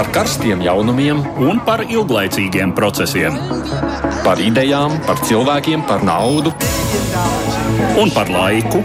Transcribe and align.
par 0.00 0.08
karstiem 0.16 0.62
jaunumiem 0.64 1.18
un 1.44 1.58
par 1.60 1.82
ilglaicīgiem 1.84 2.70
procesiem. 2.72 3.34
Par 4.24 4.38
idejām, 4.40 4.94
par 5.04 5.18
cilvēkiem, 5.28 5.82
par 5.84 6.00
naudu 6.08 6.54
un 8.00 8.08
par 8.14 8.30
laiku. 8.32 8.80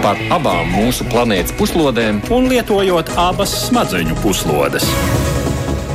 Par 0.00 0.16
abām 0.32 0.70
mūsu 0.72 1.04
planētas 1.12 1.52
puslodēm, 1.58 2.22
un 2.32 2.48
lietojot 2.48 3.12
abas 3.20 3.52
smadzeņu 3.66 4.16
puslodes. 4.22 4.86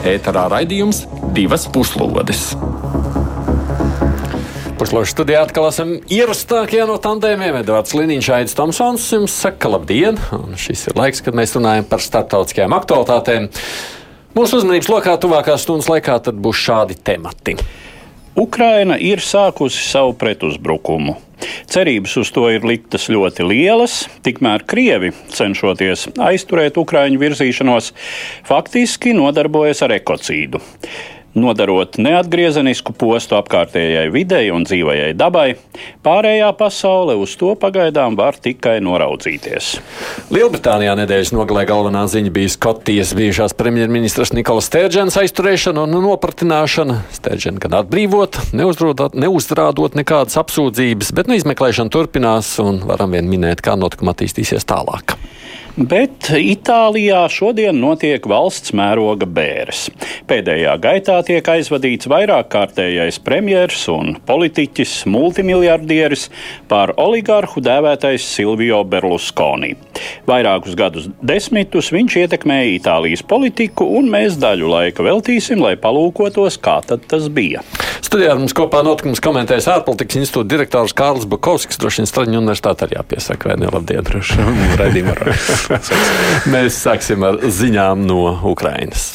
ēterā 0.05 0.45
raidījums 0.53 1.07
divas 1.33 1.65
puslodes. 1.73 2.51
Puslošu 4.77 5.15
studijā 5.15 5.41
atkal 5.47 5.71
esam 5.71 5.95
ierastākie 6.13 6.85
no 6.85 6.99
tandēmiem. 7.01 7.57
Edvards 7.63 7.97
Liniņš, 7.97 8.31
Aits 8.37 8.53
Tomsons 8.53 9.09
jums 9.17 9.33
saka 9.33 9.73
labdien! 9.73 10.21
Un 10.37 10.53
šis 10.61 10.91
ir 10.91 10.99
laiks, 10.99 11.25
kad 11.25 11.33
mēs 11.33 11.57
runājam 11.57 11.89
par 11.89 12.05
starptautiskajām 12.05 12.77
aktualitātēm. 12.77 13.49
Mūsu 14.33 14.57
uzmanības 14.57 14.87
lokā 14.89 15.11
tuvākās 15.21 15.61
stundas 15.61 15.85
laikā 15.91 16.15
būs 16.33 16.57
šādi 16.57 16.95
temati. 17.05 17.53
Ukraina 18.33 18.95
ir 18.97 19.21
sākusi 19.21 19.77
savu 19.85 20.15
pretuzbrukumu. 20.17 21.13
Cerības 21.69 22.15
uz 22.17 22.31
to 22.33 22.47
ir 22.49 22.65
liktas 22.65 23.05
ļoti 23.13 23.45
lielas, 23.45 24.07
tikmēr 24.25 24.65
Krievi, 24.65 25.11
cenšoties 25.29 26.07
aizturēt 26.17 26.79
Ukraiņu 26.81 27.21
virzīšanos, 27.21 27.91
faktiski 28.49 29.13
nodarbojas 29.13 29.83
ar 29.85 29.93
ekocīdu 29.99 30.63
nodarot 31.37 31.97
neatgriezenisku 32.01 32.93
postu 32.97 33.37
apkārtējai 33.37 34.09
videi 34.13 34.51
un 34.53 34.65
dzīvajai 34.67 35.11
dabai, 35.17 35.55
pārējā 36.05 36.49
pasaule 36.57 37.15
uz 37.19 37.35
to 37.39 37.53
pagaidām 37.59 38.17
var 38.19 38.37
tikai 38.37 38.77
noraudzīties. 38.85 39.73
Lielbritānijā 40.33 40.95
nedēļas 41.01 41.33
nogalē 41.35 41.65
galvenā 41.69 42.05
ziņa 42.11 42.33
bija 42.33 42.53
Skotijas 42.53 43.15
bijušās 43.17 43.57
premjerministras 43.57 44.33
Nikolas 44.37 44.69
Stērģenas 44.69 45.19
aizturēšana 45.23 45.85
un 45.87 45.97
nopratināšana. 46.07 46.99
Stērģena 47.17 47.63
gan 47.65 47.79
atbrīvota, 47.81 48.45
neuzrādot 48.53 49.97
nekādas 49.99 50.39
apsūdzības, 50.41 51.13
bet 51.17 51.29
nu, 51.29 51.37
izmeklēšana 51.39 51.93
turpinās 51.93 52.55
un 52.63 52.83
varam 52.87 53.17
vien 53.17 53.29
minēt, 53.29 53.63
kā 53.65 53.77
notikuma 53.79 54.13
attīstīsies 54.15 54.67
tālāk. 54.69 55.17
Bet 55.73 56.27
Itālijā 56.37 57.23
šodien 57.33 57.79
notiek 57.81 58.21
valsts 58.29 58.75
mēroga 58.77 59.25
bēres. 59.25 59.87
Pēdējā 60.29 60.75
gaitā 60.77 61.15
tiek 61.25 61.47
aizvadīts 61.49 62.05
vairāk 62.13 62.51
kārtējais 62.53 63.17
premjers 63.25 63.87
un 63.89 64.11
politiķis, 64.27 64.91
multimiljardieris 65.09 66.27
par 66.69 66.93
oligarhu 67.01 67.63
dēvētais 67.65 68.21
Silvio 68.35 68.83
Berlusconi. 68.85 69.71
Vairākus 70.29 70.77
gadus 70.77 71.09
desmitus 71.25 71.89
viņš 71.95 72.19
ietekmēja 72.21 72.75
Itālijas 72.75 73.25
politiku, 73.25 73.89
un 73.97 74.13
mēs 74.13 74.37
daļu 74.37 74.69
laika 74.69 75.07
veltīsim, 75.09 75.57
lai 75.65 75.73
palūkotos, 75.81 76.59
kā 76.61 76.83
tas 76.85 77.25
bija. 77.33 77.65
Studijā 78.03 78.37
mums 78.37 78.53
kopā 78.53 78.83
notikums 78.85 79.23
komentēs 79.23 79.65
ārpolitikas 79.73 80.21
institūta 80.21 80.51
direktors 80.53 80.93
Kārlis 80.93 81.25
Bukovskis, 81.25 81.81
droši 81.81 82.03
vien 82.03 82.13
Straņu 82.13 82.41
universitāte 82.43 82.85
arī 82.85 82.99
jāpiesaka, 82.99 83.49
vai 83.49 83.57
ne? 83.63 83.73
Labdien, 83.73 84.05
raidījumā. 84.83 85.17
Mēs 86.53 86.79
sāksim 86.83 87.23
ar 87.27 87.39
ziņām 87.43 88.07
no 88.07 88.21
Ukrainas. 88.51 89.13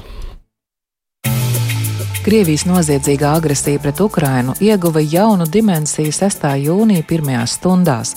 Krievijas 2.29 2.67
noziedzīgā 2.69 3.29
agresija 3.39 3.81
pret 3.81 4.03
Ukrainu 4.05 4.53
ieguva 4.61 5.01
jaunu 5.01 5.47
dimensiju 5.49 6.13
6. 6.13 6.43
jūnija 6.61 7.07
pirmajās 7.09 7.55
stundās, 7.57 8.11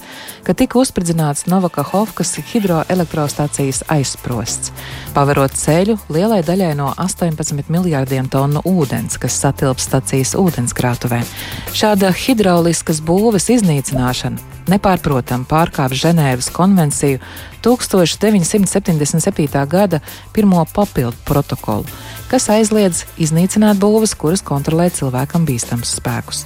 kad 0.44 0.60
tika 0.60 0.82
uzspridzināts 0.82 1.46
Novakahovkas 1.48 2.34
hidroelektrostacijas 2.52 3.86
aizsprosts, 3.96 4.76
paverot 5.16 5.56
ceļu 5.56 5.96
lielai 6.12 6.42
daļai 6.44 6.74
no 6.76 6.92
18 7.00 7.72
miljārdiem 7.72 8.28
tonu 8.28 8.60
ūdens, 8.68 9.16
kas 9.16 9.40
satilps 9.46 9.88
stacijas 9.88 10.36
ūdenskrātuvē. 10.36 11.24
Šāda 11.72 12.12
hidrauliskas 12.12 13.00
būves 13.00 13.48
iznīcināšana 13.56 14.52
nepārprotami 14.70 15.48
pārkāpj 15.50 15.96
Ženēvas 16.06 16.50
konvenciju 16.54 17.20
1977. 17.66 19.66
gada 19.70 20.00
pirmo 20.34 20.66
papildu 20.74 21.18
protokolu, 21.26 21.86
kas 22.32 22.48
aizliedz 22.48 23.04
iznīcināt 23.20 23.80
būvas, 23.82 24.14
kuras 24.16 24.40
kontrolē 24.46 24.86
cilvēkam 24.96 25.44
bīstams 25.48 25.90
spēkus. 25.98 26.46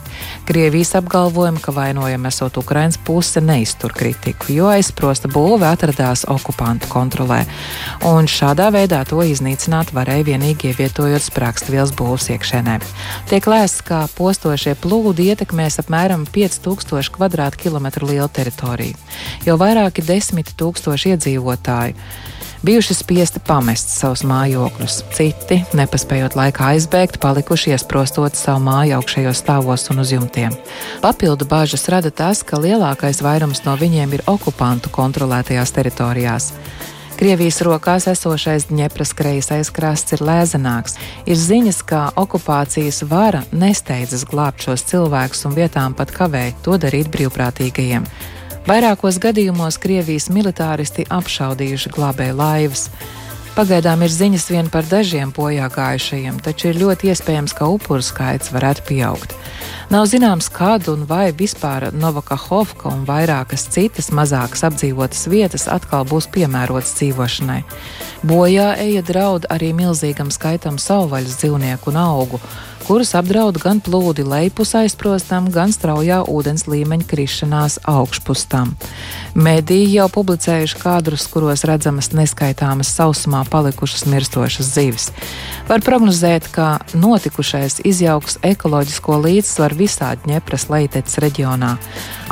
Krievijas 0.50 0.96
apgalvojumi, 0.97 1.62
ka 1.62 1.73
vainojama 1.75 2.31
esot 2.34 2.57
Ukrainas 2.57 2.97
puse, 2.97 3.41
neiztur 3.41 3.94
kritiku, 3.94 4.50
jo 4.56 4.72
aizsprosta 4.72 5.29
būve 5.29 5.68
atradās 5.69 6.25
okupantu 6.31 6.90
kontrolē, 6.90 7.44
un 8.09 8.25
šādā 8.25 8.72
veidā 8.74 9.03
to 9.06 9.22
iznīcināt 9.22 9.94
varēja 9.94 10.25
vienīgi 10.31 10.72
ievietojot 10.72 11.28
sprāgstvielas 11.28 11.94
būvs 11.97 12.31
iekšēnē. 12.34 12.79
Tiek 13.29 13.50
lēsts, 13.50 13.85
ka 13.85 14.06
postošie 14.18 14.74
plūdi 14.81 15.29
ietekmēs 15.35 15.78
apmēram 15.85 16.25
5000 16.25 17.62
km2 17.62 18.09
lielu 18.09 18.31
teritoriju, 18.34 18.97
jo 19.45 19.59
vairāki 19.62 20.06
desmit 20.06 20.56
tūkstoši 20.57 21.13
iedzīvotāju 21.13 22.34
bijuši 22.65 22.93
spiesti 22.97 23.39
pamest 23.45 23.91
savus 23.93 24.23
mājokļus. 24.25 24.97
Citi, 25.13 25.59
nepaspējot 25.77 26.37
laikā 26.37 26.71
aizbēgt, 26.73 27.19
palikuši 27.21 27.75
iesprostot 27.75 28.37
savu 28.39 28.63
māju 28.65 28.97
augšējos 28.97 29.43
stāvos 29.43 29.85
un 29.93 30.01
uz 30.01 30.13
jumtiem. 30.15 30.55
Papildu 31.03 31.45
bāžas 31.49 31.85
rada 31.93 32.09
tas, 32.09 32.41
ka 32.41 32.57
lielākais 32.61 33.21
vairums 33.25 33.61
no 33.67 33.77
viņiem 33.77 34.17
ir 34.17 34.25
okupantu 34.31 34.89
kontrolētajās 34.95 35.75
teritorijās. 35.77 36.51
Krievijas 37.15 37.61
rokās 37.63 38.09
esošais 38.11 38.65
Dņepras 38.67 39.13
kreisais 39.15 39.69
krasts 39.71 40.17
ir 40.17 40.23
lēzenāks. 40.25 40.97
Ir 41.29 41.37
ziņas, 41.39 41.83
ka 41.87 42.01
okupācijas 42.19 43.05
vara 43.07 43.45
nesteidzas 43.55 44.25
glābt 44.27 44.65
šos 44.65 44.83
cilvēkus 44.89 45.45
un 45.47 45.55
vietām 45.55 45.95
pat 45.95 46.11
kavē 46.11 46.49
to 46.65 46.75
darīt 46.81 47.13
brīvprātīgajiem. 47.13 48.09
Vairākos 48.65 49.19
gadījumos 49.21 49.75
Krievijas 49.77 50.25
militāristi 50.33 51.03
apšaudījuši 51.13 51.91
glābēju 51.93 52.33
laivas. 52.39 52.87
Pagaidām 53.53 54.01
ir 54.01 54.09
ziņas 54.09 54.45
vien 54.49 54.71
par 54.73 54.87
dažiem 54.89 55.29
bojā 55.35 55.67
gājušajiem, 55.69 56.39
taču 56.41 56.71
ir 56.71 56.79
ļoti 56.81 57.11
iespējams, 57.13 57.53
ka 57.53 57.69
upuru 57.69 58.01
skaits 58.01 58.49
varētu 58.55 58.87
pieaugt. 58.89 59.37
Nav 59.93 60.09
zināms, 60.09 60.49
kad 60.49 60.89
un 60.89 61.05
vai 61.05 61.29
vispār 61.29 61.91
Novakahovka 61.93 62.89
un 62.89 63.05
vairākas 63.05 63.67
citas 63.69 64.09
mazākas 64.09 64.65
apdzīvotas 64.65 65.27
vietas 65.29 65.69
atkal 65.69 66.09
būs 66.09 66.25
piemērotas 66.33 66.97
dzīvošanai. 66.97 67.61
Bojā 68.25 68.71
eja 68.81 69.05
draud 69.05 69.45
arī 69.53 69.75
milzīgam 69.77 70.33
skaitam 70.33 70.81
savvaļas 70.81 71.37
dzīvnieku 71.43 71.93
un 71.93 72.01
augu 72.01 72.41
kurus 72.85 73.16
apdraud 73.18 73.57
gan 73.57 73.79
plūdi 73.81 74.22
lejpus 74.28 74.75
aizprostam, 74.78 75.47
gan 75.50 75.72
straujā 75.73 76.19
ūdens 76.29 76.68
līmeņa 76.69 77.07
krišanās 77.09 77.79
augšpustam. 77.90 78.75
Mediji 79.34 79.96
jau 79.96 80.06
publicējuši 80.13 80.78
kadrus, 80.79 81.25
kuros 81.31 81.66
redzamas 81.66 82.12
neskaitāmas 82.13 82.91
sausumā 82.94 83.41
palikušas 83.50 84.06
mirstošas 84.09 84.69
zivis. 84.75 85.07
Var 85.66 85.81
prognozēt, 85.81 86.51
ka 86.53 86.68
notikušais 86.94 87.79
izjauks 87.90 88.38
ekoloģisko 88.45 89.18
līdzsvaru 89.24 89.79
visā 89.81 90.12
Dņepras 90.25 90.68
leiteces 90.69 91.18
reģionā. 91.25 91.75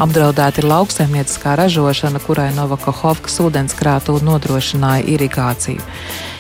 Apdraudēta 0.06 0.62
ir 0.62 0.70
lauksaimnieciskā 0.70 1.58
ražošana, 1.58 2.22
kurai 2.22 2.52
Novakohovkas 2.54 3.42
ūdenskrātu 3.42 4.20
nodrošināja 4.22 5.10
irigāciju. 5.18 5.82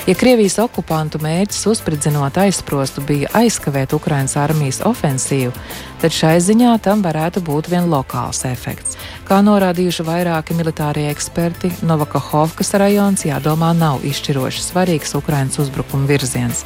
Ja 0.03 0.11
Krievijas 0.19 0.57
okupantu 0.59 1.21
mērķis 1.23 1.61
uzspridzinot 1.71 2.35
aizsprostu 2.41 2.99
bija 3.07 3.29
aizkavēt 3.39 3.93
Ukrainas 3.95 4.33
armijas 4.35 4.81
ofensīvu, 4.83 5.53
tad 6.03 6.11
šai 6.11 6.35
ziņā 6.43 6.73
tam 6.83 6.99
varētu 6.99 7.39
būt 7.47 7.69
vien 7.71 7.87
lokāls 7.87 8.43
efekts. 8.49 8.97
Kā 9.23 9.37
norādījuši 9.45 10.03
vairāki 10.03 10.55
militārie 10.57 11.05
eksperti, 11.07 11.71
Novakahovkas 11.87 12.73
rajons 12.81 13.23
jādomā 13.23 13.69
nav 13.77 14.03
izšķiroši 14.03 14.65
svarīgs 14.65 15.15
Ukrainas 15.15 15.61
uzbrukuma 15.63 16.09
virziens. 16.09 16.65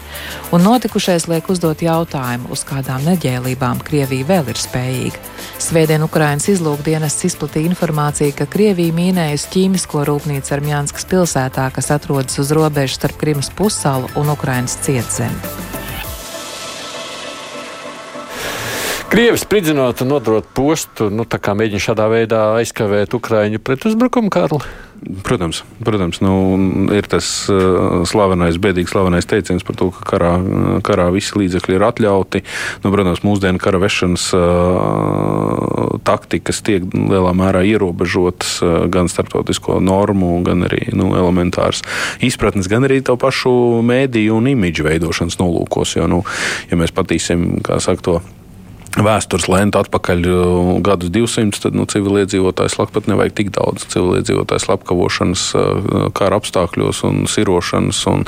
Un 0.49 0.65
notikušais 0.65 1.27
liek 1.29 1.51
uzdot 1.53 1.85
jautājumu, 1.85 2.49
uz 2.49 2.65
kādām 2.65 3.05
neģēlībām 3.05 3.83
Krievija 3.85 4.25
vēl 4.31 4.49
ir 4.49 4.61
spējīga. 4.63 5.21
Svētdien 5.61 6.05
Ukrainas 6.07 6.49
izlūkdienas 6.49 7.19
izplatīja 7.29 7.69
informāciju, 7.69 8.33
ka 8.39 8.49
Krievija 8.49 8.95
mīnējusi 8.97 9.51
ķīmisko 9.53 10.07
rūpnīcu 10.09 10.57
Armjānskas 10.57 11.05
pilsētā, 11.13 11.69
kas 11.77 11.93
atrodas 11.93 12.41
uz 12.41 12.55
robežas 12.57 12.97
starp 12.97 13.21
Krimas 13.21 13.53
pussalu 13.53 14.09
un 14.17 14.33
Ukrainas 14.33 14.79
cietzemi. 14.81 15.85
Krievis 19.07 19.45
spridzinot 19.45 20.01
un 20.03 20.09
nodrot 20.11 20.47
postu, 20.51 21.07
nu, 21.07 21.23
tā 21.23 21.39
kā 21.39 21.53
mēģina 21.55 21.79
šādā 21.79 22.09
veidā 22.11 22.41
aizkavēt 22.59 23.13
Ukraiņu 23.15 23.61
pretuzbrukumu, 23.63 24.27
Kārli? 24.33 24.59
Protams, 25.23 25.61
protams 25.85 26.19
nu, 26.25 26.33
ir 26.91 27.07
tas 27.07 27.27
uh, 27.53 28.03
slavenais, 28.09 28.57
bēdīgs 28.59 28.91
slavenais 28.91 29.29
teiciens 29.29 29.63
par 29.63 29.77
to, 29.79 29.87
ka 29.95 30.03
karā, 30.09 30.31
karā 30.83 31.05
visi 31.15 31.37
līdzekļi 31.39 31.77
ir 31.77 31.85
atļauti. 31.87 32.41
Nu, 32.83 32.91
protams, 32.91 33.21
mūsdienu 33.23 33.61
kara 33.63 33.79
vešanas 33.79 34.25
uh, 34.35 35.97
taktikas 36.07 36.59
tiek 36.67 36.89
lielā 36.91 37.31
mērā 37.37 37.61
ierobežotas 37.69 38.57
uh, 38.59 38.79
gan 38.91 39.07
starptautisko 39.11 39.77
normu, 39.79 40.33
gan 40.43 40.67
arī 40.67 40.89
nu, 40.91 41.13
elementāras 41.15 41.85
izpratnes, 42.19 42.67
gan 42.67 42.89
arī 42.89 42.99
to 43.05 43.15
pašu 43.21 43.53
mēdīju 43.87 44.41
un 44.41 44.51
imidžu 44.51 44.89
veidošanas 44.89 45.39
nolūkos. 45.39 45.95
Jo, 45.95 46.09
nu, 46.11 46.25
ja 46.67 46.81
mēs 46.81 46.91
patīsim, 46.91 47.53
kā 47.63 47.79
saka, 47.83 48.03
to 48.09 48.19
vēstures 48.95 49.47
lēntu 49.51 49.81
atpakaļ 49.81 50.27
uh, 50.31 50.69
gadus 50.85 51.11
200, 51.13 51.61
tad 51.65 51.75
nu, 51.77 51.85
civiliedzīvotāju 51.89 52.71
slapjāt 52.71 53.09
nevajag 53.11 53.35
tik 53.37 53.51
daudz. 53.55 53.85
Civiliedzīvotāju 53.91 54.63
slepkavošanas, 54.63 55.43
uh, 55.57 55.97
kara 56.17 56.39
apstākļos, 56.39 57.03
un 57.07 57.25
sirošanas 57.29 57.99
un, 58.09 58.23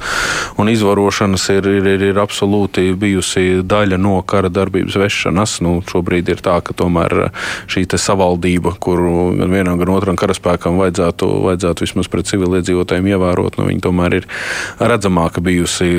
un 0.59 0.71
izvarošanas 0.71 1.47
ir, 1.55 1.69
ir, 1.79 1.87
ir, 1.95 2.05
ir 2.11 2.21
absolūti 2.21 2.91
bijusi 2.99 3.61
daļa 3.63 3.99
no 4.01 4.17
kara 4.27 4.51
darbības 4.53 4.99
vešanas. 4.99 5.59
Nu, 5.65 5.79
šobrīd 5.89 6.33
ir 6.33 6.43
tā, 6.45 6.59
ka 6.65 6.75
tomēr 6.77 7.17
uh, 7.29 7.47
šī 7.71 7.87
savaldība, 7.89 8.75
kuru 8.81 9.31
gan 9.39 9.53
vienam, 9.53 9.79
gan 9.79 9.93
otram 9.95 10.19
karaspēkam 10.19 10.77
vajadzētu, 10.81 11.29
vajadzētu 11.47 11.85
vismaz 11.87 12.11
pret 12.11 12.29
civiliedzīvotājiem 12.29 13.09
ievērot, 13.15 13.57
nu, 13.57 13.65
viņi 13.71 13.83
tomēr 13.87 14.19
ir 14.19 14.29
redzamāka 14.77 15.41
bijusi 15.43 15.89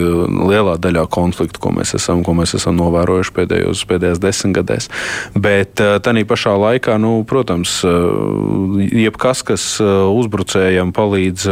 lielā 0.50 0.76
daļā 0.80 1.06
konfliktu, 1.10 1.62
ko 1.62 1.74
mēs 1.74 1.96
esam, 1.98 2.22
ko 2.26 2.36
mēs 2.38 2.54
esam 2.58 2.78
novērojuši 2.78 3.34
pēdējos, 3.36 3.84
pēdējās 3.90 4.22
desmit 4.22 4.49
desmitgadēs. 4.50 4.88
Bet 5.34 5.80
eh, 5.80 5.98
tā 6.02 6.14
pašā 6.26 6.54
laikā, 6.58 6.98
nu, 7.00 7.24
protams, 7.24 7.82
eh, 7.84 9.00
jebkas, 9.04 9.42
kas 9.42 9.80
eh, 9.80 9.86
uzbrucējiem 9.86 10.92
palīdz 10.92 11.48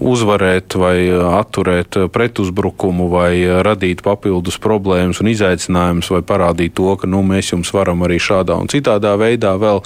uzvarēt 0.00 0.74
vai 0.80 1.10
atturēt 1.10 1.96
pretuzbrukumu 2.12 3.08
vai 3.10 3.62
radīt 3.62 4.02
papildus 4.02 4.58
problēmas 4.58 5.20
un 5.20 5.30
izaicinājumus 5.30 6.10
vai 6.10 6.22
parādīt 6.22 6.74
to, 6.74 6.88
ka 6.96 7.06
nu, 7.06 7.22
mēs 7.22 7.52
jums 7.52 7.70
varam 7.74 8.02
arī 8.06 8.18
šādā 8.18 8.56
un 8.60 8.70
citādā 8.70 9.14
veidā 9.20 9.54
vēl 9.60 9.82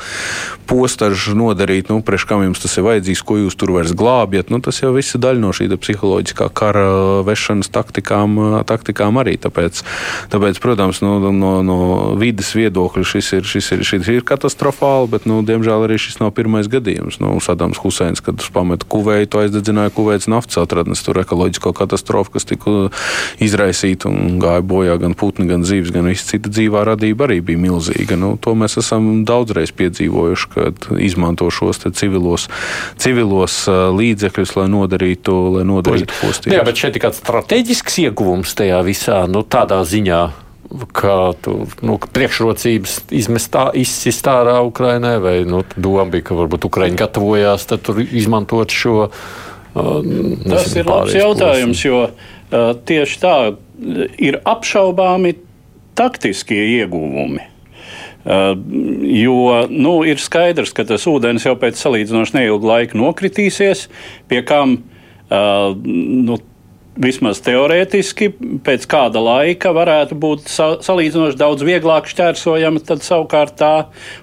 postažu 0.70 1.34
nodarīt, 1.36 1.90
nu, 1.92 2.00
priekš 2.04 2.26
kam 2.30 2.44
jums 2.46 2.62
tas 2.62 2.76
ir 2.78 2.86
vajadzīgs, 2.86 3.24
ko 3.26 3.38
jūs 3.42 3.58
tur 3.58 3.74
vairs 3.76 3.92
glābjat. 3.96 4.52
Nu, 4.52 4.60
tas 4.64 4.80
jau 4.80 4.94
viss 4.96 5.16
ir 5.16 5.22
daļa 5.24 5.42
no 5.42 5.52
šī 5.56 5.68
psiholoģiskā 5.74 6.48
kara 6.56 6.86
vešanas 7.26 7.70
taktikām, 7.74 8.38
taktikām 8.68 9.18
arī. 9.20 9.36
Tāpēc, 9.40 9.82
tāpēc 10.32 10.60
protams, 10.62 11.02
nu, 11.04 11.18
no, 11.34 11.54
no 11.64 12.14
vidas 12.20 12.52
viedokļa 12.56 13.04
šis 13.08 13.30
ir, 13.38 13.48
šis 13.48 13.70
ir, 13.74 13.84
šis 13.86 14.10
ir 14.12 14.24
katastrofāli, 14.26 15.10
bet, 15.14 15.28
nu, 15.30 15.40
diemžēl, 15.46 15.86
arī 15.86 15.98
šis 16.00 16.20
nav 16.20 16.34
pirmais 16.36 16.68
gadījums. 16.70 17.18
Nu, 17.22 17.32
Sadams 17.44 17.80
Huseins, 17.82 18.22
kad 18.24 18.42
pameta 18.54 18.86
Kuveitu, 18.88 19.40
aizdedzināja 19.42 19.92
Kuveitas 19.94 20.28
naftas 20.30 20.60
atradnes, 20.62 21.02
tur 21.04 21.18
ekoloģisko 21.22 21.74
katastrofu, 21.76 22.36
kas 22.36 22.48
tika 22.48 22.74
izraisīta 23.42 24.10
un 24.10 24.38
gāja 24.42 24.64
bojā 24.64 24.98
gan 25.02 25.16
putni, 25.18 25.48
gan 25.50 25.66
zīves, 25.66 25.92
gan 25.94 26.08
visa 26.10 26.28
cita 26.34 26.52
dzīvā 26.52 26.84
radība 26.90 27.28
arī 27.28 27.40
bija 27.44 27.60
milzīga. 27.60 28.18
Nu, 28.20 28.34
to 28.40 28.56
mēs 28.58 28.78
esam 28.80 29.24
daudzreiz 29.28 29.74
piedzīvojuši, 29.76 30.50
kad 30.54 30.88
izmanto 31.00 31.50
šos 31.54 31.82
civilos, 31.94 32.48
civilos 33.00 33.64
līdzekļus, 33.70 34.54
lai 34.60 34.68
nodarītu, 34.72 35.36
lai 35.58 35.66
nodarītu 35.68 36.20
postību. 36.20 36.56
Jā, 36.56 36.64
bet 36.66 36.80
šeit 36.80 36.98
ir 36.98 37.06
kāds 37.06 37.20
strateģisks 37.22 38.00
ieguvums 38.06 38.54
tajā 38.58 38.80
visā, 38.86 39.24
nu, 39.30 39.44
tādā 39.46 39.82
ziņā 39.88 40.22
kā 40.96 41.16
tu, 41.44 41.56
nu, 41.86 41.96
priekšrocības 41.98 42.98
izmest 43.14 43.56
izsist 43.78 44.28
ārā 44.30 44.58
Ukrainai, 44.66 45.16
vai 45.22 45.36
nu, 45.48 45.62
doma 45.76 46.06
bija, 46.12 46.28
ka 46.30 46.38
varbūt 46.38 46.68
Ukraiņi 46.68 47.00
gatavojās 47.00 47.66
izmantot 48.10 48.74
šo. 48.74 49.08
Uh, 49.74 50.02
nezinu, 50.06 50.44
Tas 50.46 50.76
ir 50.78 50.86
labs 50.86 51.16
jautājums, 51.16 51.80
posmu. 51.82 51.90
jo 51.90 52.02
uh, 52.06 52.76
tieši 52.86 53.18
tā 53.22 53.34
ir 54.22 54.38
apšaubāmi 54.46 55.34
taktiskie 55.98 56.60
ieguvumi. 56.78 57.42
Uh, 58.24 58.54
jo 59.04 59.66
nu, 59.68 59.98
ir 60.08 60.22
skaidrs, 60.22 60.72
ka 60.72 60.86
tas 60.88 61.04
ūdens 61.10 61.44
jau 61.44 61.56
pēc 61.60 61.76
salīdzinoši 61.76 62.38
neilga 62.38 62.70
laika 62.70 62.96
nokritīsies, 62.96 63.88
pie 64.30 64.40
kam 64.46 64.78
uh, 64.78 65.74
nu, 65.84 66.38
vismaz 67.00 67.40
teorētiski, 67.44 68.28
pēc 68.64 68.86
kāda 68.90 69.22
laika 69.22 69.72
varētu 69.74 70.16
būt 70.20 70.46
salīdzinoši 70.48 71.38
daudz 71.38 71.64
vieglāk 71.66 72.06
šķērsojama. 72.10 72.82
Tad 72.86 73.02
savukārt 73.04 73.56
tā 73.58 73.72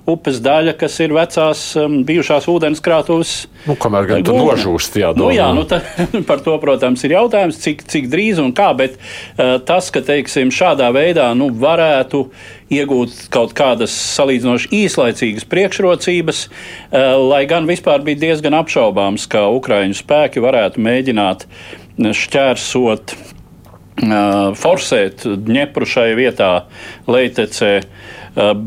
upes 0.10 0.40
daļa, 0.44 0.76
kas 0.80 0.96
ir 1.04 1.16
vecās 1.16 1.64
um, 1.80 2.02
bijušās 2.08 2.48
ūdenskrātuves. 2.52 3.34
Nu, 3.68 3.76
kamēr 3.80 4.08
gan 4.10 4.26
tur 4.26 4.40
nožūst, 4.40 4.96
jā, 5.02 5.12
nu, 5.18 5.30
jā 5.36 5.50
nu, 5.56 5.66
tā, 5.68 5.82
par 6.30 6.44
to, 6.46 6.56
protams, 6.64 7.04
ir 7.06 7.18
jautājums, 7.18 7.60
cik, 7.62 7.84
cik 7.92 8.10
drīz 8.12 8.42
un 8.42 8.56
kā, 8.58 8.72
bet 8.78 8.98
uh, 8.98 9.60
tas, 9.68 9.92
ka, 9.94 10.04
teiksim, 10.06 10.54
šādā 10.56 10.90
veidā 10.96 11.28
nu, 11.38 11.52
varētu 11.52 12.26
iegūt 12.72 13.28
kaut 13.34 13.52
kādas 13.58 13.92
salīdzinoši 14.16 14.72
īslaicīgas 14.80 15.46
priekšrocības, 15.52 16.46
uh, 16.48 17.20
lai 17.20 17.44
gan 17.52 17.68
vispār 17.70 18.02
bija 18.08 18.24
diezgan 18.30 18.56
apšaubāms, 18.64 19.28
ka 19.32 19.50
Ukraiņu 19.52 20.00
spēki 20.00 20.44
varētu 20.44 20.82
mēģināt 20.82 21.46
uh, 21.46 21.81
šķērsot, 22.10 23.16
forsēt 24.58 25.26
Dņepru 25.46 25.88
šai 25.88 26.08
vietā, 26.18 26.52
Leitecē. 27.12 27.74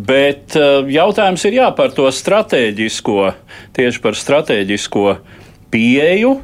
Bet 0.08 0.54
jautājums 0.92 1.46
ir 1.48 1.56
jā, 1.58 1.70
par 1.76 1.94
to 1.96 2.10
strateģisko, 2.12 3.32
tieši 3.74 4.02
par 4.04 4.18
strateģisko 4.18 5.06
pieeju, 5.72 6.36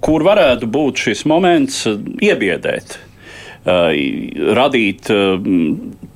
kur 0.00 0.24
varētu 0.26 0.70
būt 0.72 1.04
šis 1.04 1.26
moments 1.28 1.84
iebiedēt 1.86 2.98
radīt 3.60 5.10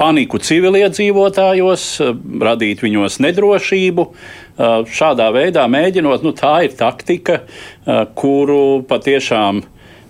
paniku 0.00 0.40
civiliedzīvotājos, 0.40 1.84
radīt 2.40 2.80
viņos 2.82 3.18
nedrošību. 3.20 4.06
Šādā 4.88 5.28
veidā 5.34 5.66
mēģinot, 5.68 6.24
nu, 6.24 6.32
tā 6.32 6.64
ir 6.64 6.76
taktika, 6.78 7.42
kuru 8.16 8.82
patiešām 8.88 9.60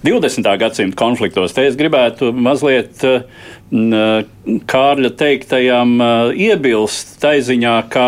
20. 0.04 0.56
gadsimta 0.60 0.98
konfliktos. 1.00 1.54
Te 1.56 1.64
es 1.64 1.78
gribētu 1.80 2.28
mazliet 2.36 3.00
Kārļa 3.72 5.10
teiktajam 5.16 5.96
iebilst 6.36 7.16
taiziņā, 7.22 7.78
ka 7.88 8.06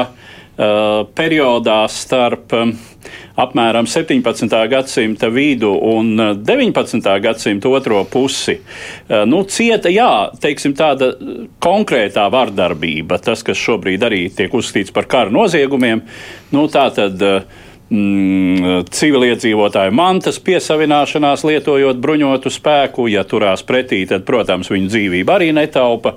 periodā 1.17 1.79
starp 1.93 2.53
apmēram 3.37 3.89
17. 3.89 4.57
gadsimta 4.73 5.29
vidu 5.33 5.73
un 5.89 6.15
19. 6.45 7.11
gadsimta 7.25 7.69
otro 7.69 8.05
pusi, 8.09 8.57
nu, 9.29 9.43
cieta, 9.49 9.93
jā, 9.93 10.09
teiksim, 10.41 10.73
tāda 10.77 11.13
konkrētā 11.65 12.25
vardarbība, 12.33 13.21
tas, 13.25 13.45
kas 13.45 13.61
šobrīd 13.61 14.05
arī 14.09 14.23
tiek 14.37 14.53
uzskatīts 14.57 14.95
par 14.97 15.09
kara 15.13 15.33
noziegumiem, 15.33 16.05
nu, 16.57 16.69
tā 16.73 16.89
tad 16.97 17.21
mm, 17.91 18.85
civiliedzīvotāju 18.93 19.95
mantas 19.97 20.39
piesavināšanās, 20.43 21.45
lietojot 21.47 22.01
bruņotu 22.03 22.53
spēku. 22.53 23.09
Ja 23.13 23.25
turās 23.29 23.65
pretī, 23.67 24.03
tad, 24.09 24.27
protams, 24.29 24.71
viņu 24.73 24.93
dzīvība 24.93 25.39
arī 25.39 25.51
netaupa. 25.57 26.17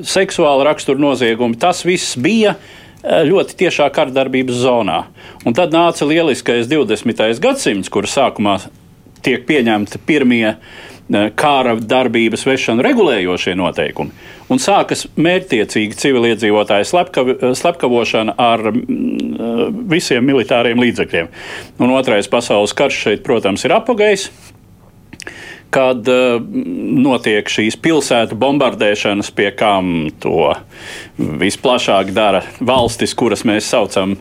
Seksuāla 0.00 0.68
rakstura 0.70 1.02
noziegumi, 1.02 1.58
tas 1.60 1.84
viss 1.86 2.18
bija 2.20 2.56
eh, 2.56 3.24
ļoti 3.28 3.58
tiešā 3.64 3.90
kardarbības 3.94 4.62
zonā. 4.64 5.02
Un 5.44 5.56
tad 5.56 5.74
nāca 5.76 6.08
lieliskais 6.08 6.70
20. 6.70 7.40
gadsimts, 7.42 7.92
kur 7.92 8.08
sākumā 8.08 8.60
tiek 9.24 9.44
pieņemti 9.48 10.00
pirmie 10.08 10.54
Eh, 10.54 10.89
kāra 11.10 11.74
darbības 11.78 12.44
vešanu 12.46 12.84
regulējošie 12.86 13.56
noteikumi. 13.58 14.14
Un 14.50 14.62
sākas 14.62 15.06
mērķtiecīga 15.20 15.98
civiliedzīvotāja 15.98 16.86
eh, 16.86 17.42
slepkavošana 17.58 18.36
ar 18.38 18.64
mm, 18.70 18.78
eh, 18.78 19.66
visiem 19.94 20.26
militāriem 20.26 20.80
līdzekļiem. 20.82 21.30
Un 21.82 21.94
otrais 21.96 22.30
pasaules 22.30 22.74
karš 22.76 23.04
šeit, 23.06 23.26
protams, 23.26 23.66
ir 23.66 23.76
apgājis 23.76 24.30
kad 25.70 26.08
uh, 26.10 26.40
notiek 26.98 27.46
šīs 27.46 27.76
pilsētu 27.78 28.34
bombardēšanas, 28.42 29.28
pie 29.30 29.52
kam 29.54 30.08
to 30.18 30.48
visplašāk 31.14 32.10
dara 32.10 32.40
valstis, 32.58 33.14
kuras 33.14 33.44
mēs 33.46 33.68
saucam 33.70 34.16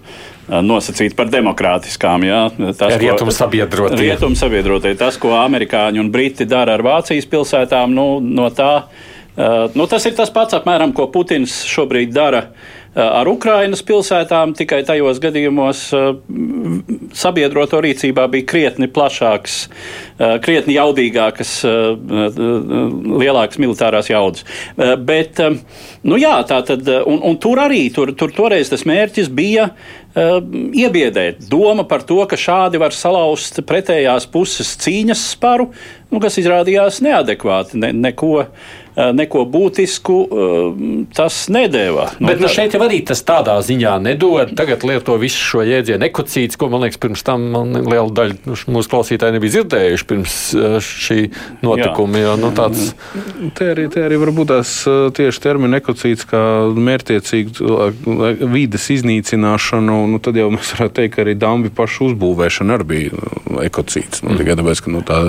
nosacīt 0.66 1.16
par 1.18 1.30
demokrātiskām. 1.34 2.26
Jā. 2.28 2.42
Tas, 2.78 2.98
rietumu 3.02 3.34
sabiedrotie. 3.36 4.00
Rietumu 4.02 4.40
sabiedrotie. 4.40 4.96
Tas, 5.00 5.20
ko 5.22 5.36
amerikāņi 5.40 6.02
un 6.02 6.12
briti 6.14 6.48
dara 6.50 6.78
ar 6.78 6.86
Vācijas 6.86 7.30
pilsētām, 7.30 7.96
nu, 7.96 8.10
no 8.20 8.50
tā. 8.54 8.74
Uh, 9.40 9.70
nu, 9.78 9.86
tas 9.88 10.04
ir 10.10 10.18
tas 10.18 10.32
pats, 10.36 10.58
apmēram, 10.58 10.92
ko 10.92 11.06
Putins 11.14 11.62
šobrīd 11.70 12.12
dara 12.12 12.42
uh, 12.50 12.80
ar 12.98 13.28
Ukrainas 13.30 13.82
pilsētām, 13.86 14.54
tikai 14.58 14.82
tajos 14.88 15.20
gadījumos 15.22 15.82
sabiedroto 17.16 17.80
rīcībā 17.84 18.26
bija 18.32 18.48
krietni 18.50 18.90
plašāks, 18.92 19.58
krietni 20.44 20.76
jaudīgākas, 20.76 21.54
lielākas 23.22 23.62
militārās 23.62 24.10
jaudas. 24.10 24.46
Bet, 25.06 25.42
nu 26.04 26.20
jā, 26.20 26.36
tā 26.50 26.62
tad, 26.66 26.90
un, 27.06 27.22
un 27.30 27.38
tur 27.42 27.62
arī, 27.62 27.86
tur, 27.94 28.14
tur 28.18 28.34
toreiz 28.36 28.72
tas 28.72 28.86
mērķis 28.90 29.30
bija 29.30 29.70
iebiedēt. 30.18 31.44
Doma 31.52 31.86
par 31.88 32.02
to, 32.08 32.18
ka 32.30 32.40
šādi 32.40 32.82
var 32.82 32.96
salauzt 32.96 33.62
pretējās 33.70 34.26
puses 34.32 34.76
cīņas 34.82 35.28
sparu, 35.36 35.70
nu, 36.10 36.22
kas 36.24 36.40
izrādījās 36.42 37.02
neadekvāti, 37.06 37.82
ne, 37.84 37.94
neko 37.94 38.34
Eh, 38.44 38.79
neko 38.96 39.44
būtisku 39.50 40.18
eh, 40.26 40.80
tas 41.16 41.42
nedēvā. 41.52 42.06
Nu, 42.20 42.30
Bet 42.32 42.42
nu, 42.44 42.50
šeit 42.52 42.76
jau 42.76 42.82
arī 42.86 43.02
tas 43.08 43.22
tādā 43.26 43.58
ziņā 43.66 43.96
nedod. 44.04 44.54
Tagad 44.58 44.84
lieto 44.88 45.16
visu 45.22 45.40
šo 45.40 45.64
jēdzienu 45.68 46.08
ekocīts, 46.10 46.60
ko 46.60 46.70
man 46.74 46.86
liekas, 46.86 47.00
pirms 47.02 47.24
tam 47.26 47.48
liela 47.76 48.10
daļa 48.10 48.38
nu, 48.50 48.58
mūsu 48.76 48.92
klausītāji 48.92 49.38
nebija 49.38 49.58
dzirdējuši 49.58 50.08
pirms 50.10 50.38
eh, 50.58 50.78
šī 50.84 51.20
notikuma. 51.66 52.24
Jo, 52.24 52.36
nu, 52.42 52.52
tāds... 52.56 52.92
te, 53.58 53.72
arī, 53.74 53.88
te 53.94 54.04
arī 54.08 54.20
var 54.22 54.34
būt 54.36 54.52
tās 54.54 54.74
tieši 55.16 55.44
termini 55.44 55.80
ekocīts 55.80 56.26
kā 56.30 56.42
mērķiecīga 56.74 57.90
vides 58.50 58.90
iznīcināšana. 58.98 60.00
Nu, 60.10 60.20
tad 60.24 60.40
jau 60.40 60.50
mēs 60.54 60.74
varētu 60.76 60.98
teikt, 61.02 61.16
ka 61.16 61.24
arī 61.26 61.36
dambi 61.40 61.72
pašu 61.74 62.12
uzbūvēšana 62.12 62.78
arī 62.80 62.90
bija 62.90 63.24
ekocīts. 63.70 64.24
Nu, 64.26 64.36
tikai 64.40 64.58
tāpēc, 64.60 64.84
ka 64.84 64.94
nu, 64.94 65.04
tā, 65.06 65.20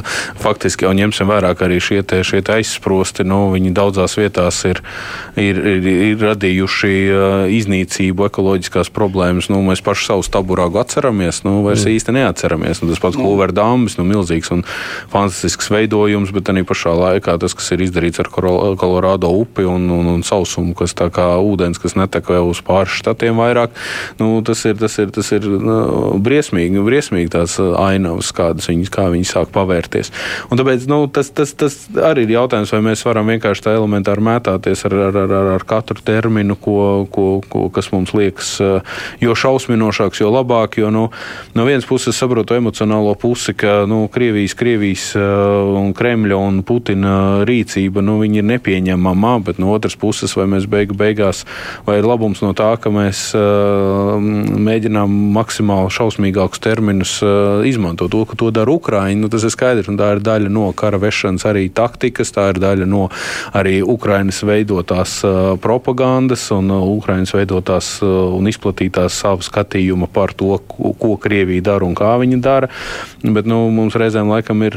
faktiski 0.41 0.87
jau 0.87 0.93
ņemsim 0.97 1.29
vērā, 1.31 1.53
ka 1.59 1.67
arī 1.69 1.81
šie, 1.83 2.01
te, 2.07 2.23
šie 2.27 2.43
te 2.47 2.57
aizsprosti. 2.59 3.27
Nu, 3.29 3.50
Viņi 3.55 3.75
daudzās 3.77 4.17
vietās 4.19 4.61
ir, 4.69 4.83
ir, 5.41 5.61
ir, 5.75 5.89
ir 6.11 6.25
radījuši 6.25 6.93
iznīcību, 7.59 8.29
ekoloģiskās 8.31 8.93
problēmas. 8.95 9.51
Nu, 9.53 9.63
mēs 9.67 9.83
paši 9.85 10.11
savu 10.11 10.25
staburāgu 10.27 10.81
atceramies, 10.83 11.43
nu, 11.47 11.61
vairs 11.67 11.85
mm. 11.87 11.95
īsti 11.97 12.17
neatceramies. 12.17 12.83
Nu, 12.83 12.91
tas 12.93 13.03
pats 13.03 13.19
Kulvera 13.21 13.55
dāmas, 13.57 13.97
nu, 13.99 14.07
milzīgs 14.09 14.53
un 14.55 14.65
fantastisks 15.13 15.71
veidojums, 15.73 16.33
bet 16.35 16.53
arī 16.53 16.65
pašā 16.69 16.95
laikā 16.97 17.37
tas, 17.41 17.55
kas 17.57 17.73
ir 17.75 17.85
izdarīts 17.87 18.23
ar 18.23 18.31
Kolorādo 18.31 19.33
upi 19.41 19.67
un, 19.69 19.89
un, 19.95 20.11
un 20.15 20.25
sausumu, 20.27 20.75
kas 20.79 20.95
tā 20.99 21.11
kā 21.15 21.27
ūdens, 21.43 21.81
kas 21.81 21.97
netek 21.99 22.31
vēl 22.31 22.51
uz 22.51 22.63
pāris 22.65 22.99
štatiem 23.01 23.39
vairāk, 23.41 23.75
nu, 24.21 24.33
tas 24.47 24.63
ir, 24.69 24.77
tas 24.81 24.97
ir, 25.03 25.11
tas 25.15 25.31
ir 25.37 25.47
nu, 25.47 25.79
briesmīgi, 26.23 26.83
briesmīgi 26.85 27.33
tās 27.35 27.57
ainavas, 27.61 28.33
kādas 28.37 28.71
viņas, 28.71 28.93
kā 28.93 29.09
viņas 29.13 29.35
sāk 29.37 29.53
pavērties. 29.55 30.13
Un 30.51 30.61
tāpēc 30.61 30.87
nu, 30.91 31.03
tas, 31.13 31.33
tas, 31.35 31.55
tas 31.59 31.79
arī 32.11 32.27
ir 32.27 32.37
jautājums, 32.37 32.73
vai 32.75 32.83
mēs 32.91 33.05
varam 33.07 33.31
vienkārši 33.31 33.40
vienkārši 33.41 33.65
tā 33.65 33.75
elementāri 33.79 34.23
mētāties 34.25 34.85
ar, 34.85 34.95
ar, 35.09 35.17
ar, 35.25 35.49
ar 35.57 35.65
katru 35.65 36.03
terminu, 36.05 36.57
ko, 36.61 37.07
ko, 37.11 37.41
ko, 37.49 37.69
kas 37.73 37.89
mums 37.95 38.13
liekas 38.13 38.53
eh, 38.61 38.99
jo 39.25 39.35
šausminošāks, 39.35 40.21
jo 40.21 40.31
labāk. 40.31 40.77
Jo 40.81 40.91
nu, 40.93 41.07
no 41.57 41.65
vienas 41.65 41.89
puses 41.89 42.17
saprotu 42.17 42.59
emocionālo 42.59 43.15
pusi, 43.19 43.55
ka 43.57 43.87
nu, 43.89 44.05
Krievijas, 44.13 44.55
Krievijas 44.59 45.07
eh, 45.17 45.25
un 45.81 45.95
Kremļa 45.97 46.37
un 46.37 46.61
Putina 46.67 47.15
rīcība 47.49 48.05
nu, 48.05 48.21
ir 48.29 48.45
nepieņemama, 48.47 49.39
bet 49.47 49.61
no 49.63 49.73
otras 49.73 49.97
puses, 49.97 50.37
vai 50.37 50.47
mēs 50.51 50.69
beigu 50.71 50.97
beigās, 50.99 51.47
vai 51.87 51.99
ir 52.01 52.09
labums 52.09 52.43
no 52.45 52.53
tā, 52.57 52.75
ka 52.81 52.93
mēs 52.93 53.31
uh, 53.39 54.17
mēģinām 54.21 55.13
maksimāli 55.35 55.93
šausmīgākus 55.95 56.63
terminus 56.63 57.17
izmantot. 57.67 58.11
To, 58.13 58.25
ka 58.29 58.37
to 58.39 58.51
dara 58.55 58.73
Ukraiņa, 58.75 59.21
nu, 59.21 59.31
tas 59.33 59.45
ir 59.47 59.53
skaidrs, 59.55 59.91
un 59.91 59.99
tā 60.01 60.11
ir 60.15 60.23
daļa 60.25 60.51
no 60.53 60.69
kara 60.77 61.01
vešanas 61.01 61.47
arī 61.49 61.69
taktikas, 61.75 62.33
tā 62.35 62.51
ir 62.53 62.61
daļa 62.63 62.89
no 62.91 63.09
arī 63.57 63.81
Ukrainas 63.83 64.43
veidotās 64.47 65.21
propagandas 65.63 66.49
un 66.55 66.71
Ukrainas 66.71 67.35
veidotās 67.35 67.93
un 68.03 68.49
izplatītās 68.51 69.21
savu 69.23 69.45
skatījumu 69.47 70.09
par 70.13 70.35
to, 70.37 70.59
ko, 70.69 71.17
Krievija 71.21 71.71
dara 71.73 71.87
un 71.87 71.97
kā 71.99 72.15
viņi 72.21 72.41
dara. 72.43 72.71
Bet 73.23 73.49
nu, 73.51 73.63
mums 73.75 73.97
reizēm 73.99 74.31
laikam 74.31 74.63
ir 74.67 74.77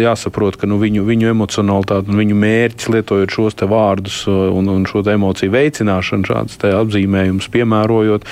jāsaprot, 0.00 0.58
ka 0.60 0.68
nu, 0.70 0.78
viņu, 0.80 1.04
viņu 1.06 1.30
emocionalitāte 1.32 2.12
un 2.12 2.20
viņu 2.22 2.38
mērķis 2.40 2.90
lietojot 2.94 3.34
šos 3.34 3.58
vārdus 3.68 4.22
un, 4.28 4.68
un 4.70 4.86
šo 4.88 5.04
emociju 5.14 5.52
veicināšanu, 5.54 6.28
šādas 6.28 6.60
apzīmējumus 6.74 7.50
piemērojot, 7.54 8.26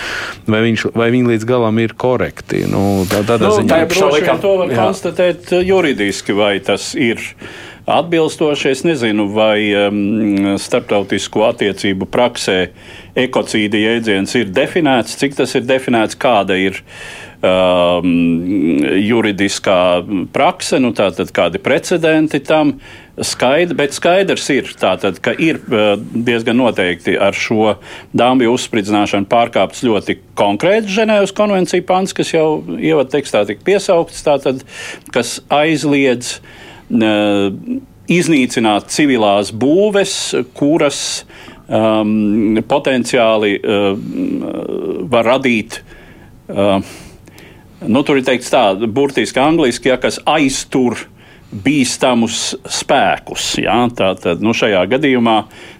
vai, 0.49 0.63
viņš, 0.69 0.87
vai 0.97 1.11
viņi 1.15 1.35
līdz 1.35 1.49
galam 1.49 1.79
ir 1.83 1.97
korekti. 1.99 2.65
Nu, 2.71 3.05
tā, 3.11 3.23
tādā 3.29 3.51
nu, 3.51 3.59
ziņā 3.61 3.83
tā, 3.91 4.39
to 4.43 4.57
var 4.61 4.73
jā. 4.73 4.79
konstatēt 4.81 5.53
juridiski, 5.63 6.37
vai 6.37 6.57
tas 6.65 6.93
ir 6.99 7.21
atbilstoši. 7.87 8.71
Es 8.71 8.85
nezinu, 8.87 9.27
vai 9.35 9.73
um, 9.75 10.55
starptautisko 10.61 11.47
attiecību 11.51 12.09
praksē 12.13 12.59
ekocīda 13.19 13.81
jēdziens 13.81 14.39
ir 14.39 14.55
definēts, 14.55 15.19
cik 15.21 15.37
tas 15.39 15.55
ir 15.59 15.67
definēts, 15.69 16.17
kāda 16.21 16.57
ir 16.61 16.79
um, 17.43 18.09
juridiskā 19.03 19.79
prakse, 20.33 20.81
nu, 20.83 20.95
tātad 20.97 21.35
kādi 21.35 21.63
precedenti 21.63 22.43
tam. 22.47 22.79
Skaidr, 23.13 23.75
bet 23.77 23.93
skaidrs 23.93 24.47
ir, 24.55 24.71
tātad, 24.81 25.19
ka 25.21 25.35
ir 25.37 25.59
uh, 25.67 25.99
diezgan 26.01 26.57
noteikti 26.57 27.13
ar 27.21 27.37
šo 27.37 27.75
dāmju 28.17 28.55
uzspridzināšanu 28.55 29.29
pārkāpts 29.29 29.85
ļoti 29.85 30.17
konkrēts 30.39 30.89
Ženēvas 30.95 31.37
konvencija 31.37 31.85
pants, 31.85 32.17
kas 32.17 32.33
jau 32.33 32.63
ievada 32.79 33.13
tekstā 33.13 33.45
tika 33.51 33.69
piesaukts, 33.69 34.25
tātad, 34.25 34.65
kas 35.13 35.43
aizliedz 35.53 36.39
uh, 36.39 36.72
iznīcināt 36.93 38.91
civilās 38.93 39.53
būves, 39.55 40.17
kuras 40.57 40.99
um, 41.69 42.59
potenciāli 42.69 43.55
um, 43.61 45.07
var 45.13 45.31
radīt. 45.35 45.81
Um, 46.53 46.85
nu, 47.89 48.03
tur 48.05 48.21
ir 48.21 48.27
teikts 48.27 48.53
tā, 48.53 48.67
burtiski 48.87 49.41
angliski, 49.43 49.93
ja, 49.93 49.99
kas 50.03 50.21
aiztur 50.29 51.07
bīstamus 51.53 52.55
spēkus. 52.81 53.55
Ja? 53.63 53.79
Tātad 53.97 54.45
nu, 54.45 54.55
šajā 54.57 54.85
gadījumā 54.93 55.39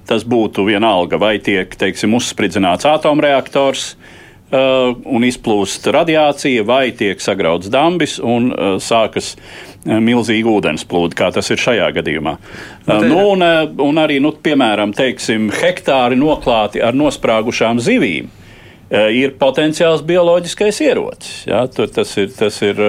tas 0.09 0.25
būtu 0.29 0.67
vienalga, 0.69 1.21
vai 1.21 1.37
tiek 1.45 1.77
teiksim, 1.79 2.17
uzspridzināts 2.19 2.89
atomreaktors, 2.89 3.93
uh, 3.93 4.12
un 4.53 5.25
izplūst 5.25 5.87
radiācija, 5.95 6.65
vai 6.69 6.91
tiek 6.97 7.21
sagrauts 7.25 7.71
dambis 7.73 8.19
un 8.21 8.51
uh, 8.53 8.75
sākas 8.83 9.33
uh, 9.37 9.97
milzīga 10.03 10.53
ūdensplūde, 10.53 11.17
kā 11.17 11.31
tas 11.33 11.49
ir 11.53 11.61
šajā 11.63 11.89
gadījumā. 11.97 12.37
Uh, 12.85 13.01
nu, 13.07 13.23
un, 13.33 13.47
uh, 13.47 13.65
un 13.87 14.03
arī, 14.03 14.21
nu, 14.21 14.35
piemēram, 14.45 14.93
teiksim, 14.97 15.49
hektāri 15.63 16.21
noklāti 16.21 16.83
ar 16.85 16.93
nosprāgušām 16.99 17.81
zivīm 17.81 18.29
uh, 18.29 19.09
ir 19.09 19.33
potenciāls 19.41 20.05
bioloģiskais 20.05 20.83
ierocis. 20.85 21.33
Ja? 21.49 21.65
Tur 21.73 21.89
tas 21.95 22.13
ir, 22.21 22.29
tas 22.37 22.61
ir 22.61 22.85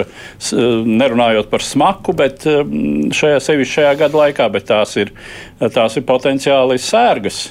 nerunājot 0.83 1.47
par 1.53 1.63
smaku, 1.63 2.17
bet 2.19 2.43
šajā 2.43 3.39
sevišķi 3.47 3.79
šajā 3.79 3.95
gada 4.03 4.23
laikā, 4.25 4.51
bet 4.51 4.67
tās 4.73 4.97
ir, 4.99 5.15
tās 5.63 5.95
ir 5.95 6.07
potenciāli 6.11 6.75
sērgas 6.81 7.45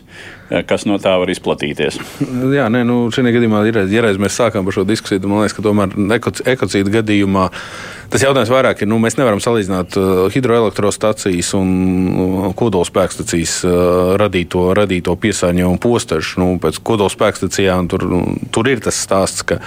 kas 0.68 0.84
no 0.88 0.98
tā 1.02 1.14
var 1.20 1.30
izplatīties. 1.32 1.98
Jā, 2.58 2.68
nē, 2.72 2.82
nu, 2.88 2.98
šajā 3.14 3.34
gadījumā, 3.36 3.62
ja 3.70 4.04
reiz 4.04 4.20
mēs 4.20 4.36
sākām 4.38 4.66
par 4.66 4.76
šo 4.76 4.84
diskusiju, 4.88 5.22
man 5.30 5.44
liekas, 5.44 5.56
ka 5.56 5.64
tomēr 5.64 5.94
ekocīdu 6.54 6.92
gadījumā 6.98 7.48
tas 8.12 8.24
jautājums 8.26 8.52
vairāk 8.52 8.82
ir, 8.82 8.90
nu, 8.92 8.98
mēs 9.02 9.16
nevaram 9.16 9.40
salīdzināt 9.42 9.96
uh, 9.96 10.10
hidroelektrostacijas 10.34 11.54
un 11.56 11.70
uh, 12.10 12.50
kodolspēkstacijas 12.58 13.56
radīto, 14.20 14.66
radīto 14.76 15.16
piesārņojumu 15.22 15.80
postažu. 15.82 16.38
Nu, 16.42 16.52
pēc 16.62 16.82
kodolspēkstacijām 16.84 17.88
tur, 17.92 18.06
nu, 18.10 18.22
tur 18.52 18.68
ir 18.72 18.84
tas 18.84 19.00
stāsts, 19.00 19.46
ka 19.48 19.62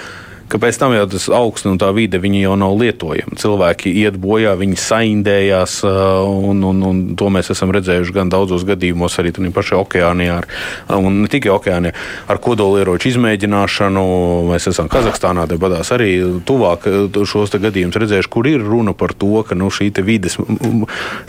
ka 0.50 0.60
pēc 0.62 0.78
tam 0.78 0.94
jau 0.94 1.06
tas 1.10 1.26
augsts 1.32 1.66
un 1.68 1.78
tā 1.80 1.88
vide 1.96 2.20
jau 2.22 2.54
nav 2.58 2.74
lietojama. 2.78 3.36
Cilvēki 3.40 3.92
iet 4.02 4.16
bojā, 4.20 4.54
viņi 4.58 4.78
saindējās, 4.78 5.80
un, 5.86 6.62
un, 6.66 6.82
un 6.86 7.02
to 7.18 7.30
mēs 7.32 7.50
esam 7.54 7.72
redzējuši 7.74 8.14
gan 8.14 8.30
daudzos 8.32 8.64
gadījumos, 8.68 9.18
arī 9.20 9.32
tur 9.34 9.48
pašā 9.54 9.78
okeānijā, 9.82 10.38
ar, 10.40 10.48
un 10.96 11.22
ne 11.24 11.30
tikai 11.30 11.52
okeānijā, 11.54 11.94
ar 12.30 12.40
kodolieroču 12.42 13.10
izmēģināšanu. 13.12 14.04
Mēs 14.50 14.68
esam 14.70 14.90
Kazahstānā, 14.92 15.46
debadās 15.50 15.90
arī 15.94 16.18
tuvāk 16.46 16.86
šos 17.26 17.54
gadījumus 17.56 17.98
redzējuši, 18.02 18.32
kur 18.32 18.48
ir 18.50 18.64
runa 18.64 18.94
par 18.96 19.14
to, 19.16 19.42
ka 19.46 19.58
nu, 19.58 19.70
šī 19.72 19.90
vides 20.06 20.38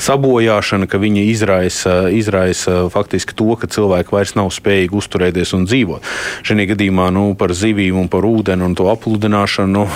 sabojāšana, 0.02 0.90
ka 0.90 1.00
viņa 1.02 1.26
izraisa, 1.32 1.96
izraisa 2.14 2.88
faktiski 2.94 3.36
to, 3.38 3.50
ka 3.60 3.70
cilvēki 3.72 4.14
vairs 4.14 4.36
nav 4.38 4.52
spējīgi 4.54 4.98
uzturēties 4.98 5.56
un 5.58 5.68
dzīvot. 5.70 6.12
Šajā 6.48 6.70
gadījumā 6.74 7.10
nu, 7.16 7.30
par 7.40 7.54
zivīm 7.56 7.98
un 8.04 8.12
par 8.12 8.28
ūdeni 8.28 8.66
un 8.66 8.76
to 8.78 8.90
aplūkošanu 8.92 9.07
papludināšanu. 9.08 9.88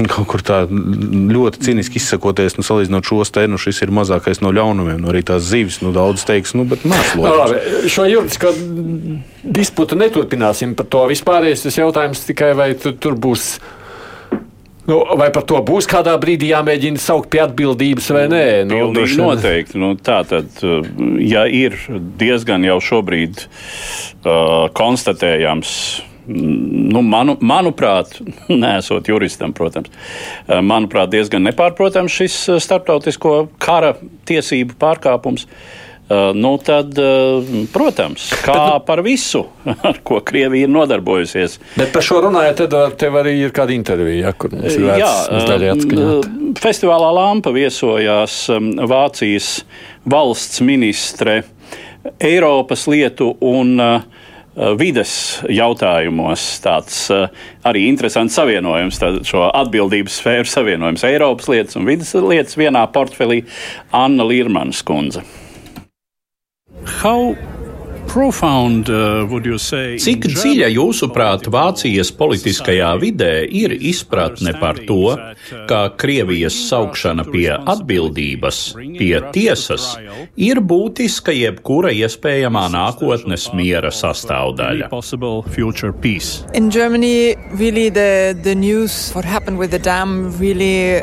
Nu, 0.00 0.06
kaut 0.08 0.28
kur 0.30 0.40
tā 0.44 0.62
ļoti 0.70 1.60
cīniski 1.66 2.00
izsakoties, 2.00 2.56
nu, 2.56 2.64
salīdzinot 2.64 3.04
šos 3.04 3.32
te, 3.34 3.44
nu, 3.50 3.58
šis 3.60 3.82
ir 3.84 3.92
mazākais 3.92 4.40
no 4.40 4.52
ļaunumiem. 4.54 5.00
Nu, 5.02 5.10
arī 5.12 5.24
tās 5.26 5.44
zivis, 5.48 5.80
nu, 5.84 5.92
daudz 5.92 6.24
teiks, 6.28 6.54
nu, 6.56 6.64
bet 6.68 6.86
mēslojas. 6.88 7.90
Šo 7.90 8.06
juridisko 8.08 8.54
disputu 9.44 9.98
neturpināsim 10.00 10.72
par 10.78 10.88
to 10.92 11.04
vispārējais. 11.10 11.66
Tas 11.66 11.78
jautājums 11.82 12.24
tikai, 12.28 12.54
vai 12.56 12.72
tu, 12.80 12.94
tur 12.96 13.18
būs. 13.20 13.58
Nu, 14.88 15.02
vai 15.20 15.28
par 15.30 15.44
to 15.46 15.60
būs 15.62 15.86
kādā 15.86 16.16
brīdī 16.18 16.48
jāmēģina 16.54 16.98
saukt 16.98 17.28
pie 17.30 17.44
atbildības 17.44 18.08
vai 18.16 18.24
nē? 18.32 18.44
Nu, 18.66 18.78
Pilnīgi 18.88 19.20
noteikti. 19.20 19.78
Nu, 19.78 19.92
tā 20.00 20.22
tad, 20.26 20.64
ja 21.20 21.44
ir 21.44 21.76
diezgan 22.18 22.64
jau 22.66 22.80
šobrīd 22.88 23.44
uh, 23.44 24.70
konstatējams 24.74 25.74
nu, 26.30 27.02
manu, 27.02 27.36
manuprāt, 27.40 28.16
nesot 28.62 29.08
juristam, 29.08 29.54
protams, 29.56 29.90
eh, 30.46 30.60
manuprāt, 30.64 31.12
diezgan 31.12 31.44
nepārprotams 31.48 32.16
šis 32.22 32.40
eh, 32.48 32.58
starptautisko 32.62 33.36
kara 33.62 33.94
tiesību 34.30 34.78
pārkāpums. 34.80 35.48
nu 36.34 36.56
tad, 36.58 36.96
protams, 37.70 38.24
kā 38.42 38.80
par 38.82 38.98
visu, 39.06 39.44
ar 39.88 40.00
ko 40.02 40.16
Krievija 40.26 40.66
ir 40.66 40.72
nodarbojusies. 40.74 41.54
Bet 41.76 41.92
par 41.94 42.02
šo 42.02 42.18
runājot, 42.24 42.64
tad 42.64 42.96
tev 42.98 43.18
arī 43.20 43.36
ir 43.44 43.54
kāda 43.54 43.76
intervija, 43.76 44.24
ja, 44.24 44.32
kur 44.34 44.50
mums 44.50 44.74
ir 44.74 44.88
vērts 44.88 46.58
Festivālā 46.58 47.12
Lampa 47.14 47.54
viesojās 47.54 48.40
Vācijas 48.90 49.52
valsts 50.02 50.58
ministre 50.66 51.44
Eiropas 52.18 52.88
lietu 52.90 53.30
un 53.44 53.76
uh, 53.78 54.19
vides 54.80 55.12
jautājumos 55.48 56.46
tāds 56.64 56.96
uh, 57.14 57.28
arī 57.66 57.86
interesants 57.88 58.36
savienojums, 58.36 59.00
šo 59.28 59.46
atbildības 59.48 60.18
sfēru 60.20 60.50
savienojums 60.50 61.06
Eiropas 61.08 61.48
lietas 61.52 61.78
un 61.80 61.88
vidas 61.88 62.12
lietas 62.14 62.58
vienā 62.60 62.84
portfelī 62.92 63.42
Anna 63.96 64.26
Līrmanas 64.28 64.82
kundze. 64.86 65.24
How 67.00 67.36
Cik 70.02 70.24
dziļa, 70.32 70.68
jūsuprāt, 70.74 71.46
Vācijas 71.52 72.10
politiskajā 72.18 72.88
vidē 72.98 73.44
ir 73.46 73.70
izpratne 73.70 74.50
par 74.58 74.80
to, 74.88 75.14
ka 75.70 75.80
Krievijas 76.00 76.56
saukšana 76.66 77.22
pie 77.28 77.52
atbildības, 77.54 78.58
pie 78.98 79.12
tiesas, 79.30 79.92
ir 80.34 80.58
būtiska 80.58 81.34
jebkura 81.36 81.92
iespējamā 81.94 82.64
nākotnes 82.74 83.46
miera 83.54 83.92
sastāvdaļa? 83.94 84.90
Germany, 86.70 87.36
really 87.54 87.90
the, 87.90 88.34
the 88.42 88.54
news, 88.54 89.12
really 90.40 91.00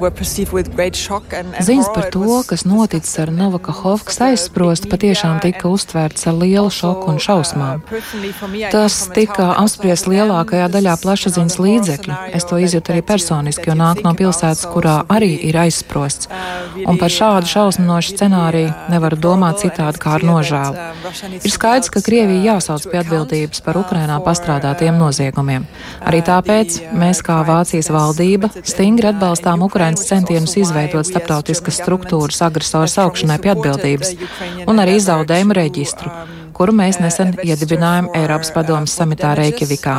Ziņas 1.67 1.89
par 1.95 2.11
to, 2.11 2.43
kas 2.47 2.67
noticis 2.67 3.15
ar 3.23 3.31
Novakahovkas 3.31 4.19
aizsprostu, 4.27 4.91
patiešām 4.91 5.39
tika 5.43 5.71
uztvērts 5.71 6.27
ar 6.27 6.39
lielu 6.43 6.71
šoku 6.71 6.96
šoku 6.97 7.11
un 7.11 7.19
šausmām. 7.19 7.81
Tas 8.71 9.09
tika 9.13 9.53
apspriests 9.57 10.07
lielākajā 10.09 10.67
daļā 10.71 10.95
plašsaziņas 11.01 11.57
līdzekļu. 11.61 12.17
Es 12.33 12.45
to 12.47 12.59
izjūtu 12.61 12.93
arī 12.93 13.01
personiski, 13.05 13.69
jo 13.69 13.75
nāk 13.77 14.03
no 14.05 14.13
pilsētas, 14.17 14.65
kurā 14.71 15.03
arī 15.09 15.37
ir 15.47 15.57
aizsprosts. 15.57 16.29
Un 16.87 16.97
par 16.97 17.13
šādu 17.13 17.49
šausminošu 17.51 18.15
scenāriju 18.15 18.73
nevaru 18.91 19.17
domāt 19.17 19.61
citādi 19.63 20.01
kā 20.01 20.17
ar 20.17 20.25
nožēlu. 20.27 20.87
Ir 21.43 21.53
skaidrs, 21.53 21.91
ka 21.93 22.03
Krievija 22.05 22.53
jāsauc 22.53 22.87
pie 22.89 23.01
atbildības 23.01 23.63
par 23.65 23.79
Ukrainā 23.79 24.19
pastrādātiem 24.23 24.97
noziegumiem. 24.97 25.67
Arī 26.07 26.23
tāpēc 26.25 26.79
mēs, 26.97 27.21
kā 27.25 27.41
Vācijas 27.47 27.91
valdība, 27.93 28.51
stingri 28.63 29.11
atbalstām 29.11 29.65
Ukrainas 29.65 30.07
centienus 30.07 30.57
izveidot 30.59 31.07
starptautiskas 31.07 31.81
struktūras 31.81 32.41
agresoru 32.45 32.89
saukšanai 32.91 33.39
pie 33.43 33.53
atbildības 33.55 34.15
un 34.67 34.83
arī 34.83 34.99
zaudējumu 35.03 35.57
reģistru 35.57 36.11
kuru 36.55 36.73
mēs 36.75 36.99
nesen 37.01 37.33
iedibinājām 37.43 38.09
Eiropas 38.17 38.51
padomas 38.55 38.95
samitā 38.97 39.33
Reikjavikā. 39.37 39.95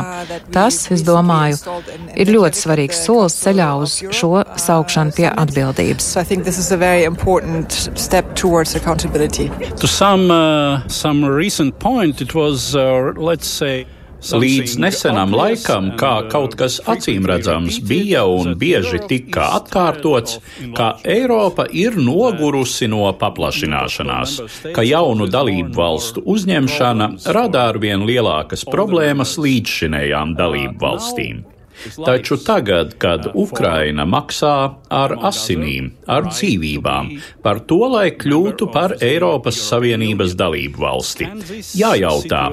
Tas, 0.53 0.81
es 0.93 1.03
domāju, 1.07 1.59
ir 2.15 2.31
ļoti 2.33 2.61
svarīgs 2.63 3.03
solis 3.05 3.37
ceļā 3.43 3.69
uz 3.83 3.99
šo 4.15 4.31
saukšanu 4.59 5.15
pie 5.17 5.29
atbildības. 5.29 6.09
To 9.79 9.87
some, 9.87 10.31
uh, 10.31 10.87
some 10.87 11.25
recent 11.25 11.79
point, 11.79 12.21
it 12.21 12.35
was, 12.35 12.75
uh, 12.75 13.13
let's 13.17 13.47
say, 13.47 13.85
Līdz 14.19 14.75
nesenam 14.83 15.31
laikam, 15.35 15.93
kā 15.99 16.13
kaut 16.31 16.55
kas 16.59 16.79
acīmredzams 16.91 17.79
bija 17.87 18.25
un 18.27 18.57
bieži 18.59 18.99
tika 19.07 19.47
atkārtots, 19.59 20.39
ka 20.75 20.89
Eiropa 21.07 21.65
ir 21.71 21.95
nogurusi 21.95 22.89
no 22.91 23.07
paplašināšanās, 23.21 24.35
ka 24.75 24.83
jaunu 24.83 25.29
dalību 25.31 25.71
valstu 25.75 26.25
uzņemšana 26.35 27.13
rada 27.35 27.69
arvien 27.71 28.03
lielākas 28.09 28.67
problēmas 28.67 29.37
līdzšinējām 29.39 30.35
dalību 30.39 30.77
valstīm. 30.83 31.45
Taču 32.05 32.37
tagad, 32.43 32.95
kad 33.01 33.29
Ukraina 33.33 34.05
maksā 34.09 34.55
ar 34.89 35.15
asinīm, 35.29 35.91
ar 36.09 36.29
dzīvībām, 36.29 37.11
par 37.43 37.61
to, 37.69 37.79
lai 37.93 38.09
kļūtu 38.19 38.69
par 38.73 38.95
Eiropas 39.03 39.59
Savienības 39.69 40.35
dalību 40.39 40.83
valsti, 40.83 41.29
jājautā, 41.79 42.43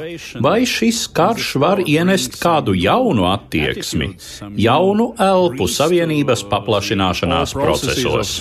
vai 0.45 0.59
šis 0.69 1.07
karš 1.17 1.53
var 1.63 1.83
ienest 1.85 2.39
kādu 2.43 2.77
jaunu 2.79 3.29
attieksmi, 3.33 4.13
jaunu 4.61 5.13
elpu 5.19 5.69
Savienības 5.71 6.47
paplašināšanās 6.51 7.57
procesos. 7.57 8.39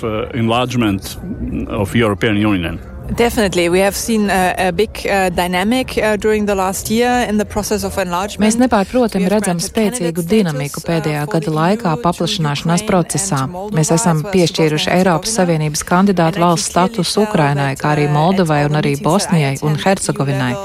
Definitely. 3.11 3.69
We 3.69 3.79
have 3.79 3.95
seen 3.95 4.29
a, 4.29 4.55
a 4.57 4.71
big 4.71 4.89
uh, 5.05 5.29
dynamic 5.29 5.97
uh, 5.97 6.17
during 6.17 6.47
the 6.47 6.55
last 6.55 6.89
year 6.89 7.25
in 7.29 7.37
the 7.37 7.45
process 7.45 7.83
of 7.83 7.97
enlargement. 7.97 8.41
Mēs 8.41 8.57
nepārprotami 8.57 9.29
redzam 9.29 9.59
spēcīgu 9.61 10.23
dinamiku 10.25 10.81
pēdējā 10.81 11.25
gada 11.29 11.53
laikā 11.53 11.93
paplašināšanās 12.01 12.85
procesā. 12.89 13.43
Mēs 13.77 13.93
esam 13.93 14.23
piešķīruši 14.33 14.89
Eiropas 14.97 15.35
Savienības 15.37 15.85
kandidātu 15.85 16.41
valsts 16.41 16.71
statusu 16.73 17.27
Ukrainai, 17.27 17.75
kā 17.77 17.93
arī 17.93 18.07
Moldovai 18.09 18.63
un 18.65 18.79
arī 18.81 18.95
Bosnijai 18.97 19.59
un 19.61 19.77
Hercegovinai. 19.85 20.55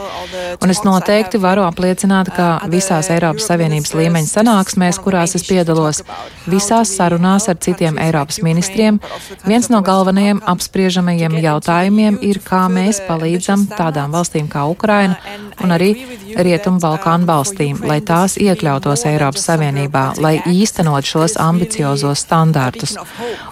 Un 0.60 0.72
es 0.72 0.80
noteikti 0.84 1.38
varu 1.40 1.66
apliecināt, 1.68 2.32
ka 2.34 2.48
visās 2.72 3.12
Eiropas 3.12 3.50
Savienības 3.50 3.92
līmeņa 4.00 4.32
sanāksmēs, 4.32 4.98
kurās 5.04 5.36
es 5.36 5.44
piedalos, 5.46 6.02
visās 6.48 6.96
sarunās 6.96 7.50
ar 7.52 7.60
citiem 7.60 8.00
Eiropas 8.00 8.40
ministriem, 8.42 8.98
viens 9.44 9.68
no 9.70 9.84
galvenajiem 9.84 10.42
apspriežamajiem 10.50 11.38
jautājumiem 11.44 12.18
ir 12.29 12.29
ir, 12.30 12.40
kā 12.46 12.64
mēs 12.72 13.02
palīdzam 13.08 13.66
tādām 13.70 14.14
valstīm 14.14 14.48
kā 14.50 14.66
Ukraina 14.70 15.18
un 15.64 15.74
arī 15.76 15.90
Rietumu 16.36 16.80
Balkānu 16.82 17.26
valstīm, 17.28 17.80
lai 17.86 18.00
tās 18.04 18.36
iekļautos 18.40 19.04
Eiropas 19.10 19.46
Savienībā, 19.48 20.04
lai 20.22 20.36
īstenot 20.46 21.06
šos 21.06 21.36
ambiciozos 21.40 22.24
standārtus. 22.24 22.96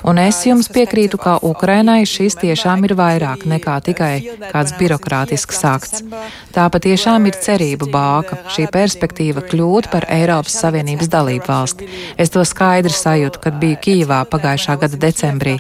Un 0.07 0.21
es 0.23 0.41
jums 0.47 0.71
piekrītu, 0.73 1.19
ka 1.21 1.39
Ukrainai 1.45 2.05
šis 2.09 2.39
tiešām 2.41 2.85
ir 2.87 2.95
vairāk 2.99 3.45
nekā 3.51 3.79
tikai 3.89 4.13
kāds 4.53 4.75
birokrātisks 4.79 5.65
akts. 5.69 6.05
Tā 6.55 6.69
patiešām 6.73 7.27
ir 7.29 7.39
cerība 7.43 7.89
bāka, 7.93 8.39
šī 8.55 8.69
perspektīva 8.73 9.43
kļūt 9.49 9.91
par 9.93 10.07
Eiropas 10.13 10.57
Savienības 10.63 11.11
dalību 11.13 11.49
valsti. 11.49 11.89
Es 12.17 12.33
to 12.35 12.45
skaidri 12.47 12.95
sajūtu, 12.95 13.43
kad 13.43 13.59
biju 13.61 13.79
Kīvā 13.85 14.23
pagājušā 14.31 14.79
gada 14.81 15.01
decembrī. 15.01 15.57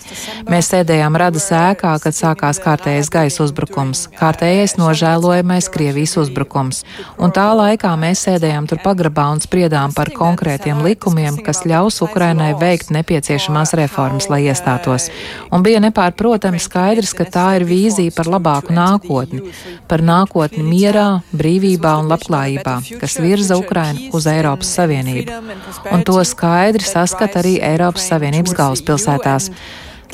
Mēs 0.48 0.70
sēdējām 0.72 1.18
rada 1.18 1.42
sēkā, 1.42 1.94
kad 2.02 2.16
sākās 2.16 2.60
kārtējais 2.62 3.10
gaisa 3.12 3.44
uzbrukums, 3.46 4.06
kārtējais 4.18 4.76
nožēlojamais 4.80 5.70
Krievijas 5.72 6.16
uzbrukums. 6.22 6.84
Un 7.18 7.32
tā 7.34 7.48
laikā 7.58 7.90
mēs 7.98 8.20
sēdējām 8.26 8.68
tur 8.70 8.78
pagrabā 8.82 9.24
un 9.34 9.40
spriedām 9.42 9.90
par 9.94 10.12
konkrētiem 10.14 10.84
likumiem, 10.84 11.40
kas 11.42 11.64
ļaus 11.66 11.98
Ukrainai 12.06 12.52
veikt 12.60 12.92
nepieciešamās 12.94 13.74
reformas, 13.80 14.28
lai 14.30 14.44
iestātos. 14.46 15.08
Un 15.50 15.64
bija 15.66 15.80
nepārprotami 15.82 16.60
skaidrs, 16.62 17.16
ka 17.18 17.26
tā 17.26 17.48
ir 17.58 17.66
vīzija 17.66 18.14
par 18.14 18.30
labāku 18.30 18.76
nākotni, 18.76 19.50
par 19.90 20.04
nākotni 20.06 20.62
mierā, 20.62 21.08
brīvībā 21.34 21.96
un 22.04 22.12
labklājībā, 22.12 22.76
kas 23.02 23.18
virza 23.18 23.58
Ukrainu 23.58 24.12
uz 24.14 24.30
Eiropas 24.30 24.70
Savienību. 24.78 25.42
Un 25.90 26.06
to 26.06 26.22
skaidri 26.22 26.86
saskata 26.86 27.42
arī 27.42 27.58
Eiropas 27.72 28.06
Savienības 28.12 28.54
galvaspilsētās. 28.62 29.50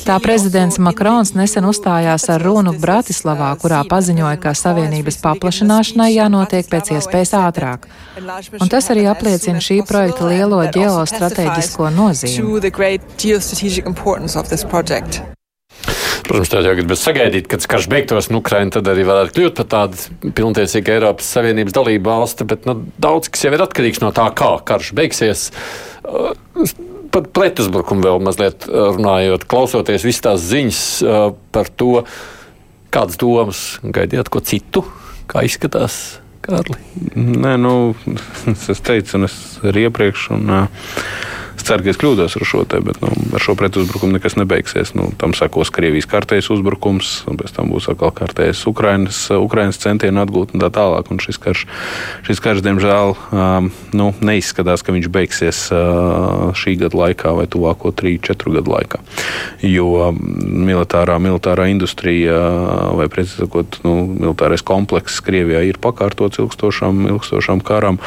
Tā 0.03 0.17
prezidents 0.19 0.75
Makrons 0.81 1.31
nesen 1.37 1.65
uzstājās 1.69 2.27
ar 2.33 2.43
runu 2.43 2.73
Bratislavā, 2.79 3.53
kurā 3.61 3.79
paziņoja, 3.87 4.35
ka 4.43 4.51
savienības 4.57 5.17
paplašināšanai 5.23 6.09
jānotiek 6.11 6.67
pēc 6.71 6.91
iespējas 6.97 7.31
ātrāk. 7.39 7.87
Un 8.59 8.71
tas 8.71 8.91
arī 8.91 9.07
apliecina 9.11 9.63
šī 9.63 9.79
projekta 9.87 10.27
lielo 10.27 10.59
ģeostrateģisko 10.75 11.89
nozīmi. 11.95 12.35
Protams, 16.25 16.49
tā 16.49 16.61
jau 16.65 16.73
gribas 16.73 17.03
sagaidīt, 17.05 17.45
kad 17.51 17.65
karš 17.69 17.85
beigtos, 17.91 18.31
nu, 18.33 18.39
Ukraina 18.41 18.73
tad 18.73 18.87
arī 18.89 19.03
varētu 19.05 19.35
kļūt 19.35 19.59
par 19.59 19.67
tādu 19.69 20.31
pilntiesīgu 20.33 20.95
Eiropas 20.95 21.27
Savienības 21.35 21.75
dalību 21.75 22.09
valsti, 22.09 22.47
bet 22.49 22.65
nu, 22.65 22.79
daudz 23.01 23.29
kas 23.29 23.45
jau 23.45 23.53
ir 23.53 23.63
atkarīgs 23.67 24.01
no 24.01 24.09
tā, 24.15 24.25
kā 24.37 24.55
karš 24.65 24.93
beigsies. 24.97 25.49
Par 27.15 27.29
pretuzbrukumu 27.31 28.03
vēl 28.03 28.19
mazliet 28.27 28.67
uh, 28.67 28.89
runājot, 28.97 29.47
klausoties 29.47 30.03
visas 30.03 30.25
tās 30.25 30.47
ziņas 30.49 30.81
uh, 31.05 31.29
par 31.55 31.71
to, 31.71 32.03
kādas 32.91 33.19
domas 33.21 33.61
gaidījāt 33.83 34.31
ko 34.31 34.43
citu, 34.43 34.83
kā 35.31 35.45
izskatās. 35.47 36.19
Kārli. 36.45 36.75
Nē, 37.15 37.55
nu, 37.57 37.95
es 38.75 38.83
teicu, 38.85 39.15
un 39.17 39.29
es 39.29 39.37
arī 39.65 39.87
iepriekš. 39.87 40.27
Un, 40.35 40.51
uh, 40.51 40.91
ceru, 41.65 41.85
ka 41.85 41.91
es 41.91 41.99
kļūdos 42.01 42.35
ar 42.37 42.45
šo 42.47 42.63
te, 42.69 42.79
bet 42.85 42.99
nu, 43.01 43.09
ar 43.35 43.43
šo 43.43 43.55
pretuzbrukumu 43.57 44.17
nekas 44.17 44.37
nebeigsies. 44.37 44.93
Nu, 44.97 45.09
tam 45.19 45.33
sekos 45.37 45.71
Krievijas 45.73 46.07
kārtējs 46.11 46.51
uzbrukums, 46.53 47.23
un 47.29 47.39
pēc 47.39 47.55
tam 47.55 47.71
būs 47.73 47.89
atkal 47.91 48.13
kārtējs 48.15 48.61
Ukrainas, 48.69 49.25
Ukrainas 49.33 49.81
centieni 49.81 50.21
atgūt 50.21 50.53
un 50.53 50.63
tā 50.63 50.69
tālāk. 50.73 51.09
Un 51.11 51.21
šis 51.23 51.41
karš, 51.41 51.65
šis 52.27 52.41
karš 52.43 52.61
diemžēl, 52.65 53.15
um, 53.33 53.71
nu, 53.97 54.11
neizskatās, 54.25 54.85
ka 54.85 54.93
viņš 54.95 55.09
beigsies 55.13 55.63
uh, 55.73 56.53
šī 56.57 56.75
gada 56.83 57.01
laikā 57.01 57.33
vai 57.39 57.47
tuvāko 57.49 57.93
3-4 57.95 58.55
gadu 58.59 58.75
laikā. 58.75 59.01
Jo 59.65 60.11
militārā, 60.15 61.17
militārā 61.23 61.67
industrija 61.73 62.37
vai, 62.95 63.09
precīzāk 63.11 63.45
sakot, 63.45 63.79
nu, 63.87 63.95
militārais 64.13 64.63
komplekss 64.65 65.23
Krievijā 65.25 65.63
ir 65.65 65.79
pakārtots 65.81 66.39
ilgstošam, 66.43 67.05
ilgstošam 67.09 67.61
karam. 67.65 67.99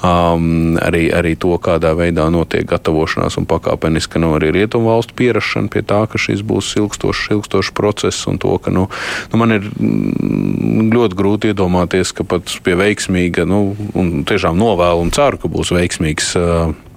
Um, 0.00 0.78
arī, 0.80 1.08
arī 1.14 1.36
to, 1.36 1.54
kādā 1.62 1.92
veidā 1.98 2.28
notiek 2.32 2.66
gatavošanās 2.68 3.01
un 3.40 3.48
pakāpeniski 3.48 4.22
nu, 4.22 4.34
arī 4.38 4.52
rietumu 4.54 4.92
valstu 4.92 5.16
pierašana 5.18 5.72
pie 5.72 5.82
tā, 5.86 6.04
ka 6.10 6.20
šis 6.20 6.44
būs 6.46 6.74
ilgstošs, 6.80 7.30
ilgstošs 7.36 7.72
process 7.76 8.28
un 8.30 8.40
to, 8.42 8.54
ka 8.62 8.72
nu, 8.74 8.88
nu, 9.32 9.40
man 9.40 9.56
ir 9.56 9.66
mm, 9.66 10.90
ļoti 10.94 11.18
grūti 11.18 11.52
iedomāties, 11.52 12.14
ka 12.16 12.26
pat 12.28 12.54
pie 12.64 12.78
veiksmīga, 12.78 13.46
nu, 13.48 13.64
un 13.98 14.22
tiešām 14.28 14.58
novēlu 14.58 15.06
un 15.06 15.12
ceru, 15.14 15.40
ka 15.42 15.52
būs 15.52 15.74
veiksmīgs. 15.74 16.34
Uh, 16.38 16.91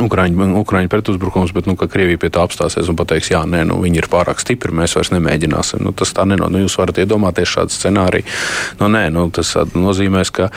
Ukraiņu, 0.00 0.56
Ukraiņu 0.56 0.88
pretuzbrukums, 0.88 1.52
bet 1.52 1.66
nu, 1.68 1.74
Krievija 1.76 2.16
pie 2.16 2.30
tā 2.32 2.46
apstāsies 2.46 2.88
un 2.88 2.96
pateiks, 2.96 3.28
jā, 3.34 3.42
nē, 3.44 3.66
nu, 3.68 3.76
viņi 3.82 4.00
ir 4.00 4.08
pārāk 4.08 4.40
stipri, 4.40 4.72
mēs 4.72 4.94
vairs 4.96 5.10
nemēģināsim. 5.12 5.82
Nu, 5.84 5.92
tas 5.92 6.14
tā 6.16 6.24
nenot. 6.24 6.48
Nu, 6.52 6.62
jūs 6.62 6.78
varat 6.80 7.02
iedomāties 7.02 7.50
šādu 7.52 7.74
scenāriju. 7.74 8.24
Nu, 8.80 8.88
nē, 8.92 9.02
nu, 9.12 9.26
tas 9.34 9.52
nozīmēs, 9.76 10.32
ka, 10.32 10.48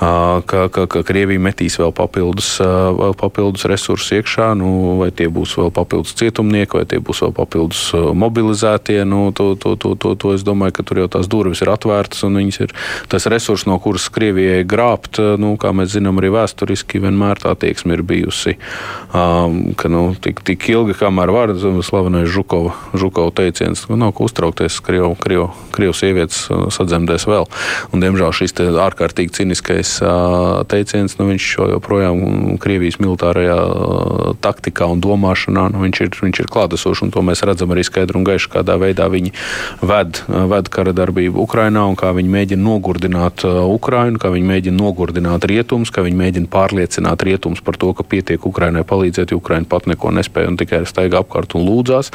ka, 0.00 0.62
ka, 0.72 0.86
ka 0.88 1.02
Krievija 1.04 1.42
metīs 1.42 1.76
vēl 1.80 1.92
papildus, 1.92 2.54
vēl 2.62 3.12
papildus 3.20 3.66
resursus 3.68 4.14
iekšā, 4.16 4.54
nu, 4.56 4.70
vai 5.02 5.10
tie 5.12 5.28
būs 5.28 5.58
vēl 5.60 5.72
papildus 5.76 6.16
cietumnieki, 6.16 6.80
vai 6.80 6.86
tie 6.88 7.02
būs 7.04 7.20
vēl 7.26 7.36
papildus 7.36 7.82
mobilizētie. 7.92 9.02
Nu, 9.08 9.28
to, 9.36 9.50
to, 9.60 9.74
to, 9.76 9.94
to, 10.00 10.14
to 10.16 10.32
es 10.32 10.46
domāju, 10.48 10.78
ka 10.78 10.86
tur 10.88 11.02
jau 11.04 11.10
tās 11.18 11.28
durvis 11.28 11.60
ir 11.60 11.74
atvērtas 11.74 12.24
un 12.24 12.40
viņas 12.40 12.62
ir 12.64 12.72
tas 13.12 13.28
resurs, 13.28 13.68
no 13.68 13.76
kuras 13.84 14.08
Krievijai 14.12 14.64
grābt, 14.68 15.20
nu, 15.20 15.56
kā 15.60 15.74
mēs 15.76 15.92
zinām, 15.98 16.22
arī 16.22 16.32
vēsturiski 16.38 17.04
vienmēr 17.04 17.44
tā 17.44 17.52
tieksme 17.58 17.98
ir 17.98 18.06
bijusi 18.08 18.56
um, 18.56 18.77
ka 19.08 19.88
nu, 19.88 20.12
tik, 20.20 20.42
tik 20.44 20.66
ilgi, 20.68 20.92
kamēr 20.98 21.32
var, 21.32 21.52
slavenais 21.56 22.28
Žukova, 22.28 22.74
Žukova 22.92 23.32
teiciens, 23.32 23.86
ka 23.88 23.96
nav 23.96 24.12
ko 24.16 24.26
uztraukties, 24.28 24.80
Krievu, 24.84 25.14
Krievu, 25.16 25.48
Krievu 25.72 25.94
sievietes 25.96 26.42
sadzemdēs 26.74 27.24
vēl. 27.28 27.48
Un, 27.94 28.02
diemžēl 28.04 28.34
šis 28.36 28.52
ārkārtīgi 28.58 29.32
ciniskais 29.40 29.94
uh, 30.04 30.60
teiciens, 30.68 31.16
nu, 31.20 31.30
viņš 31.30 31.46
joprojām 31.72 32.58
Krievijas 32.60 32.98
militārajā 33.00 33.56
uh, 33.56 34.34
taktikā 34.44 34.90
un 34.92 35.00
domāšanā, 35.00 35.70
nu, 35.72 35.80
viņš, 35.86 36.02
ir, 36.04 36.12
viņš 36.28 36.42
ir 36.44 36.50
klātesošs, 36.52 37.06
un 37.06 37.14
to 37.14 37.24
mēs 37.24 37.44
redzam 37.48 37.72
arī 37.72 37.86
skaidri 37.88 38.20
un 38.20 38.28
gaiši, 38.28 38.52
kādā 38.58 38.76
veidā 38.80 39.08
viņi 39.08 39.32
ved, 39.80 40.20
ved 40.28 40.68
kara 40.74 40.92
darbību 40.92 41.40
Ukrainā 41.46 41.86
un 41.88 41.96
kā 41.96 42.12
viņi 42.12 42.34
mēģina 42.36 42.64
nogurdināt 42.68 43.46
uh, 43.48 43.64
Ukrainu, 43.72 44.20
kā 44.20 44.34
viņi 44.36 44.52
mēģina 44.52 44.76
nogurdināt 44.82 45.48
rietumus, 45.48 45.94
kā 45.94 46.04
viņi 46.04 46.20
mēģina 46.20 46.52
pārliecināt 46.52 47.24
rietumus 47.24 47.64
par 47.64 47.80
to, 47.80 47.94
ka 47.96 48.04
pietiek 48.04 48.44
Ukraina 48.44 48.67
Ukrainai 48.68 48.84
palīdzēt, 48.84 49.32
jo 49.32 49.38
Ukraina 49.40 49.64
pat 49.68 49.86
neko 49.88 50.10
nespēja 50.12 50.50
un 50.50 50.56
tikai 50.60 50.82
staigā 50.84 51.22
apkārt 51.22 51.54
un 51.56 51.64
lūdzās. 51.64 52.10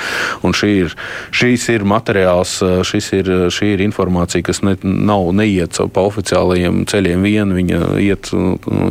Un 0.46 0.54
šī 0.54 0.70
ir, 0.84 0.94
šīs 1.34 1.66
ir 1.74 1.86
materiāls, 1.90 2.60
šis 2.86 3.08
ir, 3.18 3.32
šī 3.50 3.74
ir 3.74 3.84
informācija, 3.88 4.46
kas 4.46 4.62
ne, 4.62 4.76
nav 4.84 5.32
neiet 5.34 5.80
pa 5.94 6.04
oficiālajiem 6.06 6.84
ceļiem 6.90 7.26
vien, 7.26 7.54
viņa 7.58 7.80
iet 8.04 8.30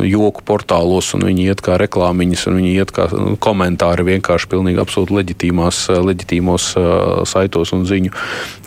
joku 0.03 0.43
portālos 0.43 1.13
un 1.15 1.23
viņi 1.29 1.47
iet 1.47 1.63
kā 1.63 1.77
reklāmiņas 1.79 2.45
un 2.51 2.59
viņi 2.59 2.73
iet 2.75 2.91
kā 2.91 3.07
komentāri 3.43 4.07
vienkārši 4.11 4.51
pilnīgi 4.51 4.83
absolūti 4.83 5.15
leģitīmās, 5.21 5.85
leģitīmos 6.03 6.67
saitos 7.29 7.71
un 7.75 7.87
ziņu, 7.87 8.11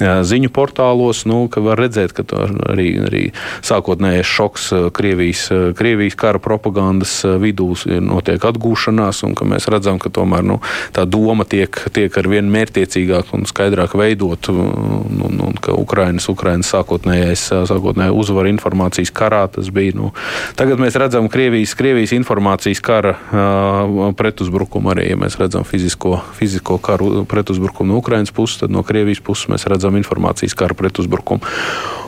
ziņu 0.00 0.52
portālos. 0.56 1.26
Nu, 1.28 1.44
var 1.52 1.80
redzēt, 1.84 2.16
ka 2.16 2.24
arī, 2.72 2.88
arī 3.04 3.22
sākotnējais 3.66 4.32
šoks 4.32 4.70
Krievijas, 4.96 5.46
Krievijas 5.76 6.16
kara 6.16 6.40
propagandas 6.42 7.18
vidū 7.42 7.74
notiek 8.00 8.40
atgūšana 8.46 8.85
vienošanās, 8.86 9.22
un 9.26 9.34
ka 9.34 9.44
mēs 9.44 9.68
redzam, 9.68 9.98
ka 9.98 10.10
tomēr 10.10 10.44
nu, 10.44 10.60
tā 10.92 11.04
doma 11.06 11.44
tiek, 11.44 11.70
tiek 11.92 12.12
ar 12.16 12.28
vien 12.28 12.48
mērķiecīgāk 12.50 13.32
un 13.34 13.46
skaidrāk 13.46 13.96
veidot, 13.96 14.48
un, 14.48 15.22
un, 15.26 15.40
un 15.48 15.54
ka 15.60 15.74
Ukrainas, 15.76 16.28
Ukrainas 16.28 16.70
sākotnējais 16.72 17.48
sākotnējā 17.66 18.12
uzvara 18.12 18.50
informācijas 18.52 19.12
karā 19.12 19.46
tas 19.50 19.70
bija. 19.70 19.96
Nu, 19.96 20.12
tagad 20.56 20.80
mēs 20.82 20.96
redzam 20.98 21.28
Krievijas, 21.28 21.74
Krievijas 21.78 22.14
informācijas 22.16 22.82
kara 22.84 23.16
uh, 23.16 24.12
pretuzbrukumu 24.16 24.94
arī, 24.94 25.10
ja 25.12 25.20
mēs 25.20 25.38
redzam 25.40 25.66
fizisko, 25.66 26.20
fizisko 26.36 26.78
karu 26.78 27.24
pretuzbrukumu 27.28 27.92
no 27.92 28.00
Ukrainas 28.02 28.34
puses, 28.34 28.60
tad 28.62 28.74
no 28.74 28.82
Krievijas 28.86 29.22
puses 29.24 29.50
mēs 29.52 29.66
redzam 29.70 29.96
informācijas 29.98 30.56
kara 30.58 30.76
pretuzbrukumu. 30.76 31.46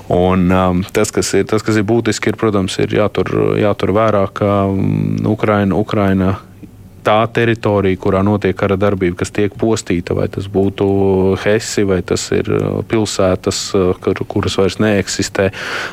Un, 0.08 0.46
um, 0.48 0.78
tas, 0.92 1.10
kas 1.12 1.34
ir, 1.36 1.44
tas, 1.44 1.60
kas 1.60 1.76
ir 1.76 1.84
būtiski, 1.84 2.30
ir, 2.32 2.36
protams, 2.40 2.78
ir 2.80 2.94
jātur, 2.96 3.28
jātur 3.60 3.92
vērā, 3.92 4.22
ka 4.32 4.62
um, 4.64 5.18
Ukraina, 5.28 5.76
Ukraina 5.76 6.38
tā 7.04 7.18
teritorija, 7.34 7.98
kurā 8.00 8.22
notiek 8.26 8.56
kara 8.58 8.78
darbība, 8.80 9.20
kas 9.22 9.32
tiek 9.34 9.54
postīta, 9.58 10.16
vai 10.18 10.28
tas 10.32 10.48
būtu 10.52 10.88
Hesi, 11.44 11.84
vai 11.88 12.00
tas 12.06 12.28
ir 12.36 12.50
uh, 12.54 12.80
pilsētas, 12.88 13.62
uh, 13.76 13.92
kur, 14.02 14.24
kuras 14.28 14.58
vairs 14.60 14.78
neeksistē, 14.82 15.50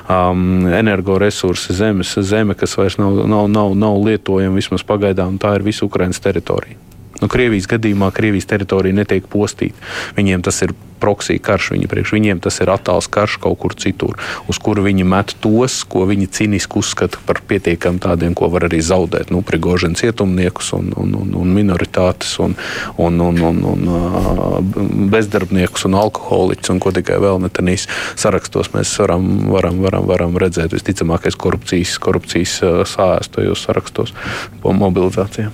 um, 0.09 0.65
energoresursi, 0.71 1.75
zemes, 1.77 2.15
zeme, 2.25 2.57
kas 2.57 2.77
vairs 2.79 2.99
nav, 3.01 3.23
nav, 3.29 3.47
nav, 3.51 3.77
nav 3.77 4.01
lietojama 4.05 4.61
vismaz 4.61 4.85
pagaidām, 4.87 5.39
tā 5.41 5.55
ir 5.59 5.67
visa 5.67 5.85
Ukraiņas 5.87 6.23
teritorija. 6.23 6.94
Nu, 7.21 7.29
Krievijas 7.31 7.69
gadījumā 7.71 8.11
Krievijas 8.15 8.49
teritorija 8.49 8.95
netiek 8.95 9.27
postīta. 9.31 9.79
Viņiem 10.17 10.43
tas 10.45 10.61
ir 10.65 10.75
proksija 10.99 11.41
karš, 11.43 11.71
viņi 11.75 11.89
priekš 11.91 12.13
viņiem 12.15 12.41
tas 12.43 12.57
ir 12.63 12.71
attāls 12.71 13.07
karš 13.11 13.37
kaut 13.43 13.59
kur 13.61 13.75
citur, 13.77 14.15
uz 14.49 14.59
kuru 14.61 14.85
viņi 14.85 15.05
met 15.07 15.35
tos, 15.43 15.81
ko 15.87 16.05
viņi 16.09 16.29
cīniski 16.37 16.79
uzskata 16.79 17.19
par 17.27 17.41
pietiekami 17.47 18.01
tādiem, 18.01 18.35
ko 18.37 18.49
var 18.53 18.67
arī 18.69 18.81
zaudēt. 18.85 19.31
Nu, 19.33 19.43
Prigožina 19.45 19.97
cietumniekus 19.99 20.71
un, 20.77 20.91
un, 20.97 21.13
un, 21.19 21.35
un 21.41 21.53
minoritātes 21.55 22.37
un, 22.43 22.55
un, 22.97 23.21
un, 23.21 23.43
un, 23.43 23.63
un 23.75 25.11
bezdarbniekus 25.11 25.85
un 25.89 25.99
alkoholiķus 25.99 26.73
un 26.73 26.81
ko 26.83 26.95
tikai 26.95 27.19
vēl 27.21 27.43
netanīs 27.43 27.87
sarakstos 28.19 28.71
mēs 28.75 28.95
varam, 29.03 29.29
varam, 29.51 29.83
varam, 29.85 30.09
varam 30.09 30.39
redzēt 30.41 30.73
visticamākais 30.75 31.37
korupcijas, 31.39 31.99
korupcijas 32.01 32.57
sāstojos 32.95 33.67
sarakstos 33.67 34.15
po 34.63 34.73
mobilizācijām. 34.75 35.53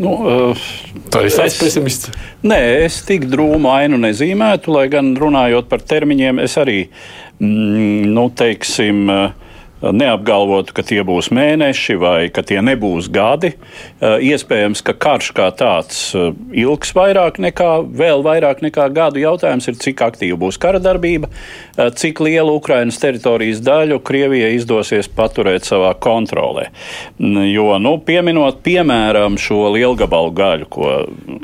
Nu, 0.00 0.14
uh, 0.24 0.68
Tā 1.12 1.24
ir 1.26 1.34
tāds 1.34 1.58
pesimists. 1.60 2.08
Nē, 2.46 2.58
es 2.86 3.00
tik 3.04 3.26
drūmu 3.28 3.68
ainu 3.72 3.98
nezīmētu, 4.00 4.72
lai 4.72 4.86
gan 4.92 5.12
runājot 5.18 5.68
par 5.68 5.82
termiņiem, 5.84 6.40
es 6.44 6.56
arī, 6.60 6.78
mm, 7.42 8.08
nu, 8.14 8.28
teiksim, 8.32 9.02
uh, 9.12 9.49
neapgalvotu, 9.80 10.74
ka 10.76 10.84
tie 10.84 11.00
būs 11.06 11.30
mēneši 11.32 11.96
vai 12.00 12.28
ka 12.32 12.44
tie 12.46 12.60
nebūs 12.64 13.08
gadi. 13.12 13.54
Eh, 14.00 14.26
iespējams, 14.30 14.82
ka 14.84 14.92
karš 14.92 15.30
kā 15.36 15.48
tāds 15.56 16.02
eh, 16.14 16.30
ilgs 16.62 16.92
vairāk 16.96 17.40
nekā, 17.40 17.70
vēl 17.96 18.24
vairāk 18.26 18.60
nekā 18.64 18.90
gadu. 18.96 19.22
Jautājums 19.22 19.70
ir, 19.70 19.78
cik 19.80 20.02
aktīva 20.04 20.38
būs 20.40 20.60
kara 20.60 20.82
darbība, 20.82 21.30
eh, 21.76 21.88
cik 21.96 22.20
lielu 22.26 22.56
Ukrainas 22.60 23.00
teritorijas 23.00 23.62
daļu 23.64 24.00
Krievijai 24.04 24.52
izdosies 24.58 25.08
paturēt 25.08 25.68
savā 25.68 25.94
kontrolē. 25.96 26.68
Jo, 27.20 27.78
nu, 27.80 27.96
pieminot, 28.04 28.60
piemēram, 28.66 29.38
šo 29.40 29.70
lielgabalu 29.76 30.34
gaļu, 30.36 30.68
ko 30.68 30.92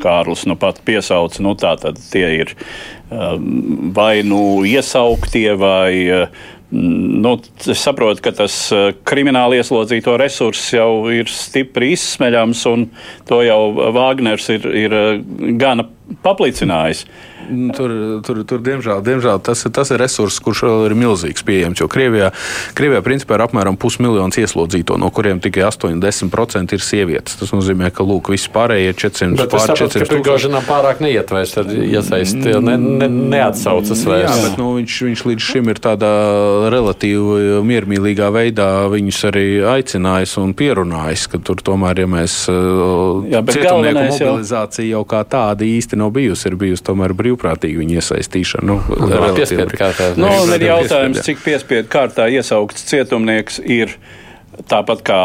Kārlis 0.02 0.44
nu 0.48 0.58
pat 0.60 0.82
piesauca, 0.84 1.40
nu, 1.44 1.56
tā 1.58 1.76
tad 1.80 2.00
tie 2.12 2.28
ir 2.42 2.54
vai 3.94 4.22
nu 4.26 4.64
iesauktie 4.66 5.52
vai 5.54 6.26
Nu, 6.70 7.36
es 7.70 7.78
saprotu, 7.78 8.24
ka 8.24 8.32
tas 8.34 8.54
eh, 8.74 8.88
krimināli 9.06 9.60
ieslodzīto 9.60 10.16
resurss 10.18 10.72
jau 10.74 11.06
ir 11.14 11.30
stipri 11.30 11.92
izsmeļams, 11.94 12.64
un 12.72 12.88
to 13.28 13.38
jau 13.46 13.60
Vāgners 13.94 14.48
ir, 14.50 14.66
ir 14.74 14.96
eh, 14.98 15.20
gana 15.60 15.86
paplicinājis. 16.22 17.06
Nu, 17.46 17.70
tur, 17.70 17.92
tur, 18.26 18.40
tur 18.42 18.62
diemžēl, 18.64 19.02
diemžēl 19.06 19.38
tas, 19.46 19.60
tas 19.70 19.90
ir 19.94 20.00
resurss, 20.02 20.40
kurš 20.42 20.64
vēl 20.66 20.88
ir 20.88 20.94
milzīgs 20.98 21.44
pieejams. 21.46 21.78
Jo 21.78 21.86
Krievijā, 21.90 22.32
Krievijā 22.74 23.02
principā 23.06 23.36
ir 23.36 23.44
apmēram 23.44 23.78
pusmiljons 23.78 24.38
ieslodzīto, 24.40 24.96
no 24.98 25.12
kuriem 25.14 25.38
tikai 25.42 25.62
80% 25.68 26.74
ir 26.74 26.82
sievietes. 26.82 27.36
Tas 27.38 27.52
nozīmē, 27.54 27.92
ka 27.94 28.06
lūk, 28.06 28.32
visi 28.34 28.50
pārējie 28.50 28.96
400 28.98 29.38
bet 29.38 29.54
pār 29.54 29.74
400 29.78 30.08
tūkstoši. 30.10 30.50
pārāk 30.66 31.02
neiet 31.04 31.30
vairs, 31.30 31.54
tad 31.54 31.70
iesaist, 31.70 32.34
ne, 32.66 32.74
ne, 32.82 33.10
neatsaucas 33.36 34.02
vairs. 34.08 34.26
Jā, 34.26 34.48
bet 34.48 34.58
nu, 34.58 34.72
viņš, 34.80 34.98
viņš 35.10 35.24
līdz 35.30 35.46
šim 35.46 35.70
ir 35.70 35.82
tādā 35.86 36.12
relatīvi 36.74 37.62
miermīlīgā 37.66 38.32
veidā 38.34 38.68
viņus 38.90 39.22
arī 39.30 39.46
aicinājis 39.76 40.34
un 40.42 40.56
pierunājis, 40.58 41.28
ka 41.30 41.42
tur 41.46 41.62
tomēr, 41.62 42.02
ja 42.02 42.10
mēs 42.10 42.40
Jā, 43.30 43.42
cietumnieku 43.46 44.08
mobilizācija 44.10 44.88
jau... 44.88 45.00
jau 45.00 45.06
kā 45.14 45.22
tāda 45.30 45.66
īsti 45.66 45.95
nav 45.98 46.12
bijusi, 46.16 46.48
ir 46.50 46.58
bijusi 46.60 46.84
tomēr 46.86 47.14
brīvā 47.16 47.36
brīvprātīgi 47.36 47.80
viņa 47.80 47.98
iesaistīšana. 48.00 48.66
Nu, 48.66 48.78
piespiedu 49.36 49.78
kārtā. 49.78 50.12
Nu, 50.18 50.30
un 50.44 50.54
ir 50.56 50.66
jautājums, 50.68 51.22
cik 51.26 51.42
piespiedu 51.44 51.90
kārtā 51.92 52.28
iesaukts 52.32 52.86
cietumnieks 52.88 53.60
ir 53.62 53.96
tāpat 54.70 55.04
kā 55.06 55.20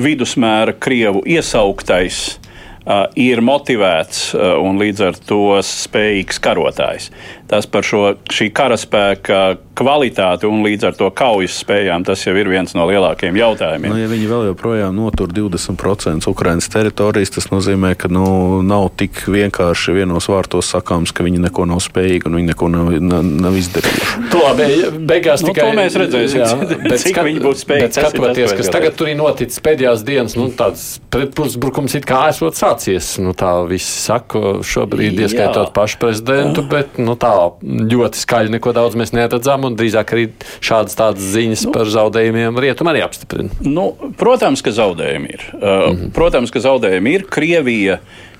vidusmēra 0.00 0.74
Krievu 0.74 1.22
iesauktais 1.26 2.38
uh, 2.86 3.06
ir 3.18 3.42
motivēts 3.44 4.32
uh, 4.34 4.56
un 4.62 4.80
līdz 4.82 5.04
ar 5.10 5.20
to 5.28 5.42
spējīgs 5.64 6.40
karotājs. 6.42 7.10
Tas 7.50 7.68
par 7.68 7.84
šo 7.84 8.14
šī 8.32 8.48
karaspēka 8.56 9.40
kvalitāti 9.74 10.46
un 10.48 10.62
līdz 10.64 10.88
ar 10.88 10.96
to 10.96 11.08
kaujas 11.14 11.58
spējām, 11.60 12.04
tas 12.06 12.22
jau 12.24 12.34
ir 12.38 12.48
viens 12.50 12.72
no 12.78 12.86
lielākajiem 12.88 13.36
jautājumiem. 13.36 13.90
Nu, 13.90 13.98
ja 13.98 14.10
viņi 14.10 14.28
vēl 14.30 14.46
joprojām 14.52 14.94
notur 14.96 15.32
20% 15.34 16.28
Ukraiņas 16.30 16.70
teritorijas, 16.72 17.34
tas 17.34 17.50
nozīmē, 17.50 17.94
ka 17.98 18.08
nu, 18.12 18.62
nav 18.64 18.88
tik 18.98 19.24
vienkārši 19.30 19.96
vienos 19.98 20.28
vārtos 20.30 20.70
sakāms, 20.72 21.12
ka 21.14 21.26
viņi 21.26 21.42
neko 21.48 21.66
nav 21.70 21.82
spējīgi 21.84 22.30
un 22.30 22.38
viņi 22.38 22.52
neko 22.52 22.70
nav, 22.72 22.92
nav, 23.02 23.26
nav 23.46 23.58
izdarījuši. 23.58 24.24
To 24.32 24.44
labi, 24.44 24.68
beigās 25.10 25.44
nu, 25.44 25.50
tikai 25.50 25.66
to 25.66 25.78
mēs 25.80 25.98
redzēsim, 26.04 26.44
jā, 26.44 26.50
bet, 26.88 26.96
cik 27.02 27.16
skat, 27.16 27.28
viņi 27.28 27.44
būs 27.44 27.66
spējīgi. 27.66 27.88
Bet 27.88 27.98
skatoties, 27.98 28.56
kas 28.62 28.72
tagad 28.72 28.98
tur 28.98 29.10
ir 29.10 29.18
noticis 29.18 29.62
pēdējās 29.64 30.06
dienas, 30.06 30.38
nu, 30.38 30.48
tāds 30.54 30.86
pretpusbrukums 31.14 31.98
it 31.98 32.08
kā 32.08 32.28
esot 32.30 32.58
sācies. 32.58 33.14
Nu, 33.22 33.34
tā 33.36 33.56
visi 33.68 33.90
saka 33.90 34.60
šobrīd, 34.64 35.18
ieskaitot 35.26 35.74
pašu 35.74 36.00
prezidentu, 36.02 36.64
bet 36.70 36.98
nu, 37.02 37.18
tā 37.18 37.33
ļoti 37.62 38.20
skaļi 38.20 38.54
neko 38.56 38.74
daudz 38.76 38.98
mēs 38.98 39.14
neredzam 39.16 39.66
un 39.68 39.78
drīzāk 39.78 40.14
arī 40.16 40.26
šādas 40.64 40.98
tādas 40.98 41.32
ziņas 41.34 41.66
nu, 41.68 41.72
par 41.76 41.90
zaudējumiem 41.94 42.60
rietumā 42.64 42.94
arī 42.94 43.04
apstiprina. 43.06 43.50
Nu, 43.64 43.90
protams, 44.20 44.64
ka 44.64 44.74
zaudējumi 44.74 45.34
ir. 45.36 45.48
Uh, 45.54 45.64
mm 45.64 45.96
-hmm. 45.96 46.14
Protams, 46.16 46.54
ka 46.54 46.62
zaudējumi 46.64 47.18
ir. 47.18 47.26
Krievija 47.30 47.98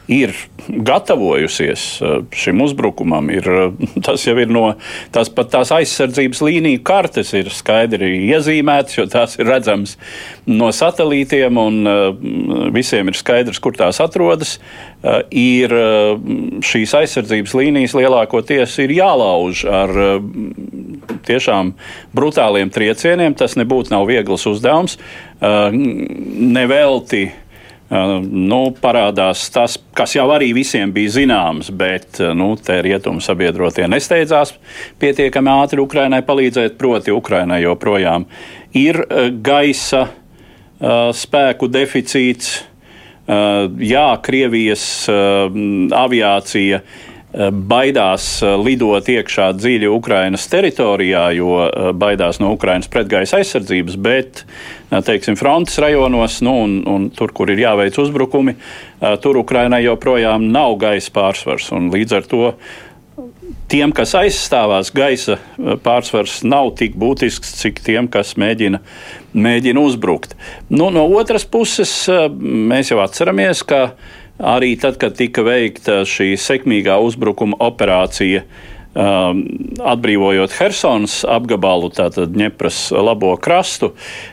ir 0.09 0.35
gatavojusies 0.69 1.85
uh, 2.03 2.17
šim 2.37 2.61
uzbrukumam. 2.64 3.31
Ir, 3.33 3.49
uh, 3.49 3.73
tas 4.07 4.25
jau 4.27 4.37
ir 4.40 4.53
no 4.53 4.64
tās, 5.14 5.31
tās 5.33 5.73
aizsardzības 5.75 6.43
līniju 6.45 6.83
kartes, 6.85 7.33
ir 7.37 7.51
skaidri 7.55 8.11
iezīmētas, 8.29 8.99
jo 8.99 9.07
tās 9.11 9.38
ir 9.38 9.49
redzamas 9.49 9.97
no 10.51 10.71
satelītiem, 10.75 11.61
un 11.61 11.88
uh, 11.88 12.69
visiem 12.75 13.09
ir 13.09 13.19
skaidrs, 13.19 13.61
kur 13.64 13.77
tās 13.77 14.01
atrodas. 14.05 14.59
Ir 15.37 15.69
šīs 16.64 16.95
aizsardzības 16.97 17.53
līnijas 17.59 17.93
lielākoties 17.93 18.79
ir 18.81 18.95
jālauž 18.97 19.67
ar 19.69 19.93
tiešām 21.29 21.75
brutāliem 22.17 22.73
triecieniem. 22.73 23.37
Tas 23.37 23.59
nebūtu 23.61 23.93
nav 23.93 24.07
viegls 24.09 24.47
uzdevums. 24.49 24.97
Nevelti 25.45 27.27
nu, 27.90 28.61
parādās 28.81 29.44
tas, 29.53 29.77
kas 29.97 30.14
jau 30.16 30.27
arī 30.33 30.53
visiem 30.57 30.92
bija 30.94 31.12
zināms, 31.18 31.70
bet 31.70 32.20
nu, 32.35 32.55
te 32.57 32.79
rietumu 32.83 33.20
sabiedrotie 33.23 33.87
nesteidzās 33.90 34.55
pietiekami 35.03 35.53
ātri 35.53 35.83
Ukrainai 35.85 36.23
palīdzēt, 36.27 36.79
proti 36.81 37.12
Ukrainai 37.14 37.62
joprojām 37.64 38.25
ir 38.75 39.03
gaisa 39.44 40.07
spēku 41.14 41.68
deficīts. 41.70 42.55
Jā, 43.25 44.09
Krievijas 44.20 44.87
aviācija 45.09 46.81
baidās 47.35 48.29
lidot 48.62 49.09
iekšā 49.11 49.49
dziļi 49.59 49.90
Ukrainas 49.90 50.47
teritorijā, 50.53 51.25
jo 51.35 51.59
baidās 51.99 52.38
no 52.42 52.53
Ukrainas 52.55 52.90
pretgaisa 52.90 53.40
aizsardzības, 53.40 53.99
bet 53.99 54.44
teiksim, 55.05 55.37
frontes 55.38 55.81
rajonos, 55.83 56.40
nu, 56.47 56.55
un, 56.62 56.81
un 56.87 57.11
tur, 57.14 57.35
kur 57.35 57.51
ir 57.51 57.64
jāveic 57.64 57.99
uzbrukumi, 57.99 58.55
tur 59.23 59.42
Ukrainai 59.42 59.83
joprojām 59.85 60.47
nav 60.55 60.79
gaisa 60.83 61.14
pārsvars. 61.14 61.73
Līdz 61.75 62.18
ar 62.20 62.29
to 62.31 62.42
tiem, 63.70 63.92
kas 63.94 64.14
aizstāvās, 64.18 64.92
gaisa 64.94 65.38
pārsvars 65.85 66.42
nav 66.47 66.75
tik 66.79 66.94
būtisks, 67.01 67.57
cik 67.61 67.81
tiem, 67.85 68.09
kas 68.12 68.35
mēģina, 68.40 68.81
mēģina 69.35 69.83
uzbrukt. 69.83 70.37
Nu, 70.70 70.90
no 70.94 71.07
otras 71.18 71.47
puses, 71.49 71.92
mēs 72.38 72.92
jau 72.92 73.01
atceramies, 73.03 73.64
ka 73.66 73.88
Arī 74.38 74.73
tad, 74.81 74.97
kad 74.99 75.14
tika 75.14 75.44
veikta 75.47 76.01
šī 76.09 76.33
sekmīgā 76.40 76.97
uzbrukuma 77.07 77.55
operācija, 77.62 78.40
um, 78.42 79.44
atbrīvojot 79.79 80.57
Helsinas 80.59 81.20
apgabalu, 81.31 81.92
tātad 81.94 82.35
Dņepras 82.35 82.88
labo 82.99 83.37
krastu, 83.38 83.92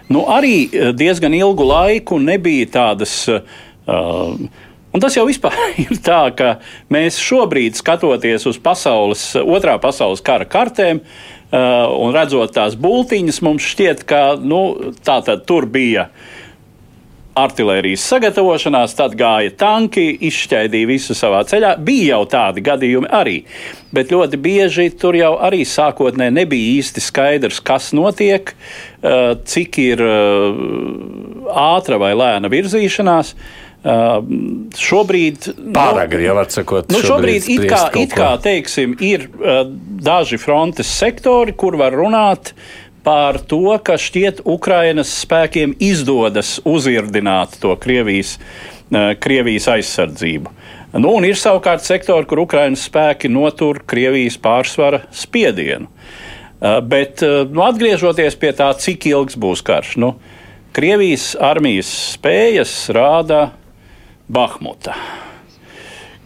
nu, 0.10 0.26
arī 0.26 0.56
uh, 0.66 0.90
diezgan 0.98 1.38
ilgu 1.38 1.70
laiku 1.70 2.18
nebija 2.22 2.74
tādas. 2.80 3.24
Uh, 3.30 4.68
Un 4.92 5.00
tas 5.00 5.16
jau 5.16 5.24
ir 5.32 5.94
tā, 6.04 6.34
ka 6.36 6.58
mēs 6.92 7.16
šobrīd, 7.24 7.78
skatoties 7.80 8.44
uz 8.50 8.58
pasaules, 8.60 9.22
otrā 9.40 9.78
pasaules 9.80 10.20
kara 10.20 10.44
kartēm, 10.44 11.00
uh, 11.00 11.86
un 11.96 12.12
redzot 12.12 12.52
tās 12.58 12.76
būtiņas, 12.76 13.40
mums 13.40 13.70
šķiet, 13.72 14.04
ka 14.04 14.36
nu, 14.36 14.92
tā 15.00 15.22
tad 15.24 15.46
tur 15.48 15.70
bija 15.72 16.10
uh, 16.10 16.41
artērijas 17.38 18.04
sagatavošanās, 18.12 18.96
tad 18.98 19.16
gāja 19.20 19.54
tanki, 19.58 20.08
izšķaidīja 20.28 20.90
visu 20.90 21.16
savā 21.18 21.42
ceļā. 21.48 21.76
Bija 21.84 22.18
jau 22.18 22.26
tādi 22.34 22.64
gadījumi 22.66 23.12
arī, 23.12 23.38
bet 23.96 24.12
ļoti 24.12 24.40
bieži 24.42 24.90
tur 25.00 25.16
jau 25.20 25.34
arī 25.40 25.64
sākotnēji 25.68 26.38
nebija 26.42 26.78
īsti 26.82 27.04
skaidrs, 27.04 27.62
kas 27.64 27.92
notiek, 27.98 28.54
cik 29.56 29.82
ir 29.82 30.06
ātra 31.52 32.00
vai 32.02 32.14
lēna 32.18 32.52
virzīšanās. 32.52 33.36
Uh, 33.82 34.20
šobrīd 34.78 35.48
pārāk 35.74 36.12
ir 36.14 36.28
jau 36.28 36.36
atsakot. 36.38 36.92
Nu, 36.94 37.00
šobrīd, 37.02 37.48
šobrīd 37.48 37.64
it 37.66 37.72
kā, 37.72 37.80
it 37.98 38.12
kā 38.14 38.28
teiksim, 38.38 38.94
ir 39.02 39.24
uh, 39.26 39.64
daži 40.06 40.38
frontes 40.38 40.92
sektori, 41.00 41.56
kur 41.58 41.80
var 41.82 41.98
runāt 41.98 42.54
par 43.04 43.40
to, 43.48 43.78
ka 43.84 43.98
šķiet 44.00 44.44
Ukrainas 44.46 45.12
spēkiem 45.24 45.74
izdodas 45.82 46.60
uzirdināt 46.68 47.58
to 47.62 47.76
Krievijas, 47.82 48.38
eh, 48.92 49.14
Krievijas 49.20 49.68
aizsardzību. 49.76 50.52
Nu, 50.94 51.14
un 51.16 51.26
ir 51.26 51.40
savukārt 51.40 51.86
sektori, 51.86 52.28
kur 52.28 52.44
Ukrainas 52.44 52.84
spēki 52.90 53.30
notur 53.32 53.80
Krievijas 53.88 54.38
pārsvara 54.38 55.06
spiedienu. 55.12 55.88
Eh, 56.62 56.82
bet 56.82 57.24
eh, 57.24 57.46
nu, 57.50 57.66
atgriežoties 57.66 58.38
pie 58.38 58.54
tā, 58.54 58.70
cik 58.78 59.06
ilgs 59.06 59.36
būs 59.36 59.64
karš, 59.66 59.98
nu, 59.98 60.16
Krievijas 60.72 61.34
armijas 61.36 61.90
spējas 62.14 62.76
rāda 62.96 63.50
Bahmuta 64.32 64.96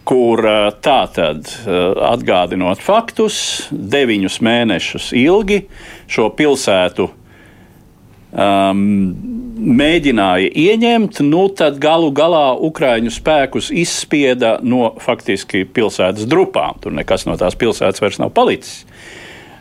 kur 0.06 0.42
tā 0.84 1.00
tad 1.14 1.48
atgādinot 1.66 2.82
faktus, 2.82 3.36
deviņus 3.70 4.40
mēnešus 4.46 5.10
ilgi 5.18 5.64
šo 6.10 6.28
pilsētu 6.38 7.08
um, 8.36 8.82
mēģināja 9.56 10.50
ieņemt, 10.52 11.20
nu 11.26 11.46
tad 11.56 11.80
galu 11.82 12.12
galā 12.14 12.52
Ukrāņu 12.68 13.12
spēkus 13.14 13.72
izspieda 13.74 14.56
no 14.62 14.92
faktiski 15.02 15.64
pilsētas 15.64 16.28
drupām. 16.28 16.78
Tur 16.82 16.94
nekas 16.96 17.26
no 17.28 17.36
tās 17.40 17.58
pilsētas 17.58 18.02
vairs 18.04 18.20
nav 18.22 18.32
palicis. 18.36 18.84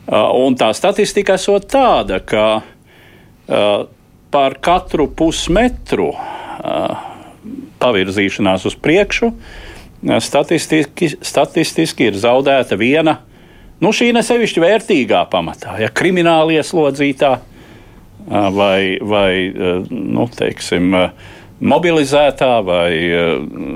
Uh, 0.06 0.30
un 0.46 0.58
tā 0.60 0.70
statistika 0.78 1.40
esot 1.40 1.66
tāda, 1.72 2.22
ka 2.22 2.46
uh, 2.62 3.86
par 4.36 4.58
katru 4.62 5.08
pusmetru 5.10 6.12
uh, 6.14 6.98
pavirzīšanās 7.82 8.68
uz 8.70 8.76
priekšu 8.78 9.32
uh, 9.32 9.64
statistiski, 10.22 11.10
statistiski 11.22 12.10
ir 12.10 12.20
zaudēta 12.20 12.78
viena, 12.80 13.20
nu, 13.82 13.92
šī 13.96 14.12
nesevišķi 14.16 14.64
vērtīgā 14.64 15.26
pamatā, 15.32 15.78
ja 15.82 15.90
krimināla 15.94 16.60
ieslodzītā 16.60 17.32
vai, 18.56 18.98
vai 19.02 19.32
nu, 19.90 20.28
teiksim, 20.38 20.96
mobilizētā 21.66 22.52
vai 22.66 22.92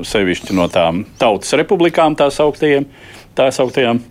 sevišķi 0.05 0.55
no 0.57 0.67
tām 0.71 1.05
tautas 1.21 1.53
republikām 1.57 2.17
tā 2.19 2.29
sauktajiem, 2.33 2.87
tā 3.37 3.49
sauktajām 3.55 4.01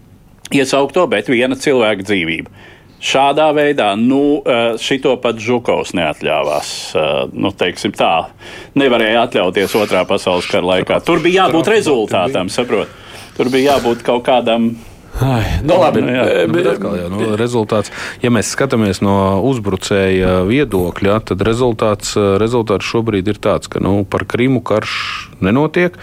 iesaukto, 0.55 1.07
bet 1.11 1.29
viena 1.31 1.59
cilvēka 1.59 2.07
dzīvība. 2.09 2.67
Šādā 2.99 3.53
veidā 3.55 3.93
nu, 3.95 4.43
eh, 4.43 4.75
šito 4.83 5.15
pat 5.23 5.39
Žukovs 5.39 5.95
neatļāvās. 5.95 6.71
Eh, 6.95 7.29
nu, 7.33 7.53
tā, 7.95 8.27
nevarēja 8.75 9.29
atļauties 9.29 9.77
otrā 9.79 10.03
pasaules 10.07 10.47
kara 10.51 10.67
laikā. 10.67 11.05
Tur 11.05 11.23
bija 11.23 11.47
jābūt 11.47 11.71
rezultātam, 11.71 12.51
saprot. 12.51 12.89
Tur 13.37 13.47
bija 13.55 13.77
jābūt 13.77 14.03
kaut 14.03 14.25
kādam 14.25 14.77
Ai, 15.19 15.59
nu, 15.67 15.75
labi, 15.81 15.99
nu, 16.05 16.13
jā, 16.15 16.25
nu, 16.47 16.55
bet 16.55 16.67
atkal, 16.71 16.93
jā, 16.95 17.07
nu, 17.11 17.33
rezultāts, 17.39 17.91
ja 18.23 18.31
mēs 18.31 18.53
skatāmies 18.55 19.01
no 19.03 19.41
uzbrucēja 19.49 20.45
viedokļa, 20.47 21.17
tad 21.33 21.43
rezultāts, 21.43 22.13
rezultāts 22.39 22.87
šobrīd 22.87 23.27
ir 23.33 23.41
tāds, 23.43 23.67
ka 23.73 23.83
nu, 23.83 24.05
par 24.07 24.23
Krimu 24.31 24.63
karš 24.63 24.93
nenotiek. 25.43 25.97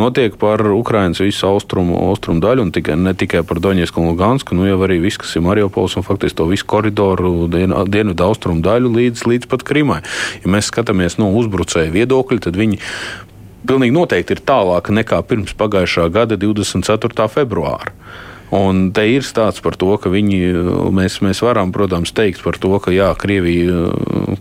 Notiek 0.00 0.38
par 0.40 0.64
Ukraiņas 0.64 1.20
visu 1.26 1.44
austrumu, 1.50 1.98
austrumu 2.08 2.40
daļu, 2.40 2.64
un 2.64 2.72
tikai, 2.72 2.96
ne 2.96 3.12
tikai 3.12 3.44
par 3.44 3.60
Doņiesku 3.60 4.00
un 4.00 4.10
Lugansku, 4.14 4.56
nu 4.56 4.64
jau 4.64 4.80
arī 4.88 4.96
viss, 5.02 5.20
kas 5.20 5.36
ir 5.36 5.44
Mariupols 5.44 5.98
un 6.00 6.06
faktiski 6.06 6.40
to 6.40 6.48
visu 6.48 6.64
koridoru 6.70 7.50
dienu, 7.52 7.84
dienvidu 7.84 8.30
austrumu 8.30 8.64
daļu 8.64 8.96
līdz, 8.96 9.28
līdz 9.28 9.52
pat 9.52 9.68
Krimai. 9.68 10.00
Ja 10.40 10.56
mēs 10.56 10.72
skatāmies 10.72 11.20
no 11.20 11.34
uzbrucēja 11.36 11.92
viedokļa, 11.92 12.46
tad 12.48 12.56
viņi 12.56 12.80
pilnīgi 13.68 13.96
noteikti 13.96 14.38
ir 14.38 14.44
tālāk 14.48 14.88
nekā 14.88 15.20
pirms 15.28 15.52
pagājušā 15.60 16.08
gada 16.16 16.40
24. 16.40 17.28
februāra. 17.32 17.92
Un 18.54 18.90
te 18.94 19.06
ir 19.08 19.24
stāsts 19.24 19.62
par 19.64 19.74
to, 19.80 19.88
ka 19.98 20.10
viņi, 20.12 20.38
mēs, 20.94 21.18
mēs 21.24 21.40
varam, 21.42 21.72
protams, 21.74 22.12
teikt 22.14 22.42
par 22.44 22.58
to, 22.60 22.76
ka 22.82 22.92
jā, 22.94 23.08
Krievija, 23.18 23.88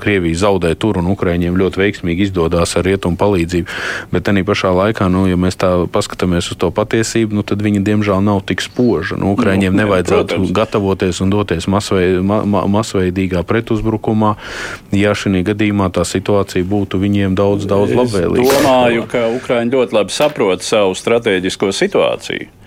Krievija 0.02 0.42
zaudē 0.44 0.74
tur 0.76 1.00
un 1.00 1.08
Ukraiņiem 1.14 1.58
ļoti 1.58 1.82
veiksmīgi 1.82 2.28
izdodas 2.28 2.76
ar 2.78 2.86
rietumu 2.86 3.18
palīdzību. 3.18 3.78
Bet 4.14 4.28
tajā 4.28 4.46
pašā 4.46 4.74
laikā, 4.76 5.08
nu, 5.14 5.26
ja 5.32 5.40
mēs 5.40 5.58
tā 5.62 5.72
paskatāmies 5.90 6.52
uz 6.54 6.60
to 6.60 6.70
patiesību, 6.76 7.40
nu, 7.40 7.46
tad 7.48 7.64
viņi 7.64 7.84
diemžēl 7.88 8.22
nav 8.26 8.44
tik 8.50 8.62
spoža. 8.66 9.18
Nu, 9.20 9.34
Ukraiņiem 9.38 9.74
nu, 9.74 9.82
nevajadzētu 9.84 10.36
protams. 10.36 10.56
gatavoties 10.60 11.22
un 11.24 11.34
doties 11.34 11.70
masveid, 11.72 12.20
ma, 12.22 12.44
ma, 12.46 12.66
masveidīgā 12.70 13.46
pretuzbrukumā, 13.48 14.36
ja 14.94 15.16
šī 15.18 15.42
gadījumā 15.48 15.90
tā 15.96 16.06
situācija 16.06 16.68
būtu 16.68 17.00
viņiem 17.02 17.38
daudz, 17.40 17.66
daudz 17.70 17.96
labvēlīgāka. 17.98 18.50
Es 18.52 18.60
domāju, 18.62 19.08
ka 19.10 19.30
Ukraiņi 19.34 19.78
ļoti 19.78 19.98
labi 19.98 20.14
saprot 20.14 20.66
savu 20.66 20.94
strateģisko 20.98 21.72
situāciju. 21.74 22.63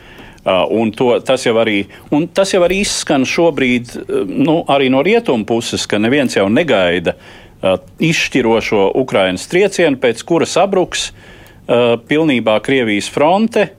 Uh, 0.47 0.63
un 0.71 0.93
to, 0.95 1.09
tas, 1.27 1.43
jau 1.43 1.57
arī, 1.59 1.89
tas 2.31 2.53
jau 2.55 2.61
arī 2.63 2.77
izskan 2.85 3.25
šobrīd 3.27 3.97
uh, 3.99 4.21
nu, 4.31 4.61
arī 4.71 4.87
no 4.95 5.01
rietumu 5.03 5.43
puses, 5.43 5.89
ka 5.91 5.99
neviens 5.99 6.37
jau 6.37 6.45
negaida 6.47 7.17
uh, 7.17 7.81
izšķirošo 7.99 8.93
Ukraiņas 9.01 9.49
triecienu, 9.51 9.99
pēc 9.99 10.23
kura 10.29 10.47
sabruks 10.47 11.09
uh, 11.11 11.97
pilnībā 11.99 12.61
Krievijas 12.63 13.11
fronte. 13.11 13.73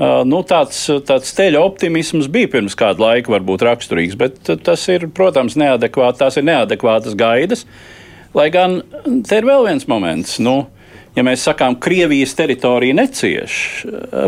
Nu, 0.00 0.38
tāds, 0.48 0.78
tāds 1.04 1.28
ceļa 1.36 1.60
optimisms 1.60 2.30
bija 2.32 2.48
pirms 2.54 2.72
kāda 2.72 3.02
laika, 3.02 3.34
varbūt 3.34 3.60
raksturīgs, 3.66 4.14
bet 4.16 4.38
tas 4.64 4.86
ir, 4.88 5.04
protams, 5.12 5.58
neadekvāti, 5.60 6.22
tās 6.22 6.38
ir 6.40 6.46
neadekvātas 6.48 7.12
gaidas. 7.20 7.66
Lai 8.32 8.46
gan 8.54 8.78
te 9.28 9.42
ir 9.42 9.44
vēl 9.44 9.66
viens 9.68 9.84
moments. 9.92 10.38
Nu, 10.40 10.54
ja 11.12 11.26
mēs 11.26 11.44
sakām, 11.44 11.76
Krievijas 11.84 12.32
teritorija 12.38 12.96
necieš, 12.96 13.58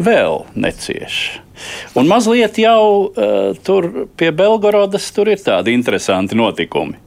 vēl 0.05 0.43
necieš. 0.53 1.23
Un 1.99 2.09
mazliet 2.11 2.59
jau 2.63 2.83
uh, 3.09 3.53
tur 3.65 3.89
pie 4.17 4.33
Belgorodas 4.37 5.11
tur 5.15 5.31
ir 5.33 5.43
tādi 5.43 5.77
interesanti 5.77 6.39
notikumi. 6.39 6.99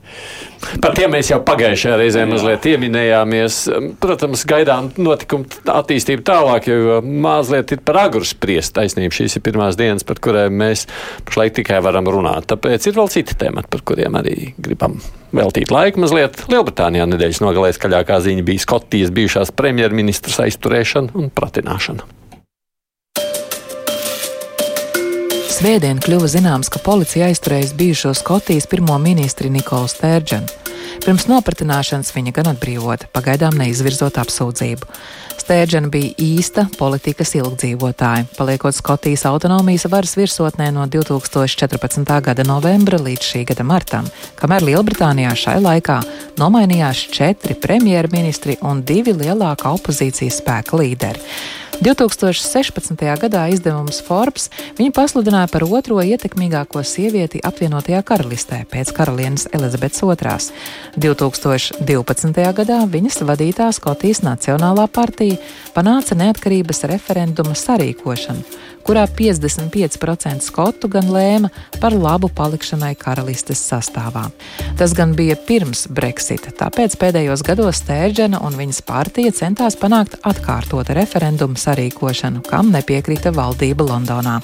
Par 0.82 0.96
tiem 0.98 1.12
mēs 1.14 1.30
jau 1.30 1.38
pagājušajā 1.46 1.98
reizē 2.00 2.24
mazliet 2.30 2.64
pieminējāmies. 2.64 3.58
Protams, 4.02 4.46
gaidām 4.50 4.90
notikumu 4.98 5.46
attīstību 5.72 6.26
tālāk, 6.26 6.70
jo 6.72 7.00
mazliet 7.04 7.76
ir 7.76 7.84
par 7.86 8.00
agru 8.06 8.26
spriest. 8.28 8.74
Taisnība 8.78 9.16
šīs 9.16 9.38
ir 9.38 9.46
pirmās 9.46 9.78
dienas, 9.80 10.06
par 10.08 10.22
kurām 10.24 10.58
mēs 10.62 10.88
pašlaik 11.28 11.60
tikai 11.60 11.82
varam 11.86 12.10
runāt. 12.10 12.50
Tāpēc 12.52 12.90
ir 12.90 12.98
vēl 12.98 13.12
citi 13.14 13.38
temati, 13.46 13.72
par 13.76 13.86
kuriem 13.88 14.18
arī 14.22 14.52
gribam 14.58 14.98
veltīt 15.36 15.74
laiku 15.74 16.02
mazliet. 16.04 16.46
Lielbritānijā 16.52 17.08
nedēļas 17.14 17.44
nogalē 17.46 17.72
skaļākā 17.76 18.20
ziņa 18.26 18.46
bija 18.48 18.66
Skotijas 18.66 19.14
bijušās 19.16 19.54
premjerministras 19.56 20.42
aizturēšana 20.48 21.18
un 21.20 21.34
pratināšana. 21.34 22.08
Svētdien 25.56 26.02
kļuva 26.04 26.28
zināms, 26.28 26.68
ka 26.68 26.82
policija 26.84 27.30
aizturējusi 27.32 27.78
bijušo 27.80 28.10
Skotijas 28.20 28.66
pirmo 28.68 28.98
ministri 29.00 29.48
Nikolu 29.48 29.88
Stērģenu. 29.88 30.50
Pirms 31.06 31.30
nopratināšanas 31.32 32.12
viņa 32.12 32.34
gan 32.36 32.50
atbrīvota, 32.52 33.08
pagaidām 33.16 33.56
neizvirzot 33.62 34.20
apsūdzību. 34.20 34.90
Stērģena 35.40 35.88
bija 35.94 36.12
īsta 36.20 36.66
politikas 36.76 37.32
ilgdzīvotāja, 37.40 38.28
paliekot 38.36 38.76
Skotijas 38.76 39.24
autonomijas 39.32 39.88
varas 39.88 40.18
virsotnē 40.20 40.74
no 40.76 40.90
2014. 40.92 42.04
gada 42.28 42.44
novembra 42.44 43.00
līdz 43.00 43.32
šī 43.32 43.46
gada 43.54 43.64
martam, 43.64 44.12
kamēr 44.36 44.68
Lielbritānijā 44.74 45.38
šai 45.40 45.62
laikā 45.64 46.02
nomainījās 46.42 47.08
četri 47.16 47.56
premjerministri 47.56 48.60
un 48.60 48.84
divi 48.84 49.16
lielākā 49.16 49.72
opozīcijas 49.80 50.44
spēka 50.44 50.84
līderi. 50.84 51.24
2016. 51.82 52.96
gadā 53.20 53.42
izdevums 53.52 53.98
Forbes 54.06 54.48
viņu 54.78 54.94
pasludināja 54.96 55.50
par 55.52 55.66
otro 55.68 55.98
ietekmīgāko 56.00 56.84
sievieti 56.88 57.42
apvienotajā 57.44 58.00
karalistē 58.08 58.62
pēc 58.72 58.94
karalienes 58.96 59.48
Elizabetes 59.52 60.00
II. 60.06 60.54
2012. 60.96 62.46
gadā 62.60 62.80
viņas 62.88 63.20
vadītā 63.28 63.68
Skotijas 63.76 64.24
Nacionālā 64.24 64.88
partija 64.88 65.42
panāca 65.76 66.16
neatkarības 66.16 66.86
referenduma 66.94 67.58
sarīkošanu, 67.60 68.46
kurā 68.86 69.06
55% 69.10 70.46
skotu 70.46 70.90
gan 70.92 71.10
lēma 71.12 71.50
par 71.82 71.96
labu 71.98 72.30
palikšanai 72.30 72.94
karalistes 73.00 73.62
sastāvā. 73.66 74.28
Tas 74.78 74.94
gan 74.98 75.16
bija 75.18 75.38
pirms 75.48 75.86
Brexita, 75.90 76.54
tāpēc 76.56 76.98
pēdējos 77.02 77.44
gados 77.46 77.82
Stērģena 77.82 78.42
un 78.46 78.58
viņas 78.60 78.82
partija 78.86 79.34
centās 79.36 79.78
panākt 79.80 80.20
atkārtotu 80.24 80.96
referendumu 80.98 81.58
sarīkošanu, 81.60 82.44
kam 82.50 82.72
nepiekrita 82.76 83.34
valdība 83.36 83.88
Londonā. 83.90 84.38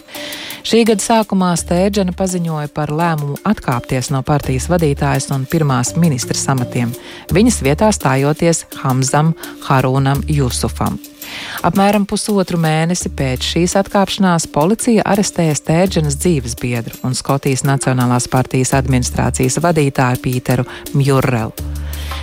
Šī 0.66 0.84
gada 0.90 1.04
sākumā 1.04 1.54
Stērģena 1.58 2.16
paziņoja 2.18 2.74
par 2.76 2.94
lēmumu 2.94 3.40
atkāpties 3.48 4.12
no 4.14 4.24
partijas 4.26 4.70
vadītājas 4.72 5.32
un 5.36 5.48
pirmās 5.50 5.96
ministras 5.98 6.48
amatiem, 6.54 6.94
viņas 7.34 7.62
vietā 7.66 7.94
stājoties 7.96 8.66
Hamzam 8.84 9.34
Harūnam 9.68 10.26
Jusufam. 10.30 11.00
Apmēram 11.68 12.08
pusotru 12.10 12.60
mēnesi 12.62 13.12
pēc 13.18 13.46
šīs 13.54 13.76
atkāpšanās 13.82 14.48
policija 14.54 15.06
arestēja 15.14 15.58
Stērģenas 15.60 16.18
dzīves 16.22 16.58
biedru 16.62 16.98
un 17.08 17.18
Skotijas 17.18 17.66
Nacionālās 17.68 18.30
partijas 18.32 18.74
administrācijas 18.78 19.60
vadītāju 19.64 20.24
Pīteru 20.26 20.68
Mjurrelu. 20.96 21.72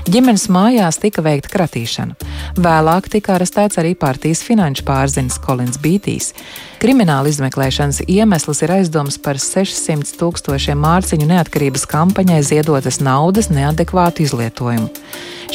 Ģimenes 0.08 0.46
mājās 0.48 0.96
tika 1.02 1.20
veikta 1.20 1.50
kratīšana. 1.52 2.14
Vēlāk 2.56 3.10
tika 3.12 3.34
arestēts 3.36 3.76
arī 3.80 3.92
partijas 3.98 4.40
finanšu 4.46 4.86
pārzinis 4.88 5.36
Kolins 5.44 5.76
Bītīs. 5.82 6.30
Krimināla 6.78 7.26
izmeklēšanas 7.26 8.04
iemesls 8.06 8.60
ir 8.62 8.70
aizdoms 8.70 9.16
par 9.18 9.40
600 9.42 10.12
tūkstošiem 10.20 10.78
mārciņu 10.78 11.26
neatkarības 11.26 11.88
kampaņai 11.90 12.38
ziedotas 12.46 13.00
naudas 13.02 13.48
neadekvātu 13.50 14.22
izlietojumu. 14.22 14.86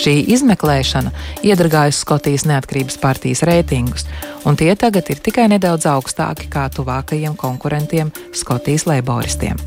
Šī 0.04 0.18
izmeklēšana 0.34 1.14
iedragājusi 1.48 2.02
Skotijas 2.04 2.44
neatkarības 2.50 3.00
partijas 3.00 3.44
reitingus, 3.48 4.04
un 4.44 4.58
tie 4.60 4.74
tagad 4.76 5.08
ir 5.14 5.22
tikai 5.24 5.46
nedaudz 5.54 5.88
augstāki 5.88 6.50
kā 6.52 6.66
tuvākajiem 6.76 7.38
konkurentiem 7.40 8.12
Skotijas 8.36 8.84
leiboristiem. 8.90 9.62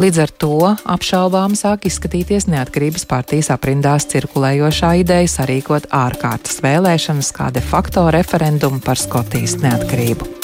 Līdz 0.00 0.20
ar 0.26 0.34
to 0.42 0.58
apšaubām 0.84 1.56
sāk 1.56 1.86
izskatīties 1.88 2.48
neatkarības 2.52 3.08
partijas 3.08 3.48
aprindās 3.56 4.08
cirkulējošā 4.12 4.92
ideja 5.00 5.32
sarīkot 5.32 5.88
ārkārtas 5.96 6.60
vēlēšanas 6.64 7.32
kā 7.36 7.48
de 7.56 7.64
facto 7.64 8.04
referendumu 8.12 8.84
par 8.84 9.00
Skotijas 9.00 9.56
neatkarību. 9.64 10.39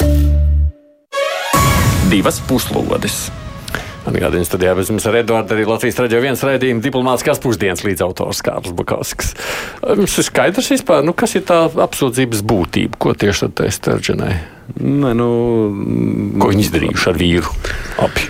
Divas 2.07 2.37
puslodes! 2.47 3.25
Atgādījums 4.07 4.47
studijā 4.47 4.71
bez 4.77 4.87
mums 4.93 5.03
ar 5.09 5.17
Eduardu 5.19 5.51
arī 5.51 5.65
Latvijas 5.67 5.97
raidījā 5.99 6.21
viens 6.23 6.43
raidījuma 6.45 6.79
diplomātiskās 6.85 7.41
pusdienas 7.43 7.83
līdz 7.83 8.05
autors 8.05 8.39
Kārlis 8.45 8.71
Bukovskis. 8.77 9.33
Jums 9.83 10.13
ir 10.15 10.25
skaidrs 10.29 10.69
vispār, 10.71 11.01
nu, 11.03 11.11
kas 11.11 11.35
ir 11.35 11.43
tā 11.49 11.57
apsūdzības 11.67 12.45
būtība, 12.47 12.95
ko 13.03 13.11
tieši 13.11 13.43
tad 13.49 13.57
taisa 13.59 13.83
Terģenai? 13.89 14.37
Nē, 14.79 15.11
nu... 15.19 15.27
Ko 16.39 16.47
viņi 16.53 16.63
izdarījuši 16.69 17.09
ar 17.11 17.19
vīru? 17.19 17.51
Abi. 18.05 18.23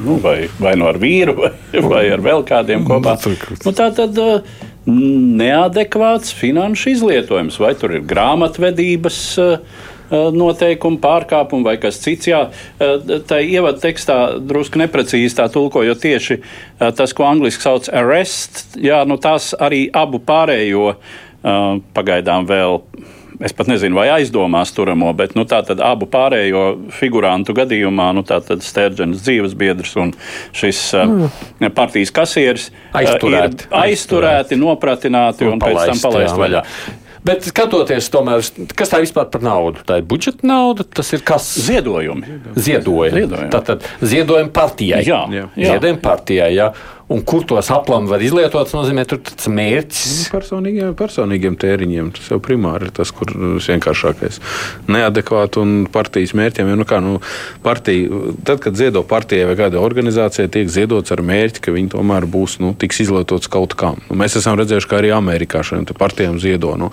Nu, 0.00 0.16
vai, 0.24 0.36
vai 0.58 0.72
nu 0.74 0.82
no 0.82 0.88
ar 0.90 0.98
vīru, 0.98 1.36
vai, 1.38 1.52
vai 1.92 2.02
ar 2.16 2.24
vēl 2.24 2.42
kādiem 2.48 2.82
kopā. 2.88 3.14
Nu, 3.62 3.74
tā 3.78 3.92
tad 3.94 4.18
neadekvāts 4.88 6.34
finanšu 6.34 6.96
izlietojums, 6.96 7.60
vai 7.62 7.76
tur 7.78 7.94
ir 7.94 8.02
grāmatvedības 8.10 9.22
uh, 9.44 9.86
noteikumu 10.10 11.00
pārkāpumu 11.02 11.66
vai 11.68 11.76
kas 11.80 12.00
cits. 12.02 12.30
Jā, 12.30 12.48
eh, 12.80 13.20
tā 13.28 13.40
ievada 13.44 13.80
tekstā 13.82 14.18
drusku 14.40 14.80
neprecīzi 14.80 15.36
tā 15.38 15.48
tulkojot 15.52 16.00
tieši 16.02 16.38
eh, 16.38 16.90
tas, 16.90 17.12
ko 17.12 17.28
angliski 17.28 17.64
sauc 17.64 17.90
arrest. 17.92 18.66
Jā, 18.80 19.04
nu 19.08 19.18
tās 19.20 19.54
arī 19.58 19.88
abu 19.92 20.20
pārējo 20.20 20.96
pagaidām 21.94 22.48
vēl. 22.48 22.80
Es 23.38 23.52
pat 23.54 23.68
nezinu, 23.70 23.94
vai 23.94 24.08
aizdomās 24.10 24.72
turamo, 24.74 25.12
bet 25.14 25.36
nu, 25.38 25.44
tā 25.46 25.60
tad 25.62 25.78
abu 25.84 26.08
pārējo 26.10 26.90
figurantu 26.90 27.54
gadījumā, 27.54 28.08
nu, 28.16 28.24
tā 28.26 28.40
tad 28.42 28.64
Stērģenes 28.66 29.22
dzīves 29.22 29.54
biedrs 29.54 29.94
un 30.02 30.10
šis 30.58 30.80
mm. 30.98 31.68
partijas 31.76 32.10
kasieris 32.16 32.72
aizturēti, 32.98 33.68
ir 33.68 33.78
aizturēti, 33.84 34.58
nopratināti 34.58 35.46
un, 35.46 35.54
un 35.54 35.62
pēc 35.62 35.84
tam 35.92 36.02
palaisti 36.02 36.42
vaļā. 36.42 36.64
vaļā. 36.64 36.96
Bet 37.28 37.44
skatoties, 37.44 38.06
tomēr, 38.12 38.40
kas 38.78 38.92
tā 38.92 39.02
vispār 39.02 39.26
par 39.28 39.42
naudu? 39.44 39.82
Tā 39.84 39.98
ir 40.00 40.06
budžeta 40.08 40.46
nauda, 40.48 40.86
tas 40.86 41.10
ir 41.12 41.20
kas? 41.28 41.44
Ziedojumi. 41.60 42.38
Ziedojumi. 42.56 43.20
ziedojumi. 43.20 43.50
Tātad 43.52 43.84
ziedojumi 44.00 44.52
partijai. 44.54 45.02
Jā, 45.04 45.20
jā. 45.28 45.48
Ziedojumi 45.58 46.00
partijai, 46.04 46.54
jā. 46.56 46.70
Un 47.08 47.22
kur 47.24 47.44
tos 47.48 47.70
aplami 47.72 48.10
var 48.10 48.20
izlietot, 48.20 48.68
nozīmē, 48.76 49.06
tur 49.08 49.22
tas 49.24 49.48
mērķis. 49.48 50.08
Nu, 50.12 50.24
personīgiem, 50.34 50.90
personīgiem 50.98 51.54
tēriņiem 51.56 52.10
tas 52.18 52.26
jau 52.34 52.36
primāri 52.44 52.90
ir 52.90 52.92
tas, 52.98 53.08
kur 53.16 53.32
vienkāršākais. 53.64 54.36
Neadekvāti 54.92 55.62
un 55.62 55.72
partijas 55.92 56.34
mērķiem. 56.36 56.68
Jo, 56.68 56.76
nu 56.76 56.84
kā, 56.88 56.98
nu, 57.00 57.14
partija, 57.64 58.12
tad, 58.44 58.60
kad 58.60 58.76
ziedo 58.76 59.00
partijai 59.08 59.46
vai 59.48 59.56
kādai 59.56 59.80
organizācijai, 59.80 60.50
tiek 60.52 60.68
ziedots 60.68 61.14
ar 61.14 61.22
mērķi, 61.24 61.62
ka 61.64 61.72
viņi 61.72 61.94
tomēr 61.96 62.26
būs 62.28 62.58
nu, 62.60 62.74
tiks 62.76 63.00
izlietots 63.06 63.48
kaut 63.48 63.72
kam. 63.80 64.04
Nu, 64.10 64.18
mēs 64.20 64.36
esam 64.42 64.60
redzējuši, 64.60 64.90
ka 64.92 65.00
arī 65.00 65.14
Amerikā 65.16 65.64
šiem 65.64 65.88
partijām 65.96 66.36
ziedo. 66.42 66.74
Nu, 66.76 66.90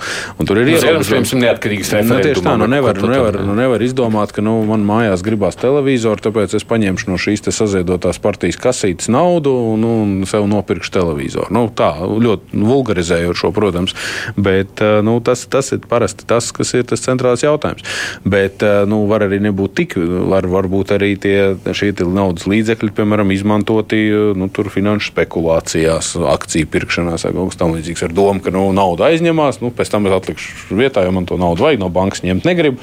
tur 0.47 0.63
ir 0.63 0.71
ierobežojums, 0.77 1.35
neatkarīgs 1.43 1.91
nu, 2.07 2.21
tieši 2.23 2.45
tā, 2.45 2.55
nu, 2.55 2.71
nevar, 2.71 2.95
nu, 3.03 3.11
nevar, 3.11 3.41
nu, 3.43 3.59
nevar 3.59 3.83
izdomāt, 3.83 4.31
ka 4.31 4.39
nu, 4.45 4.61
man 4.71 4.87
mājās 4.87 5.27
gribās 5.27 5.59
televizoru, 5.59 6.23
tāpēc 6.23 6.55
es 6.55 6.63
paņemšu 6.71 7.11
no 7.11 7.19
šīs 7.19 7.43
saziedotās 7.51 8.23
partijas 8.23 8.63
kasītes 8.63 9.11
naudu. 9.11 9.51
Nu, 9.75 10.04
un 10.05 10.29
sev 10.29 10.47
nopirkšu 10.49 10.93
televizoru. 10.95 11.51
Nu, 11.55 11.65
tā 11.73 11.91
ļoti 11.99 12.61
vulgarizējot 12.65 13.39
šo, 13.41 13.51
protams, 13.55 13.95
bet 14.37 14.81
eh, 14.83 14.99
nu, 15.05 15.17
tas, 15.25 15.45
tas 15.51 15.71
ir 15.75 15.83
parasti 15.89 16.27
tas, 16.29 16.51
kas 16.55 16.73
ir 16.77 16.85
tas 16.89 17.03
centrālais 17.05 17.43
jautājums. 17.45 17.85
Bet 18.25 18.63
eh, 18.65 18.83
nu, 18.89 19.03
var 19.09 19.25
arī 19.27 19.41
nebūt 19.43 19.75
tik, 19.81 19.97
var, 20.31 20.47
varbūt 20.49 20.95
arī 20.97 21.13
tie, 21.21 21.37
šie 21.75 21.91
naudas 22.05 22.47
līdzekļi, 22.49 22.93
piemēram, 22.95 23.33
izmantoti 23.35 24.01
nu, 24.37 24.49
finanšu 24.75 25.11
spekulācijās, 25.13 26.13
akciju 26.35 26.69
pirkšanās 26.71 27.25
vai 27.27 27.33
kaut 27.35 27.51
kas 27.51 27.59
tamlīdzīgs 27.61 28.05
ar 28.07 28.15
domu, 28.15 28.41
ka 28.43 28.53
nu, 28.53 28.67
nauda 28.75 29.09
aizņemās, 29.11 29.61
nu, 29.63 29.71
pēc 29.75 29.91
tam 29.93 30.09
es 30.09 30.15
atlikšu 30.15 30.77
vietā, 30.77 31.05
jo 31.05 31.13
man 31.15 31.27
to 31.29 31.37
naudu 31.41 31.65
vajag 31.67 31.81
no 31.81 31.89
bankas 31.93 32.23
ņemt 32.25 32.47
negribu. 32.47 32.81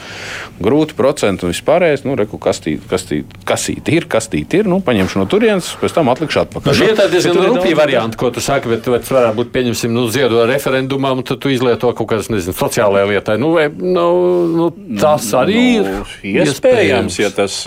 Grūti 0.63 0.97
procentu 0.99 1.49
un 1.49 1.55
vispārējais, 1.55 2.05
nu, 2.07 2.17
reku, 2.19 2.41
kastīt, 2.43 2.85
kastīt, 2.91 3.37
kasīt 3.49 3.91
ir, 3.93 4.09
kastīt 4.11 4.57
ir, 4.59 4.71
nu, 4.71 4.81
paņemšu 4.85 5.23
no 5.23 5.29
turienes, 5.31 5.73
pēc 5.81 5.97
tam 5.97 6.11
atlikšu 6.13 6.45
atpakaļ. 6.45 6.83
Nu, 6.83 6.91
tā 6.99 7.09
ir 7.09 7.12
diezgan 7.13 7.39
rupja 7.51 7.77
varianta, 7.79 8.19
ko 8.21 8.31
tu 8.35 8.43
saki, 8.45 8.71
bet 8.73 8.85
tas 8.87 9.13
varētu 9.13 9.39
būt, 9.39 9.53
pieņemsim, 9.55 9.93
nu, 9.95 10.07
ziedo 10.13 10.45
referendumam, 10.49 11.23
tad 11.27 11.43
tu 11.43 11.53
izlieto 11.53 11.93
kaut 11.97 12.11
kādas, 12.11 12.31
nezinu, 12.33 12.57
sociālajai 12.57 13.11
lietai. 13.15 13.39
Nu, 13.43 13.53
vai, 13.57 13.69
nu, 13.73 14.07
nu, 14.53 14.71
tas 15.01 15.29
arī 15.39 15.67
nu, 15.85 16.03
ir 16.27 16.47
iespējams, 16.47 17.19
ja 17.23 17.33
tas, 17.35 17.59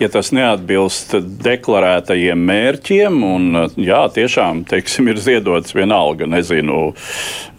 ja 0.00 0.10
tas 0.12 0.32
neatbilst 0.36 1.16
deklarētajiem 1.44 2.46
mērķiem, 2.50 3.20
un 3.26 3.62
jā, 3.80 4.02
tiešām, 4.16 4.64
teiksim, 4.70 5.10
ir 5.12 5.22
ziedots 5.22 5.76
vienalga, 5.76 6.28
nezinu, 6.30 6.90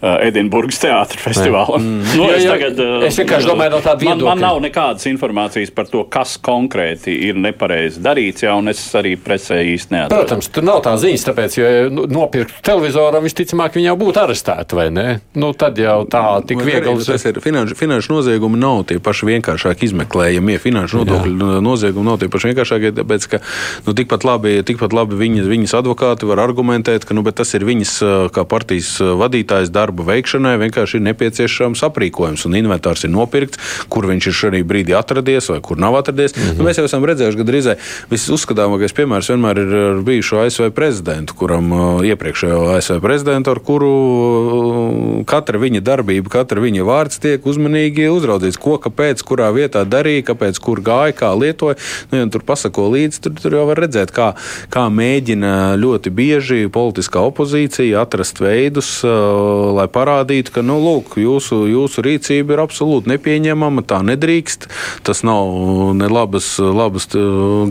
Edinburgas 0.02 0.80
teātris 0.82 1.22
festivālam. 1.22 1.82
Mm. 1.82 2.14
Nu, 2.18 2.26
jā, 2.32 2.38
es, 2.40 2.46
tagad, 2.50 2.80
es 3.06 3.18
vienkārši 3.20 3.46
domāju 3.46 3.76
no 3.76 3.82
tāda 3.84 4.02
viedokļa. 4.02 4.26
Man, 4.26 4.40
man 4.40 4.42
nav 4.42 4.58
nekādas 4.64 5.06
informācijas 5.10 5.70
par 5.74 5.86
to, 5.92 6.02
kas 6.10 6.34
konkrēti 6.42 7.14
ir 7.28 7.38
nepareizi 7.38 8.02
darīts, 8.02 8.42
jā, 8.42 8.56
un 8.58 8.72
es 8.72 8.82
arī 8.98 9.14
presē 9.20 9.60
īsti 9.62 9.94
neatradu. 9.94 10.18
Protams, 10.18 10.50
tur 10.50 10.66
nav 10.66 10.82
tā 10.82 10.96
ziņas, 10.98 11.21
tāpēc, 11.26 11.56
ja 11.58 11.70
nu, 11.92 12.06
nopirktu 12.10 12.62
televizoru, 12.64 13.20
visticamāk, 13.24 13.76
viņi 13.78 13.90
jau 13.90 13.96
būtu 14.00 14.22
arestēti, 14.22 14.78
vai 14.78 14.88
ne? 14.94 15.06
Nu, 15.38 15.52
tad 15.58 15.78
jau 15.80 16.02
tā 16.10 16.22
tik 16.46 16.62
vai 16.62 16.68
viegli. 16.70 16.94
Tas 17.06 17.26
ir 17.28 17.40
finanšu, 17.44 17.76
finanšu 17.78 18.12
noziegumi 18.14 18.60
nav 18.60 18.84
tie 18.90 18.98
paši 19.02 19.28
vienkāršāk 19.30 19.84
izmeklējamie. 19.88 20.58
Finanšu 20.62 21.02
nodokļu 21.02 21.60
noziegumi 21.64 22.08
nav 22.08 22.20
tie 22.22 22.30
paši 22.32 22.52
vienkāršākie, 22.52 22.92
tāpēc, 22.98 23.28
ka 23.32 23.42
nu, 23.86 23.94
tikpat 23.98 24.26
labi, 24.28 24.56
tikpat 24.66 24.96
labi 24.96 25.18
viņas, 25.20 25.48
viņas 25.50 25.76
advokāti 25.80 26.28
var 26.28 26.42
argumentēt, 26.44 27.06
ka 27.08 27.16
nu, 27.16 27.24
tas 27.32 27.54
ir 27.56 27.66
viņas 27.66 27.94
kā 28.34 28.44
partijas 28.48 28.94
vadītājas 29.00 29.72
darba 29.72 30.06
veikšanai 30.10 30.56
vienkārši 30.60 30.98
ir 30.98 31.06
nepieciešams 31.08 31.84
aprīkojums 31.88 32.46
un 32.48 32.58
inventārs 32.58 33.06
ir 33.06 33.12
nopirkts, 33.14 33.60
kur 33.92 34.06
viņš 34.10 34.28
ir 34.28 34.38
šajā 34.40 34.62
brīdī 34.68 34.96
atradies 34.98 35.50
vai 35.52 35.60
kur 35.64 35.80
nav 35.80 35.96
atradies. 36.00 36.36
Mm 36.36 36.42
-hmm. 36.42 36.58
nu, 36.58 36.68
mēs 36.68 36.80
jau 36.80 36.86
esam 36.88 37.06
redzējuši, 37.08 37.38
ka 37.38 37.48
drīzāk 37.48 37.86
viss 38.10 38.30
uzskatāmākais 38.32 38.96
piemērs 38.96 39.30
vienmēr 39.32 39.62
ir 39.62 40.02
bijušo 40.06 40.42
ASV 40.44 40.70
prezidentu, 41.02 41.34
kuram 41.34 41.72
uh, 41.72 42.04
iepriekšējo 42.06 42.76
ASV 42.76 43.00
prezidentu, 43.02 43.50
ar 43.50 43.58
kuru 43.58 43.90
uh, 43.90 45.24
katra 45.26 45.58
viņa 45.58 45.80
darbība, 45.82 46.30
katra 46.30 46.62
viņa 46.62 46.84
vārds 46.86 47.18
tiek 47.22 47.42
uzmanīgi 47.42 48.06
uzraudzīts, 48.12 48.58
ko 48.60 48.78
kāpēc, 48.78 49.22
kurā 49.26 49.50
vietā 49.54 49.82
darīja, 49.84 50.28
kāpēc, 50.30 50.60
kur 50.62 50.80
gāja, 50.80 51.14
kā 51.16 51.32
lietoja. 51.34 51.74
Nu, 52.12 52.20
ja 52.20 52.28
tur 52.30 52.44
pasako 52.46 52.86
līdzi, 52.94 53.18
tur, 53.24 53.34
tur 53.34 53.56
jau 53.58 53.64
var 53.70 53.80
redzēt, 53.82 54.12
kā, 54.14 54.32
kā 54.70 54.86
mēģina 54.94 55.74
ļoti 55.82 56.12
bieži 56.14 56.70
politiskā 56.72 57.24
opozīcija 57.32 58.04
atrast 58.06 58.38
veidus, 58.42 58.92
uh, 59.02 59.72
lai 59.74 59.88
parādītu, 59.90 60.54
ka 60.54 60.62
nu, 60.62 60.78
lūk, 60.82 61.18
jūsu, 61.18 61.64
jūsu 61.72 62.06
rīcība 62.06 62.54
ir 62.54 62.62
absolūti 62.62 63.10
nepieņemama, 63.16 63.82
tā 63.90 64.02
nedrīkst. 64.06 64.68
Tas 65.02 65.24
nav 65.26 65.50
ne 65.98 66.06
labas, 66.06 66.54
labas 66.62 67.10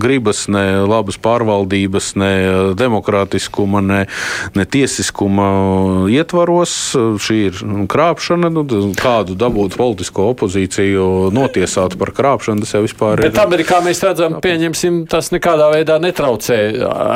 gribas, 0.02 0.46
ne 0.52 0.84
labas 0.84 1.20
pārvaldības, 1.22 2.14
ne 2.20 2.32
demokrātiskuma, 3.22 3.82
ne, 3.82 4.06
ne 4.56 4.66
tiesiskuma 4.66 6.08
ietvaros. 6.10 6.96
Šī 7.22 7.38
ir 7.50 7.62
krāpšana. 7.90 8.52
Nu, 8.52 8.66
kādu 8.98 9.36
dabūt 9.36 9.78
politisko 9.78 10.32
opozīciju 10.34 11.32
notiesāt 11.34 11.98
par 12.00 12.12
krāpšanu, 12.16 12.64
tas 12.66 12.74
jau 12.76 12.84
vispār 12.86 13.20
ir. 13.20 13.30
Bet 13.30 13.42
Amerikā 13.42 13.82
mēs 13.84 14.02
redzam, 14.04 14.40
pieņemsim, 14.44 15.06
tas 15.12 15.32
nekādā 15.34 15.72
veidā 15.74 16.00
netraucē 16.02 16.60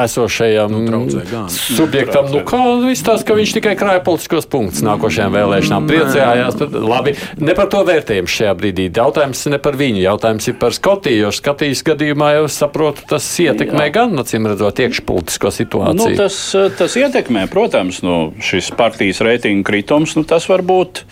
esošajam 0.06 0.72
nu, 0.72 0.84
traucē 0.89 1.45
subjektam. 1.56 2.30
Nu, 2.34 2.43
kā 2.47 2.62
viss 2.86 3.06
tas, 3.06 3.26
ka 3.26 3.38
viņš 3.38 3.58
tikai 3.60 3.76
krāja 3.80 4.03
politiskos 4.06 4.47
punktus 4.49 4.84
nākošajām 4.86 5.36
vēlēšanām. 5.36 5.89
Priecājās, 5.89 6.60
bet 6.60 6.76
labi, 6.76 7.16
ne 7.41 7.58
par 7.58 7.70
to 7.72 7.84
vērtējumu 7.88 8.32
šajā 8.32 8.56
brīdī. 8.60 8.88
Jautājums 8.95 9.45
ne 9.51 9.60
par 9.62 9.78
viņu, 9.80 10.01
jautājums 10.06 10.49
ir 10.51 10.58
par 10.62 10.76
Skotiju, 10.76 11.26
jo 11.26 11.32
Skotijas 11.36 11.84
gadījumā 11.86 12.32
jau 12.39 12.47
saprotu, 12.51 13.06
tas 13.10 13.28
ietekmē 13.41 13.88
Jā. 13.89 13.93
gan, 13.99 14.16
acīm 14.22 14.47
redzot, 14.49 14.80
iekšpolitisko 14.86 15.51
situāciju. 15.56 15.94
Nu, 15.95 16.09
tas, 16.17 16.37
tas 16.79 16.97
ietekmē, 16.99 17.45
protams, 17.51 18.01
nu, 18.05 18.15
šis 18.43 18.71
partijas 18.75 19.21
reitingu 19.25 19.65
kritums, 19.67 20.15
nu, 20.17 20.25
tas, 20.27 20.47
var 20.51 20.63
būt, 20.65 21.05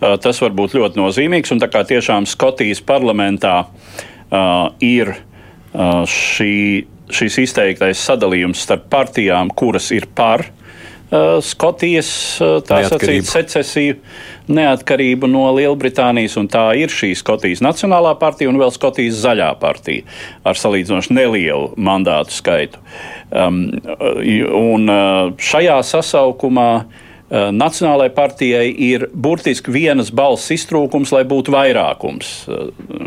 tas 0.00 0.42
var 0.42 0.56
būt 0.56 0.74
ļoti 0.78 1.00
nozīmīgs. 1.00 1.54
Un 1.54 1.62
tā 1.62 1.70
kā 1.72 1.84
tiešām 1.88 2.26
Skotijas 2.28 2.82
parlamentā 2.84 3.54
uh, 3.64 4.72
ir 4.84 5.14
uh, 5.14 6.02
šī, 6.08 6.52
šis 7.14 7.40
izteiktais 7.46 8.02
sadalījums 8.02 8.66
starp 8.66 8.90
partijām, 8.92 9.54
kuras 9.54 9.92
ir 9.94 10.10
par 10.16 10.48
Uh, 10.48 10.63
Skotijas 11.44 12.08
uh, 12.42 12.56
sacīt, 12.64 13.26
secesiju, 13.28 13.98
neatkarību 14.48 15.28
no 15.30 15.44
Lielbritānijas, 15.54 16.36
un 16.40 16.48
tā 16.50 16.64
ir 16.80 16.92
šī 16.92 17.12
Skotijas 17.18 17.60
Nacionālā 17.64 18.14
partija 18.20 18.50
un 18.50 18.58
vēl 18.60 18.72
Skotijas 18.74 19.20
Zaļā 19.22 19.50
partija 19.60 20.02
ar 20.48 20.58
salīdzinoši 20.58 21.14
nelielu 21.14 21.74
mandātu 21.76 22.34
skaitu. 22.34 22.80
Um, 23.30 23.66
un 24.00 24.88
uh, 24.90 25.32
šajā 25.38 25.78
sasaukumā 25.92 26.70
Nacionālajai 27.34 28.12
partijai 28.14 28.66
ir 28.84 29.08
burtiski 29.10 29.72
vienas 29.74 30.10
balss 30.14 30.52
iztrūkums, 30.54 31.10
lai 31.10 31.24
būtu 31.26 31.50
vairākums. 31.54 32.28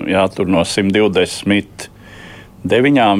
Jā, 0.09 0.25
tur 0.33 0.49
no 0.51 0.65
129 0.67 1.87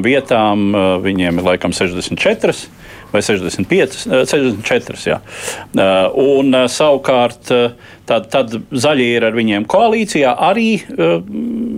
vietām 0.04 0.74
viņiem 1.06 1.40
ir 1.40 1.48
laikam 1.48 1.72
64 1.72 2.77
vai 3.12 3.22
65, 3.24 3.98
64. 4.28 5.00
Jā. 5.08 5.20
Uh, 5.22 6.18
un 6.40 6.52
uh, 6.54 6.66
savukārt 6.72 7.52
tad, 8.08 8.28
tad 8.32 8.56
zaļie 8.72 9.08
ir 9.18 9.28
ar 9.28 9.36
viņiem 9.38 9.68
koalīcijā 9.70 10.34
arī 10.48 10.70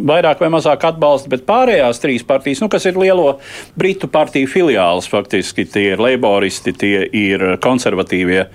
vairāk 0.09 0.41
vai 0.43 0.51
mazāk 0.53 0.85
atbalsta, 0.89 1.31
bet 1.31 1.47
pārējās 1.49 2.01
trīs 2.03 2.25
partijas, 2.27 2.61
nu, 2.63 2.69
kas 2.71 2.85
ir 2.89 2.99
lielo 2.99 3.39
Britu 3.79 4.09
partiju 4.11 4.49
filiāls, 4.49 5.09
faktiski 5.09 5.65
tie 5.69 5.89
ir 5.93 6.03
leiboristi, 6.03 6.73
tie 6.73 7.03
ir 7.05 7.45
konservatīvie 7.63 8.45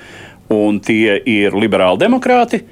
un 0.55 0.81
tie 0.85 1.19
ir 1.19 1.57
liberāli 1.57 2.03
demokrāti. 2.05 2.65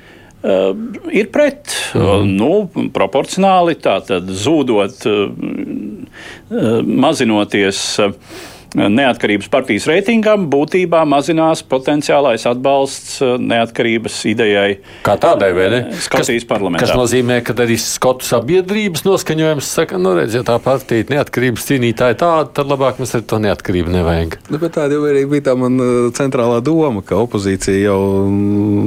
Uh, 0.42 0.72
ir 1.14 1.28
pret, 1.30 1.70
mm. 1.94 2.30
nu, 2.34 2.88
proporcionāli, 2.90 3.76
tātad 3.78 4.26
zūdot, 4.26 5.04
uh, 5.06 6.80
mazinoties 6.82 7.82
uh, 8.02 8.16
neatkarības 8.78 9.48
partijas 9.52 9.86
reitingam 9.90 10.46
būtībā 10.52 11.02
mazinās 11.08 11.62
potenciālais 11.68 12.46
atbalsts 12.48 13.18
uh, 13.22 13.34
neatkarības 13.40 14.16
idejai. 14.32 14.78
Kā 15.06 15.16
tādai, 15.20 15.50
vai 15.56 15.68
ne? 15.72 15.80
Skotijas 16.02 16.46
parlamentā. 16.48 16.86
Kas 16.86 16.96
nozīmē, 16.96 17.40
ka 17.44 17.54
arī 17.64 17.76
Skotu 17.82 18.26
sabiedrības 18.26 19.04
noskaņojums 19.06 19.68
saka, 19.78 20.00
nu 20.00 20.14
redz, 20.16 20.36
ja 20.38 20.44
tā 20.46 20.56
partija 20.62 21.08
neatkarības 21.12 21.68
cīnītāja 21.68 22.18
tāda, 22.22 22.48
tad 22.60 22.70
labāk 22.70 23.00
mums 23.02 23.14
ar 23.18 23.24
to 23.28 23.40
neatkarību 23.42 23.92
nevajag. 23.92 24.38
Nu, 24.48 24.60
bet 24.62 24.76
tāda 24.78 24.96
jau 24.96 25.04
arī 25.10 25.26
bija 25.28 25.50
tā 25.50 25.56
man 25.58 25.76
uh, 25.82 25.92
centrālā 26.16 26.62
doma, 26.64 27.04
ka 27.04 27.20
opozīcija 27.20 27.84
jau 27.84 28.00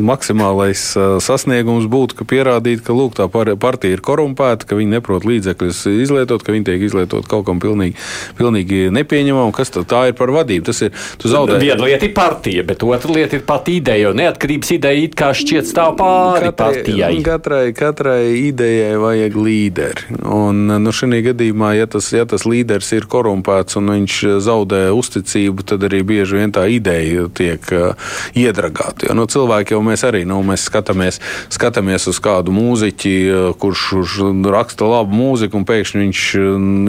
maksimālais 0.09 0.87
uh, 0.97 1.17
sasniegums 1.23 1.89
būtu, 1.91 2.19
ka 2.19 2.29
pierādīt, 2.29 2.81
ka 2.85 2.95
lūk, 2.95 3.17
tā 3.19 3.29
partija 3.29 3.93
ir 3.93 4.03
korumpēta, 4.05 4.67
ka 4.69 4.79
viņi 4.79 4.97
neprot 4.97 5.27
līdzekļus 5.27 5.85
izlietot, 5.93 6.43
ka 6.45 6.55
viņi 6.55 6.69
tiek 6.71 6.87
izlietot 6.89 7.29
kaut 7.29 7.45
kam 7.47 7.61
pilnīgi, 7.63 7.97
pilnīgi 8.39 8.85
nepieņemam, 8.95 9.53
kas 9.55 9.74
Tā 9.83 10.05
ir 10.09 10.15
par 10.17 10.31
vadību. 10.33 10.65
Tas 10.69 10.81
ir, 10.85 10.93
tu 11.19 11.31
zaudē. 11.31 11.59
Viena 11.61 11.83
lieta 11.83 12.07
ir 12.07 12.13
partija, 12.15 12.63
bet 12.67 12.83
otra 12.85 13.15
lieta 13.15 13.37
ir 13.37 13.45
pat 13.47 13.69
ideja. 13.71 14.13
Neatkarības 14.15 14.71
ideja 14.77 15.03
it 15.05 15.17
kā 15.19 15.31
šķiet 15.35 15.69
stāv 15.69 15.95
pāri 15.99 16.49
katrai, 16.49 16.55
partijai. 16.61 17.11
Katrai, 17.25 17.63
katrai 17.75 18.21
idejai 18.45 18.95
vajag 19.01 19.37
līderi. 19.47 20.19
Un, 20.23 20.65
nu, 20.81 20.95
šajā 20.95 21.21
gadījumā, 21.31 21.73
ja 21.79 21.89
tas, 21.91 22.11
ja 22.15 22.25
tas 22.29 22.47
līderis 22.47 22.93
ir 22.95 23.09
korumpēts 23.11 23.79
un 23.79 23.91
viņš 23.95 24.19
zaudē 24.45 24.85
uzticību, 24.95 25.67
tad 25.67 25.85
arī 25.89 26.01
bieži 26.07 26.39
vien 26.39 26.55
tā 26.55 26.67
ideja 26.71 27.27
tiek 27.35 27.65
uh, 27.75 28.15
iedragāta. 28.37 29.09
Jo 29.09 29.17
nu, 29.17 29.27
cilvēki 29.29 29.75
jau 29.75 29.81
mēs 29.85 30.05
arī 30.07 30.23
nu, 30.27 30.39
mēs 30.45 30.67
skatāmies, 30.69 31.19
skatāmies 31.53 32.07
uz 32.11 32.21
kādu 32.23 32.53
mūziķi, 32.55 33.15
uh, 33.29 33.51
kurš, 33.59 33.85
kurš 34.05 34.15
raksta 34.51 34.85
labu 34.85 35.15
mūziku, 35.15 35.59
un 35.59 35.65
pēkšņi 35.67 36.01
viņš 36.01 36.21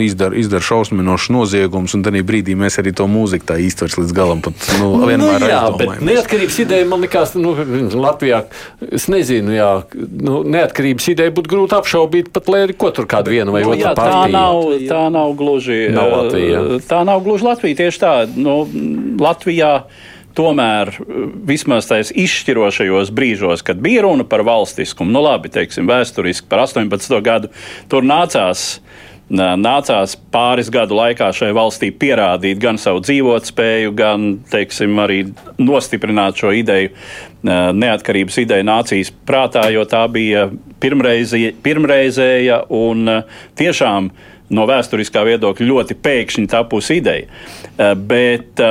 izdara, 0.06 0.36
izdara 0.38 0.64
šausminošus 0.64 1.32
noziegumus, 1.34 1.94
un 1.96 2.04
tajā 2.06 2.24
brīdī 2.26 2.56
mēs 2.58 2.75
arī 2.82 2.92
to 2.96 3.06
mūziku 3.10 3.48
tā 3.50 3.58
īstvers 3.62 3.98
līdz 4.00 4.14
galam 4.16 4.42
pat 4.44 4.66
nu, 4.80 4.92
nu 5.02 5.10
nu, 5.20 5.28
jā, 5.40 5.60
bet 5.78 6.02
neatkarības 6.04 6.58
ideja 6.64 6.88
man 6.88 7.04
likās, 7.04 7.34
nu, 7.38 7.54
Latvijā, 7.96 8.42
es 8.86 9.08
nezinu, 9.12 9.54
jā, 9.56 9.70
nu, 9.96 10.40
neatkarības 10.56 11.10
ideja 11.12 11.34
būtu 11.36 11.52
grūti 11.52 11.78
apšaubīt 11.78 12.32
pat, 12.34 12.50
lai 12.52 12.64
ko 12.76 12.92
tur 12.94 13.08
kādu 13.10 13.34
vienu 13.34 13.54
vai 13.54 13.64
nu, 13.64 13.74
otru 13.74 13.92
partiju. 13.92 14.26
Tā 14.26 14.34
nav, 14.34 14.60
tā 14.90 15.04
nav 15.12 15.36
gluži 15.38 15.80
nav 15.94 16.12
Latvija. 16.12 16.66
Tā 16.88 17.00
nav 17.08 17.24
gluži 17.26 17.48
Latvija, 17.48 17.80
tieši 17.84 18.02
tā. 18.02 18.12
Nu, 18.36 18.58
Latvijā 19.22 19.72
tomēr 20.36 20.92
vismaz 21.48 21.88
tajos 21.88 22.12
izšķirošajos 22.12 23.12
brīžos, 23.16 23.64
kad 23.66 23.80
bija 23.82 24.04
runa 24.04 24.26
par 24.28 24.44
valstiskumu, 24.46 25.12
nu 25.12 25.22
labi, 25.24 25.50
teiksim, 25.52 25.88
vēsturiski 25.88 26.48
par 26.50 26.66
18. 26.66 27.16
gadu, 27.24 27.52
tur 27.92 28.04
nācās 28.06 28.66
nācās 29.30 30.14
pāris 30.30 30.68
gadu 30.70 30.94
laikā 30.94 31.32
šai 31.34 31.50
valstī 31.56 31.90
pierādīt 31.90 32.60
gan 32.62 32.78
savu 32.78 33.02
dzīvotspēju, 33.02 33.94
gan 33.96 34.28
teiksim, 34.50 34.98
arī 35.02 35.24
nostiprināt 35.58 36.38
šo 36.38 36.52
ideju, 36.54 36.92
neatkarības 37.46 38.38
ideju 38.42 38.66
nācijas 38.66 39.12
prātā, 39.26 39.66
jo 39.74 39.84
tā 39.88 40.04
bija 40.10 40.48
pirmreizie, 40.82 41.52
pirmreizēja 41.62 42.64
un 42.70 43.10
tiešām 43.58 44.10
no 44.54 44.66
vēsturiskā 44.70 45.24
viedokļa 45.26 45.66
ļoti 45.66 45.98
pēkšņi 45.98 46.46
tapusi 46.52 47.00
ideja. 47.00 47.26
Bet 47.98 48.62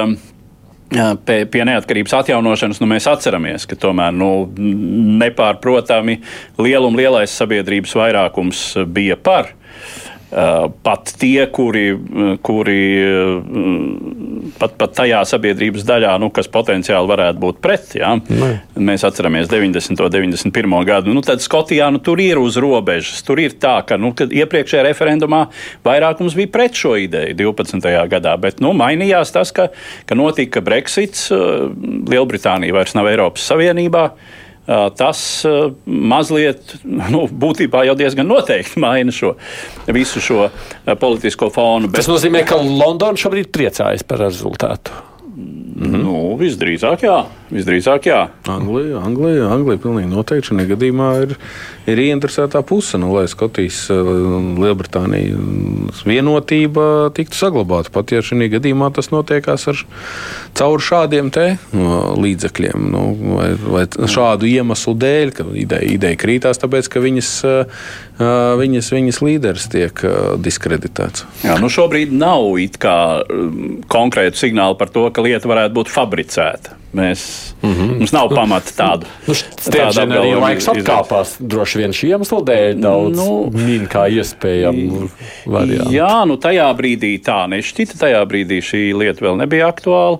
pie, 1.25 1.41
pie 1.51 1.65
neatkarības 1.67 2.15
atjaunošanas 2.21 2.79
nu, 2.79 2.87
mēs 2.87 3.09
atceramies, 3.11 3.67
ka 3.67 3.75
tomēr 3.79 4.15
nu, 4.15 4.31
nepārprotami 5.19 6.21
lielum 6.63 6.95
lielais 6.95 7.35
sabiedrības 7.35 7.95
vairākums 7.99 8.69
bija 8.95 9.19
par. 9.19 9.51
Eh, 9.51 9.64
pat 10.83 11.11
tie, 11.19 11.45
kuri, 11.53 11.83
kuri 12.41 12.79
eh, 12.99 14.49
pat, 14.59 14.73
pat 14.79 14.95
tajā 14.97 15.21
sabiedrības 15.29 15.85
daļā, 15.87 16.15
nu, 16.21 16.31
kas 16.33 16.49
potenciāli 16.51 17.09
varētu 17.11 17.41
būt 17.41 17.59
pret, 17.63 17.95
ja? 17.99 18.15
Mēs 18.75 19.05
atceramies 19.07 19.49
90. 19.51 20.01
un 20.01 20.11
91. 20.11 20.77
gadu, 20.87 21.13
nu, 21.15 21.23
tad 21.25 21.43
Skotijā 21.45 21.91
nu, 21.93 22.01
tur 22.03 22.21
ir 22.23 22.41
uz 22.41 22.57
robežas. 22.61 23.21
Tur 23.25 23.41
ir 23.43 23.57
tā, 23.61 23.77
ka 23.87 23.99
nu, 24.01 24.11
iepriekšējā 24.15 24.85
referendumā 24.89 25.45
vairākums 25.85 26.37
bija 26.37 26.51
pret 26.51 26.79
šo 26.79 26.95
ideju 27.05 27.37
12. 27.45 27.91
gadā, 28.11 28.35
bet 28.41 28.63
nu, 28.63 28.73
mainījās 28.77 29.33
tas, 29.35 29.53
ka, 29.55 29.69
ka 30.09 30.17
notika 30.17 30.63
Brexits, 30.65 31.29
eh, 31.31 31.69
Lielbritānija 32.11 32.75
vairs 32.75 32.97
nav 32.97 33.13
Eiropas 33.13 33.45
Savienībā 33.45 34.09
tas 34.97 35.19
mazliet, 35.85 36.77
nu, 37.13 37.25
būtībā 37.29 37.85
jau 37.89 37.97
diezgan 37.99 38.29
noteikti 38.29 38.81
maina 38.81 39.13
šo 39.15 39.35
visu 39.93 40.23
šo 40.23 40.47
politisko 41.01 41.51
fonu. 41.53 41.89
Bet... 41.89 42.01
Tas 42.01 42.11
nozīmē, 42.11 42.45
ka 42.47 42.59
Londona 42.61 43.19
šobrīd 43.19 43.51
priecājas 43.55 44.05
par 44.07 44.23
rezultātu. 44.25 44.95
Nu, 45.35 46.37
visdrīzāk, 46.39 47.03
jā. 47.03 47.17
Visdrīzāk, 47.55 48.09
jā. 48.09 48.19
Anglija, 48.51 48.99
Anglija, 49.05 49.47
Anglija 49.53 49.79
pilnīgi 49.79 50.09
noteikti 50.11 50.49
šajā 50.49 50.65
gadījumā 50.73 51.07
ir, 51.23 51.35
ir 51.87 52.01
ieinteresētā 52.03 52.59
puse, 52.67 52.99
nu, 52.99 53.13
lai 53.15 53.25
Skotijas 53.31 53.85
un 53.93 54.57
Lielbritānijas 54.59 56.01
vienotība 56.07 57.13
tiktu 57.15 57.39
saglabāta. 57.39 57.93
Pat 57.95 58.11
ja 58.11 58.23
šajā 58.25 58.49
gadījumā 58.57 58.91
tas 58.95 59.11
notiekās 59.13 59.67
ar 59.71 59.81
caur 60.59 60.83
šādiem 60.83 61.31
te 61.35 61.47
no, 61.71 62.15
līdzekļiem, 62.19 62.89
nu, 62.91 63.05
vai, 63.37 63.49
vai 63.63 63.85
šādu 63.87 64.49
iemeslu 64.51 64.95
dēļ, 64.99 65.33
ka 65.39 65.47
ideja, 65.55 65.87
ideja 65.95 66.19
krītās, 66.19 66.59
tāpēc 66.59 66.91
ka 66.91 67.03
viņas, 67.03 67.33
viņas, 68.59 68.93
viņas 68.99 69.21
līderis 69.23 69.69
tiek 69.71 70.05
diskreditēts. 70.43 71.23
Jā, 71.47 71.59
nu 71.63 71.71
šobrīd 71.71 72.11
nav 72.15 72.51
kā 72.81 72.97
konkrētu 73.91 74.43
signālu 74.43 74.75
par 74.79 74.91
to, 74.91 75.07
ka 75.15 75.23
lieta 75.23 75.49
varētu 75.51 75.79
būt 75.79 75.93
fabricēta. 75.93 76.81
Mēs, 76.95 77.53
mm 77.61 77.73
-hmm. 77.73 77.97
Mums 77.99 78.11
nav 78.11 78.29
pamata 78.29 78.71
tādu. 78.77 79.07
Nu, 79.27 79.33
Stēdzien 79.35 80.13
arī 80.15 80.31
laiks 80.39 80.67
atkāpās 80.71 81.35
droši 81.39 81.81
vien 81.81 81.91
šī 81.91 82.11
iemesla 82.13 82.39
dēļ 82.47 82.79
daudz 82.79 83.17
nu, 83.19 83.51
min 83.51 83.87
kā 83.91 84.05
iespējamu 84.07 85.09
variantu. 85.45 85.91
Jā, 85.91 86.25
nu 86.27 86.37
tajā 86.37 86.69
brīdī 86.77 87.17
tā 87.19 87.43
nešķita, 87.51 87.99
tajā 87.99 88.23
brīdī 88.25 88.61
šī 88.63 88.83
lieta 88.95 89.25
vēl 89.25 89.37
nebija 89.43 89.67
aktuāla. 89.67 90.19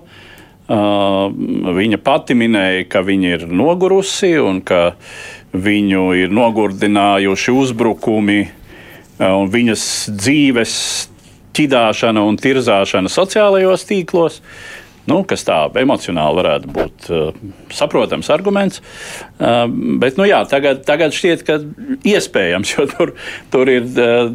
Uh, 0.66 1.30
viņa 1.76 1.98
pati 2.02 2.34
minēja, 2.34 2.88
ka 2.90 3.00
viņa 3.06 3.28
ir 3.36 3.42
nogurusi 3.46 4.32
un 4.42 4.60
ka 4.60 4.96
viņu 5.54 6.08
ir 6.18 6.32
nogurdinājuši 6.34 7.52
uzbrukumi 7.54 8.40
uh, 8.42 9.30
un 9.30 9.46
viņas 9.50 9.84
dzīves 10.10 10.74
ķidāšana 11.56 12.24
un 12.26 12.36
tirzāšana 12.36 13.08
sociālajos 13.08 13.86
tīklos. 13.86 14.42
Nu, 15.06 15.20
kas 15.28 15.44
tā 15.46 15.58
emocionāli 15.78 16.40
varētu 16.40 16.72
būt 16.74 17.08
uh, 17.14 17.36
saprotams 17.74 18.30
arguments. 18.34 18.82
Uh, 19.38 19.64
bet 20.02 20.18
nu, 20.18 20.26
jā, 20.26 20.40
tagad, 20.50 20.82
tagad 20.86 21.14
šķiet, 21.14 21.44
ka 21.46 21.60
iespējams, 22.06 22.72
jo 22.74 22.88
tur, 22.90 23.14
tur 23.54 23.70
ir 23.70 23.86
uh, 24.02 24.26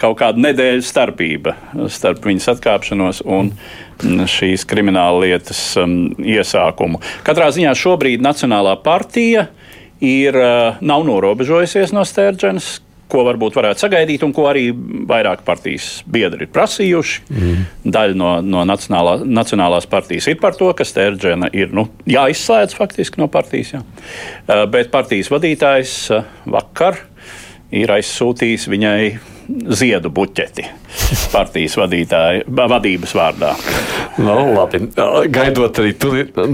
kaut 0.00 0.18
kāda 0.20 0.44
nedēļa 0.50 0.84
starpība 0.84 1.56
starp 1.92 2.28
viņas 2.28 2.52
atkāpšanos 2.56 3.24
un 3.24 3.54
šīs 4.28 4.66
krimināla 4.68 5.22
lietas 5.24 5.60
um, 5.80 6.12
iesākumu. 6.20 7.00
Katrā 7.24 7.48
ziņā 7.54 7.72
šobrīd 7.78 8.24
Nacionālā 8.24 8.74
partija 8.84 9.48
ir, 10.04 10.36
uh, 10.36 10.80
nav 10.84 11.06
norobežojusies 11.08 11.94
no 11.96 12.04
Stērģenes 12.04 12.74
ko 13.14 13.24
varbūt 13.28 13.58
varētu 13.58 13.84
sagaidīt, 13.86 14.24
un 14.26 14.34
ko 14.34 14.48
arī 14.50 14.68
vairāk 15.08 15.44
partijas 15.46 16.02
biedri 16.10 16.48
ir 16.48 16.52
prasījuši. 16.54 17.24
Mm. 17.30 17.66
Daļa 17.94 18.18
no, 18.18 18.30
no 18.42 18.64
nacionālā, 18.68 19.20
Nacionālās 19.24 19.86
partijas 19.90 20.28
ir 20.30 20.40
par 20.42 20.56
to, 20.58 20.70
ka 20.76 20.86
Stērģena 20.86 21.52
ir 21.54 21.74
nu, 21.76 21.86
jāizslēdz 22.10 22.76
faktiski 22.78 23.22
no 23.22 23.30
partijas. 23.32 23.76
Jā. 23.76 23.84
Uh, 23.84 24.64
bet 24.70 24.90
partijas 24.94 25.30
vadītājs 25.32 25.94
uh, 26.14 26.26
vakar 26.50 26.98
ir 27.74 27.94
aizsūtījis 27.94 28.68
viņai 28.70 28.98
ziedu 29.76 30.10
buķeti 30.14 30.64
partijas 31.34 31.76
vadītāja, 31.78 32.44
vadības 32.48 33.14
vārdā. 33.16 33.52
Nu, 34.22 34.36
labi. 34.54 34.80
Gaidot 35.34 35.80
arī 35.82 35.94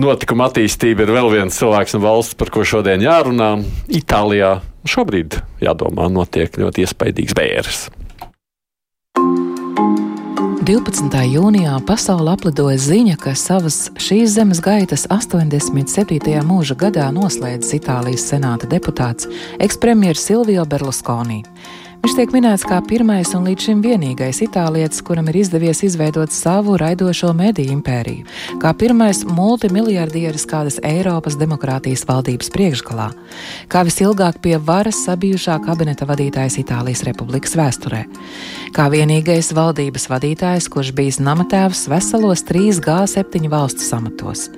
notikuma 0.00 0.48
attīstību, 0.50 1.04
ir 1.04 1.14
vēl 1.14 1.30
viens 1.34 1.61
cilvēks 1.61 1.98
un 1.98 2.04
valsts, 2.04 2.38
par 2.40 2.52
ko 2.52 2.64
šodien 2.66 3.04
jārunā- 3.04 3.52
Itālijā 4.00 4.58
šobrīd, 4.88 5.40
jādomā, 5.64 6.08
notiek 6.12 6.54
ļoti 6.60 6.86
iespaidīgs 6.86 7.36
bērs. 7.36 7.88
12. 10.70 11.16
jūnijā 11.26 11.72
pasaule 11.82 12.30
aplidoja 12.30 12.78
ziņa, 12.78 13.16
ka 13.18 13.32
savas 13.34 13.88
šīs 13.98 14.36
zemes 14.36 14.60
gaitas 14.62 15.06
87. 15.10 16.36
mūža 16.46 16.76
gadā 16.78 17.08
noslēdzis 17.10 17.78
Itālijas 17.80 18.28
senāta 18.30 18.68
deputāts 18.70 19.26
ekspremjeras 19.58 20.22
Silvio 20.28 20.62
Berlusconi. 20.70 21.40
Viņš 22.01 22.14
tiek 22.16 22.30
minēts 22.32 22.62
kā 22.64 22.78
pirmais 22.88 23.28
un 23.36 23.44
līdz 23.44 23.66
šim 23.66 23.80
vienīgais 23.84 24.38
itālietis, 24.46 25.03
kuram 25.05 25.26
ir 25.28 25.36
izdevies 25.42 25.82
izveidot 25.84 26.32
savu 26.32 26.78
raidošo 26.80 27.28
mediju 27.36 27.74
impēriju, 27.74 28.24
kā 28.62 28.70
pirmais 28.72 29.20
multimiljardieris 29.28 30.46
kādas 30.48 30.78
Eiropas 30.80 31.36
demokrātijas 31.36 32.07
valdības 32.09 32.48
priekšgalā, 32.55 33.11
kā 33.68 33.82
visilgāk 33.84 34.38
pie 34.40 34.57
varas 34.57 35.03
sabijušā 35.05 35.59
kabineta 35.66 36.09
vadītājs 36.09 36.57
Itālijas 36.62 37.05
Republikas 37.05 37.53
vēsturē, 37.61 38.07
kā 38.72 38.88
vienīgais 38.88 39.53
valdības 39.57 40.09
vadītājs, 40.09 40.70
kurš 40.72 40.94
bijis 40.96 41.20
namatēvs 41.20 41.84
veselos 41.92 42.46
3G7 42.48 43.53
valstu 43.53 43.84
samatos. 43.84 44.48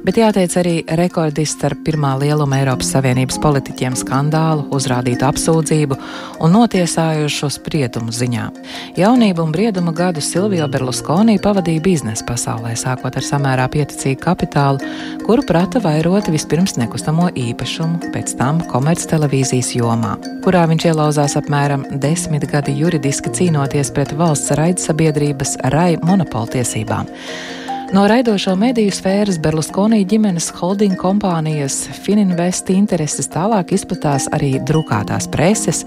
Bet 0.00 0.16
jāteic 0.16 0.54
arī 0.56 0.74
rekordists 0.96 1.64
ar 1.68 1.74
pirmā 1.84 2.14
lieluma 2.22 2.62
Eiropas 2.62 2.88
Savienības 2.94 3.36
politiķiem 3.44 3.98
skandālu, 4.00 4.64
uzrādītu 4.72 5.26
apsūdzību 5.28 5.98
un 6.40 6.56
notiesājošo 6.80 7.50
spriedumu 7.52 8.12
ziņā. 8.12 8.46
Jaunību 8.96 9.44
un 9.44 9.52
briedumu 9.52 9.92
gadu 9.92 10.22
Silvio 10.24 10.64
Berlusconi 10.68 11.36
pavadīja 11.42 11.82
biznesa 11.84 12.24
pasaulē, 12.24 12.72
sākot 12.78 13.16
ar 13.16 13.26
samērā 13.26 13.66
pieticīgu 13.68 14.20
kapitālu, 14.24 14.80
kuru 15.26 15.44
prata 15.44 15.82
vairoti 15.84 16.32
vispirms 16.32 16.78
nekustamo 16.80 17.28
īpašumu, 17.36 18.12
pēc 18.14 18.32
tam 18.40 18.64
komerctelevīzijas 18.72 19.74
jomā, 19.76 20.16
kurā 20.44 20.64
viņš 20.70 20.88
ielauzās 20.88 21.36
apmēram 21.40 21.84
desmit 22.00 22.48
gadi 22.48 22.78
juridiski 22.80 23.32
cīnoties 23.36 23.92
pret 23.92 24.16
valsts 24.16 24.56
raidsabiedrības 24.56 25.58
rai 25.74 25.98
monopoltiesībām. 26.00 27.12
No 27.90 28.04
raidošo 28.06 28.52
mediju 28.54 28.92
sfēras 28.94 29.40
Berluskonī 29.42 30.04
ģimenes 30.06 30.46
holding 30.54 30.92
kompānijas 30.98 31.74
Fininvest 32.04 32.68
intereses 32.70 33.26
tālāk 33.32 33.72
izplatās 33.74 34.28
arī 34.36 34.52
drukātās 34.62 35.26
preses, 35.32 35.80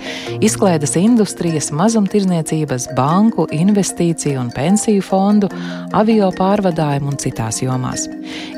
izklaides 0.43 0.97
industrijas, 0.99 1.69
mazumtirdzniecības, 1.71 2.89
banku, 2.97 3.45
investīciju 3.55 4.41
un 4.41 4.51
pensiju 4.51 5.05
fondu, 5.07 5.47
avio 5.95 6.27
pārvadājumu 6.35 7.13
un 7.13 7.21
citās 7.23 7.61
jomās. 7.63 8.09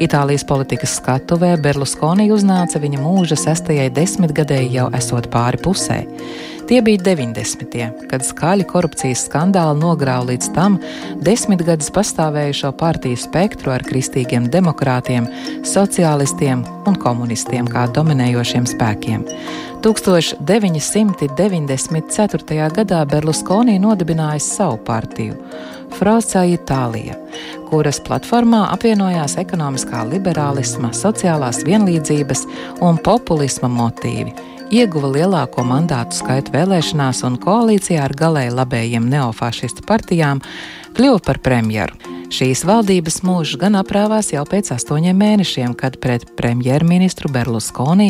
Itālijas 0.02 0.48
politikas 0.50 0.98
skatuvē 0.98 1.54
Berluskonī 1.62 2.32
uznāca 2.34 2.82
viņa 2.82 3.06
mūža 3.06 3.38
sestajai 3.46 3.92
desmitgadēji 3.94 4.74
jau 4.80 4.90
esot 4.98 5.30
pāri 5.30 5.62
pusē. 5.62 6.02
Tie 6.66 6.82
bija 6.82 6.98
90. 6.98 8.10
kad 8.10 8.24
skaļi 8.26 8.66
korupcijas 8.66 9.28
skandāli 9.28 9.78
nogrāva 9.78 10.26
līdz 10.32 10.48
tam 10.56 10.80
desmitgadus 11.22 11.92
pastāvējušo 11.94 12.72
partiju 12.80 13.20
spektru 13.22 13.70
ar 13.76 13.84
kristīgiem 13.86 14.48
demokrātiem, 14.50 15.28
sociālistiem 15.62 16.66
un 16.90 16.98
komunistiem 17.04 17.70
kā 17.70 17.86
dominējošiem 17.94 18.66
spēkiem. 18.72 19.22
1994. 19.86 22.58
gadā 22.80 23.02
Berlusconi 23.14 23.78
nodibināja 23.86 24.42
savu 24.42 24.82
partiju. 24.90 25.38
Frauca 26.00 26.42
Itālija, 26.50 27.14
kuras 27.70 28.02
platformā 28.02 28.74
apvienojās 28.74 29.38
ekonomiskā 29.38 30.02
liberālisma, 30.10 30.90
sociālās 30.98 31.62
vienlīdzības 31.70 32.42
un 32.82 32.98
populisma 33.06 33.70
motīvi 33.70 34.55
ieguva 34.74 35.12
lielāko 35.14 35.64
mandātu 35.66 36.18
skaitu 36.18 36.54
vēlēšanās 36.56 37.22
un 37.28 37.38
koalīcijā 37.42 38.02
ar 38.06 38.14
galēji 38.18 38.54
labējiem 38.56 39.08
neofašistu 39.12 39.86
partijām 39.88 40.42
kļuva 40.98 41.22
par 41.26 41.40
premjeru. 41.44 41.98
Šīs 42.34 42.64
valdības 42.66 43.20
mūžs 43.24 43.54
gan 43.62 43.78
aprāvās 43.78 44.32
jau 44.34 44.42
pēc 44.50 44.72
astoņiem 44.74 45.20
mēnešiem, 45.22 45.76
kad 45.78 46.00
pret 46.02 46.26
premjerministru 46.40 47.30
Berlusconi 47.32 48.10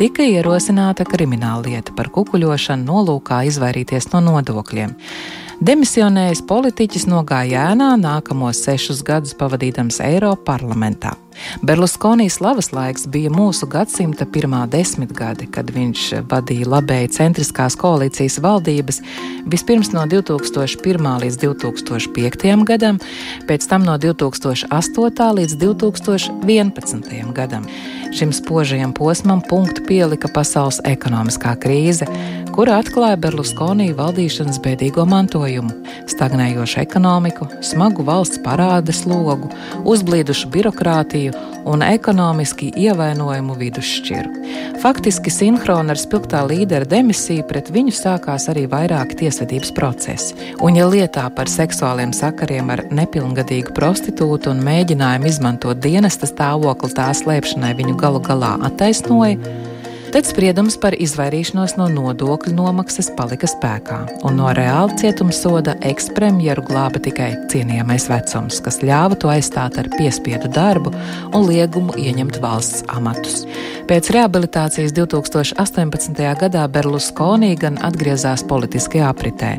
tika 0.00 0.26
ierosināta 0.26 1.06
krimināllieta 1.06 1.94
par 1.96 2.10
kukuļošanu 2.12 2.88
nolūkā 2.88 3.44
izvairīties 3.52 4.10
no 4.12 4.24
nodokļiem. 4.26 4.96
Demisionējis 5.62 6.40
politiķis 6.50 7.04
nogāja 7.06 7.68
ēnā 7.70 7.92
nākamos 8.00 8.64
sešus 8.64 9.04
gadus 9.06 9.36
pavadīdams 9.38 10.00
Eiropas 10.02 10.42
parlamentā. 10.48 11.12
Berluskonī 11.62 12.26
slavas 12.30 12.72
laiks 12.74 13.06
bija 13.06 13.30
mūsu 13.32 13.68
gadsimta 13.70 14.26
pirmā 14.26 14.64
desmitgade, 14.70 15.46
kad 15.54 15.70
viņš 15.70 16.08
vadīja 16.30 16.66
labēji 16.66 17.12
centriskās 17.14 17.76
koalīcijas 17.78 18.40
valdības 18.42 18.98
vispirms 19.52 19.92
no 19.94 20.02
2001. 20.10 21.08
līdz 21.24 21.38
2005. 21.44 22.66
gadam, 22.66 22.98
pēc 23.46 23.68
tam 23.70 23.86
no 23.86 23.94
2008. 24.02 25.30
līdz 25.38 25.56
2011. 25.62 27.32
gadam. 27.38 27.70
Šim 28.12 28.34
spožajam 28.34 28.92
posmam 28.92 29.40
punktu 29.48 29.86
pielika 29.86 30.28
pasaules 30.28 30.82
ekonomiskā 30.84 31.54
krīze, 31.62 32.10
kura 32.52 32.76
atklāja 32.82 33.16
Berluskonī 33.16 33.92
valdīšanas 33.96 34.58
bēdīgo 34.60 35.06
mantojumu- 35.08 35.72
stagnējošu 36.12 36.82
ekonomiku, 36.82 37.46
smagu 37.64 38.04
valsts 38.04 38.40
parādes 38.44 39.06
logu, 39.06 39.48
uzblīdušu 39.84 40.50
birokrātiju 40.52 41.32
un 41.64 41.82
ekonomiski 41.82 42.72
ievainojumu 42.76 43.56
vidusšķiru. 43.56 44.30
Faktiski 44.82 45.30
sinhroni 45.30 45.90
ar 45.94 45.96
spilgtā 45.96 46.42
līdera 46.48 46.84
demisiju 46.88 47.46
pret 47.48 47.70
viņu 47.70 47.94
sākās 47.96 48.48
arī 48.52 48.66
vairāki 48.68 49.16
tiesvedības 49.22 49.72
procesi, 49.74 50.34
un 50.60 50.76
ja 50.76 50.86
lietā 50.86 51.28
par 51.34 51.46
seksuāliem 51.46 52.12
sakariem 52.12 52.70
ar 52.70 52.84
nepilngadīgu 52.90 53.72
prostitūtu 53.72 54.50
un 54.50 54.64
mēģinājumu 54.66 55.26
izmantot 55.26 55.80
dienesta 55.80 56.26
stāvokli 56.26 56.92
tā 56.92 57.12
slēpšanai 57.14 57.76
viņu 57.78 57.96
galu 57.96 58.20
galā 58.20 58.58
attaisnoja, 58.68 59.38
Tad 60.12 60.26
spriedums 60.28 60.74
par 60.76 60.92
izvairīšanos 61.00 61.72
no 61.78 61.86
nodokļu 61.88 62.50
nomaksas 62.52 63.06
palika 63.16 63.48
spēkā, 63.48 63.96
un 64.28 64.34
no 64.36 64.50
reāla 64.52 64.92
cietumsoda 65.00 65.72
ekspremjeru 65.88 66.66
glāba 66.66 67.00
tikai 67.00 67.30
cienījamais 67.48 68.10
vecums, 68.12 68.58
kas 68.60 68.82
ļāva 68.84 69.16
to 69.16 69.30
aizstāt 69.32 69.78
ar 69.80 69.88
piespiedu 69.94 70.50
darbu 70.52 70.92
un 71.32 71.46
liegumu 71.48 71.96
ieņemt 71.96 72.42
valsts 72.44 72.84
amatus. 72.92 73.46
Pēc 73.88 74.12
rehabilitācijas 74.12 74.92
2018. 75.00 76.20
gadā 76.44 76.68
Berlusconi 76.76 77.54
gan 77.56 77.80
atgriezās 77.80 78.44
politiskajā 78.52 79.08
apritē. 79.14 79.56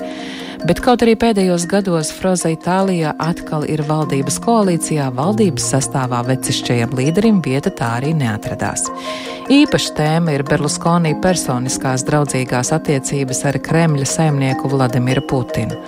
Bet 0.64 0.80
kaut 0.80 1.02
arī 1.04 1.18
pēdējos 1.20 1.66
gados 1.68 2.08
Froza 2.16 2.48
Itālijā 2.54 3.12
atkal 3.20 3.66
ir 3.68 3.82
valdības 3.84 4.38
koalīcijā, 4.46 5.10
valdības 5.12 5.66
sastāvā 5.74 6.22
vecišķajam 6.30 6.94
līderim 6.96 7.42
vieta 7.44 7.68
tā 7.76 7.90
arī 7.98 8.14
neatradās. 8.16 8.86
Īpaša 9.52 9.92
tēma 9.98 10.38
ir 10.38 10.46
Berlusconi 10.48 11.18
personiskās 11.24 12.06
draudzīgās 12.08 12.72
attiecības 12.78 13.44
ar 13.50 13.58
Kremļa 13.66 14.08
saimnieku 14.08 14.72
Vladimiru 14.72 15.26
Putinu. 15.28 15.82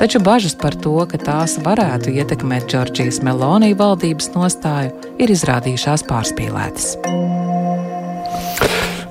Taču 0.00 0.22
bažas 0.24 0.56
par 0.56 0.78
to, 0.80 0.94
ka 1.10 1.20
tās 1.20 1.58
varētu 1.60 2.14
ietekmēt 2.16 2.70
Džordžijas 2.72 3.20
Melonī 3.26 3.74
valdības 3.76 4.30
nostāju, 4.32 4.94
ir 5.20 5.34
izrādījušās 5.34 6.06
pārspīlētas. 6.08 6.94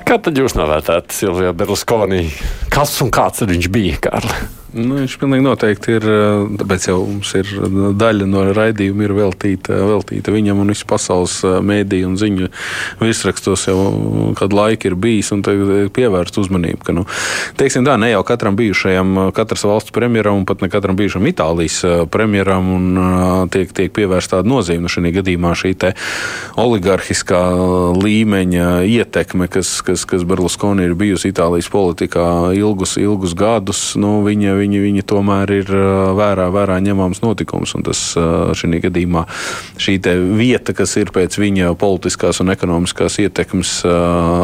Kā 0.01 0.17
tad 0.17 0.41
jūs 0.41 0.57
novērtējat 0.57 1.13
Silviju 1.13 1.53
Berlusconi? 1.61 2.25
Kas 2.73 2.97
un 3.05 3.13
kāds 3.13 3.45
viņš 3.45 3.69
bija, 3.69 4.01
Kārli? 4.09 4.60
Nu, 4.71 4.95
viņš 5.01 5.17
pilnīgi 5.19 5.43
noteikti 5.43 5.97
ir. 5.97 6.05
Tāpēc 6.61 6.85
jau 6.87 7.01
mums 7.03 7.33
ir 7.35 7.49
daļa 7.99 8.27
no 8.29 8.45
raidījuma 8.55 9.03
ir 9.03 9.13
veltīta, 9.17 9.75
veltīta 9.89 10.31
viņam 10.31 10.61
un 10.63 10.71
visu 10.71 10.87
pasaules 10.87 11.41
mēdīju 11.43 12.07
un 12.07 12.15
ziņu 12.19 12.47
virsrakstos 13.01 13.67
jau 13.67 13.75
kādu 14.39 14.55
laiku 14.55 14.87
ir 14.87 14.95
bijis 14.95 15.33
un 15.35 15.43
pievērst 15.43 16.39
uzmanību. 16.39 16.85
Ka, 16.87 16.95
nu, 16.95 17.03
teiksim 17.59 17.83
tā, 17.87 17.97
ne 17.99 18.13
jau 18.13 18.21
katram 18.27 18.55
bijušajam, 18.59 19.19
katras 19.35 19.65
valsts 19.67 19.91
premjeram 19.95 20.39
un 20.39 20.47
pat 20.47 20.63
ne 20.63 20.71
katram 20.71 20.95
bijušam 20.99 21.27
Itālijas 21.27 21.81
premjeram 22.13 22.71
un 22.77 23.03
tiek, 23.51 23.75
tiek 23.75 23.91
pievērsta 23.97 24.39
tāda 24.39 24.53
nozīme. 24.53 24.85
Nu, 24.87 24.93
šī 24.93 25.11
gadījumā 25.19 25.51
šī 25.57 25.75
oligarhiskā 26.61 27.41
līmeņa 27.99 28.71
ietekme, 28.87 29.51
kas, 29.51 29.73
kas, 29.83 30.07
kas 30.07 30.23
Berlusconi 30.27 30.87
ir 30.87 30.95
bijusi 30.95 31.33
Itālijas 31.33 31.67
politikā 31.73 32.25
ilgus, 32.55 32.95
ilgus 33.01 33.35
gadus, 33.35 33.83
nu, 33.99 34.21
viņa 34.23 34.60
viņi, 34.61 34.81
viņi 34.85 35.05
tomēr 35.09 35.53
ir 35.55 35.71
vērā, 36.17 36.47
vērā 36.53 36.77
ņemams 36.85 37.23
notikums. 37.23 37.75
Un 37.77 37.85
tas 37.87 38.03
šī 38.57 38.81
gadījumā 38.85 39.25
šī 39.81 39.97
vieta, 40.37 40.75
kas 40.77 40.95
ir 41.01 41.11
pēc 41.13 41.37
viņa 41.41 41.73
politiskās 41.81 42.41
un 42.43 42.53
ekonomiskās 42.53 43.19
ietekmes 43.23 43.73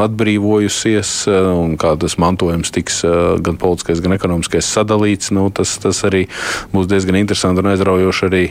atbrīvojusies, 0.07 1.13
un 1.53 1.77
kā 1.79 1.95
tas 1.99 2.17
mantojums 2.21 2.73
tiks 2.75 3.01
gan 3.43 3.59
politiskais, 3.61 4.01
gan 4.03 4.17
ekonomiskais 4.17 4.69
sadalīts, 4.77 5.31
nu, 5.35 5.47
tas, 5.53 5.77
tas 5.81 6.03
arī 6.07 6.25
būs 6.73 6.89
diezgan 6.89 7.19
interesanti 7.19 7.63
un 7.63 7.71
aizraujoši 7.73 8.27
arī, 8.29 8.43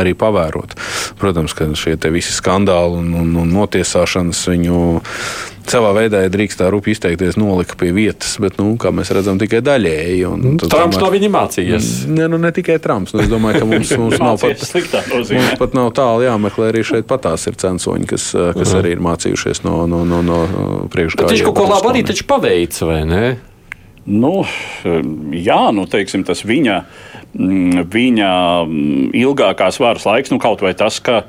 arī 0.00 0.16
pavērot. 0.18 0.76
Protams, 1.20 1.54
ka 1.56 1.70
šie 1.78 1.96
visi 2.14 2.34
skandāli 2.34 3.00
un, 3.02 3.14
un, 3.22 3.32
un 3.44 3.54
notiesāšanas 3.60 4.46
viņu 4.50 4.80
savā 5.70 5.90
veidā, 5.96 6.22
ja 6.24 6.30
drīkst 6.32 6.60
tā 6.60 6.68
rupi 6.72 6.94
izteikties, 6.94 7.38
nolika 7.40 7.76
pie 7.80 7.92
vietas, 7.96 8.34
bet, 8.42 8.58
nu, 8.60 8.74
kā 8.80 8.92
mēs 8.94 9.12
redzam, 9.14 9.38
tikai 9.40 9.62
daļēji. 9.66 10.22
Un, 10.28 10.56
Trumps 10.60 10.98
domāju, 10.98 11.02
no 11.04 11.10
viņa 11.14 11.30
mācījies. 11.36 11.90
Ne, 12.10 12.28
nu, 12.32 12.40
ne 12.42 12.52
tikai 12.54 12.78
Trumps. 12.82 13.14
Nu, 13.14 13.22
es 13.24 13.30
domāju, 13.30 13.62
ka 13.62 13.68
mums, 13.70 13.92
mums 14.00 14.18
nav 14.22 14.40
pat, 14.42 14.64
mums 15.12 15.52
pat 15.60 15.76
nav 15.78 15.92
tālu 15.96 16.26
jāmeklē. 16.26 16.70
Arī 16.72 16.82
šeit 16.86 17.08
patās 17.10 17.46
ir 17.50 17.58
censoņi, 17.60 18.08
kas, 18.10 18.30
kas 18.32 18.56
uh 18.56 18.64
-huh. 18.64 18.80
arī 18.82 18.96
ir 18.96 19.04
mācījušies 19.04 19.64
no, 19.66 19.86
no, 19.90 20.02
no, 20.04 20.22
no 20.26 20.40
priekšgājējiem. 20.90 21.36
Viņš 21.36 21.46
kaut 21.48 21.58
ko 21.62 21.68
labu 21.70 21.92
arī 21.94 22.04
taču 22.06 22.26
paveica, 22.30 22.86
vai 22.86 23.04
ne? 23.04 23.24
Nu, 24.10 24.44
jā, 25.36 25.60
nu, 25.76 25.84
teiksim, 25.86 26.24
tas 26.24 26.40
viņa, 26.44 26.80
viņa 27.92 28.30
ilgākās 29.20 29.78
varas 29.80 30.06
laiks, 30.08 30.32
nu, 30.32 30.40
kaut 30.42 30.64
vai 30.64 30.72
tas, 30.74 30.98
ka 31.04 31.22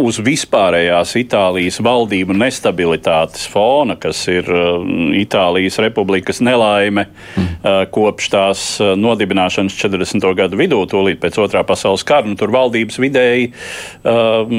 uz 0.00 0.18
vispārējās 0.24 1.14
Itālijas 1.20 1.78
valdību 1.84 2.34
nestabilitātes 2.36 3.46
fona, 3.50 3.96
kas 4.00 4.24
ir 4.30 4.48
uh, 4.50 4.82
Itālijas 5.18 5.78
republikas 5.82 6.40
nelaime 6.44 7.06
mm. 7.06 7.44
uh, 7.44 7.78
kopš 7.94 8.30
tās 8.32 8.64
uh, 8.82 8.94
nodibināšanas 8.98 9.76
40. 9.78 10.26
gadu 10.38 10.58
vidū, 10.60 10.80
tūlīt 10.90 11.20
pēc 11.22 11.38
otrā 11.44 11.64
pasaules 11.66 12.04
kara. 12.06 12.26
Nu, 12.28 12.38
tur 12.40 12.52
valdības 12.54 12.98
vidēji 13.02 13.52
uh, 13.52 14.50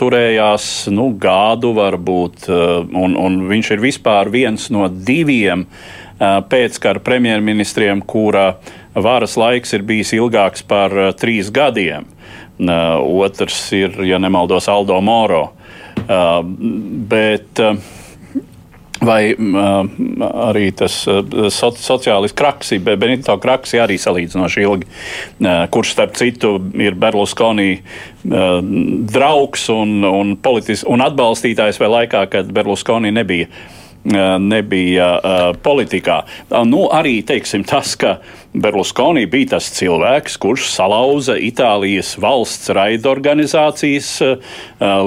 turējās 0.00 0.68
nu, 0.94 1.10
gadu 1.20 1.72
varbūt, 1.78 2.50
uh, 2.50 2.82
un, 2.88 3.16
un 3.18 3.40
viņš 3.50 3.72
ir 3.76 3.86
vispār 3.88 4.32
viens 4.34 4.68
no 4.74 4.88
diviem 4.90 5.68
uh, 5.68 6.38
pēckara 6.50 7.02
premjerministriem, 7.04 8.02
kura 8.02 8.50
varas 8.98 9.38
laiks 9.38 9.76
ir 9.76 9.86
bijis 9.86 10.16
ilgāks 10.18 10.66
par 10.66 10.94
uh, 10.94 11.10
trīs 11.14 11.52
gadiem. 11.54 12.08
Otrs 12.58 13.60
ir, 13.76 14.00
ja 14.06 14.18
nemaldos, 14.18 14.68
Aldo 14.68 15.00
Moro. 15.04 15.44
Bet 17.08 17.60
vai 19.04 19.34
arī 19.34 20.70
tas 20.76 20.94
sociālists 21.54 22.36
Kraksi, 22.38 22.80
Benito 22.82 23.36
Kraksi 23.38 23.80
arī 23.82 23.98
salīdzinoši 24.00 24.64
ilgi, 24.64 24.88
kurš 25.70 25.94
starp 25.94 26.16
citu 26.18 26.56
ir 26.82 26.98
Berlusconi 26.98 27.78
draugs 28.24 29.68
un, 29.74 30.00
un, 30.04 30.34
politis, 30.42 30.84
un 30.88 31.04
atbalstītājs 31.04 31.78
vēl 31.80 31.94
laikā, 32.00 32.24
kad 32.32 32.50
Berlusconi 32.54 33.14
nebija 33.14 33.50
nebija 34.08 35.08
politikā. 35.62 36.22
Nu, 36.68 36.86
arī 36.94 37.18
teiksim, 37.26 37.64
tas, 37.68 37.94
ka 38.00 38.18
Berlusconi 38.58 39.26
bija 39.30 39.54
tas 39.56 39.68
cilvēks, 39.76 40.38
kurš 40.40 40.70
salauza 40.72 41.36
Itālijas 41.36 42.14
valsts 42.20 42.72
raidorganizācijas 42.74 44.10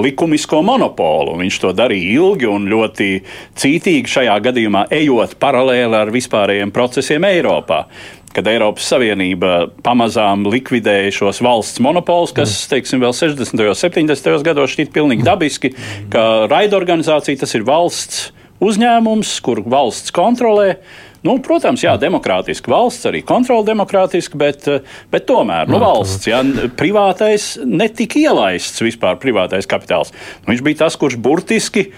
likumisko 0.04 0.62
monopolu. 0.66 1.36
Viņš 1.42 1.60
to 1.64 1.74
darīja 1.76 2.16
ilgi 2.20 2.50
un 2.50 2.70
ļoti 2.70 3.10
cītīgi 3.58 4.16
šajā 4.16 4.38
gadījumā, 4.46 4.86
ejot 4.94 5.36
paralēli 5.42 5.98
ar 5.98 6.14
vispārējiem 6.14 6.74
procesiem 6.74 7.26
Eiropā 7.32 7.86
kad 8.32 8.46
Eiropas 8.48 8.86
Savienība 8.88 9.66
pamazām 9.84 10.46
likvidēja 10.48 11.12
šos 11.12 11.42
valsts 11.44 11.82
monopolus, 11.84 12.32
kas, 12.36 12.54
teiksim, 12.70 13.02
vēl 13.04 13.12
60. 13.12 13.60
un 13.60 13.76
70. 13.76 14.46
gados 14.46 14.72
šķiet 14.72 14.92
pilnīgi 14.94 15.26
dabiski, 15.26 15.74
ka 16.12 16.46
raidorganizācija 16.48 17.42
tas 17.42 17.52
ir 17.58 17.66
valsts 17.68 18.30
uzņēmums, 18.62 19.32
kur 19.44 19.62
valsts 19.66 20.14
kontrolē. 20.14 20.76
Nu, 21.22 21.36
protams, 21.42 21.84
jā, 21.84 21.94
demokrātiski 22.02 22.72
valsts 22.72 23.06
arī 23.06 23.20
kontrola 23.26 23.62
demokrātiski, 23.68 24.38
bet, 24.38 24.66
bet 25.12 25.26
tomēr 25.28 25.70
nu, 25.70 25.78
valsts, 25.82 26.26
jā, 26.26 26.40
privātais 26.78 27.52
netika 27.62 28.18
ielaists 28.24 28.82
vispār 28.82 29.20
privātais 29.22 29.70
kapitāls. 29.70 30.10
Nu, 30.42 30.50
viņš 30.50 30.64
bija 30.66 30.80
tas, 30.82 30.98
kurš 30.98 31.20
burtiski 31.22 31.92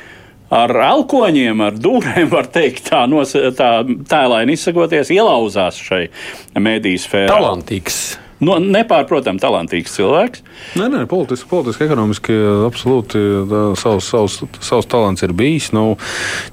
ar 0.53 0.75
elkoņiem, 0.91 1.65
ar 1.65 1.81
dūrēm, 1.81 2.29
var 2.37 2.51
teikt, 2.53 2.91
tā, 2.91 3.07
nos, 3.09 3.33
tā 3.57 3.71
tēlaini 4.11 4.59
izsakoties, 4.59 5.15
ielauzās 5.15 5.81
šai 5.81 6.05
mediju 6.61 7.01
sfērā. 7.07 7.33
Talantīgs 7.33 8.03
nu, 8.43 8.57
nepārprotami 8.59 9.43
talantīgs 9.43 9.95
cilvēks. 9.95 10.43
Nē, 10.79 10.89
nē, 10.91 11.03
politiski, 11.11 11.49
politiski 11.51 11.87
ekonomiski 11.87 12.37
absolūti 12.67 13.21
tā, 13.51 13.63
savs, 13.79 14.09
savs, 14.11 14.39
savs 14.65 14.89
talants 14.91 15.25
ir 15.27 15.35
bijis. 15.37 15.71
Nu, 15.77 15.97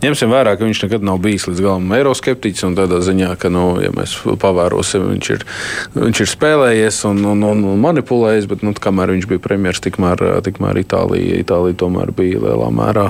ņemsim 0.04 0.32
vērā, 0.32 0.56
ka 0.58 0.68
viņš 0.68 0.84
nekad 0.86 1.06
nav 1.06 1.22
bijis 1.24 1.48
līdz 1.50 1.64
galam 1.66 1.96
eiroskeptiķis. 1.98 2.68
Tādā 2.78 3.02
ziņā, 3.04 3.34
ka, 3.42 3.50
nu, 3.54 3.66
ja 3.84 3.92
mēs 3.96 4.16
pavērosim, 4.42 5.08
viņš 5.16 5.32
ir, 5.36 5.46
viņš 5.96 6.24
ir 6.24 6.30
spēlējies 6.32 7.02
un, 7.10 7.24
un, 7.34 7.44
un, 7.48 7.64
un 7.74 7.82
manipulējis, 7.84 8.48
bet 8.52 8.66
nu, 8.66 8.74
kamēr 8.78 9.16
viņš 9.16 9.28
bija 9.32 9.44
premjerministrs, 9.44 9.86
tikmēr, 9.88 10.24
tikmēr 10.46 10.82
Itālija, 10.82 11.40
Itālija 11.42 11.80
tomēr 11.84 12.14
bija 12.16 12.42
lielā 12.46 12.70
mērā 12.74 13.08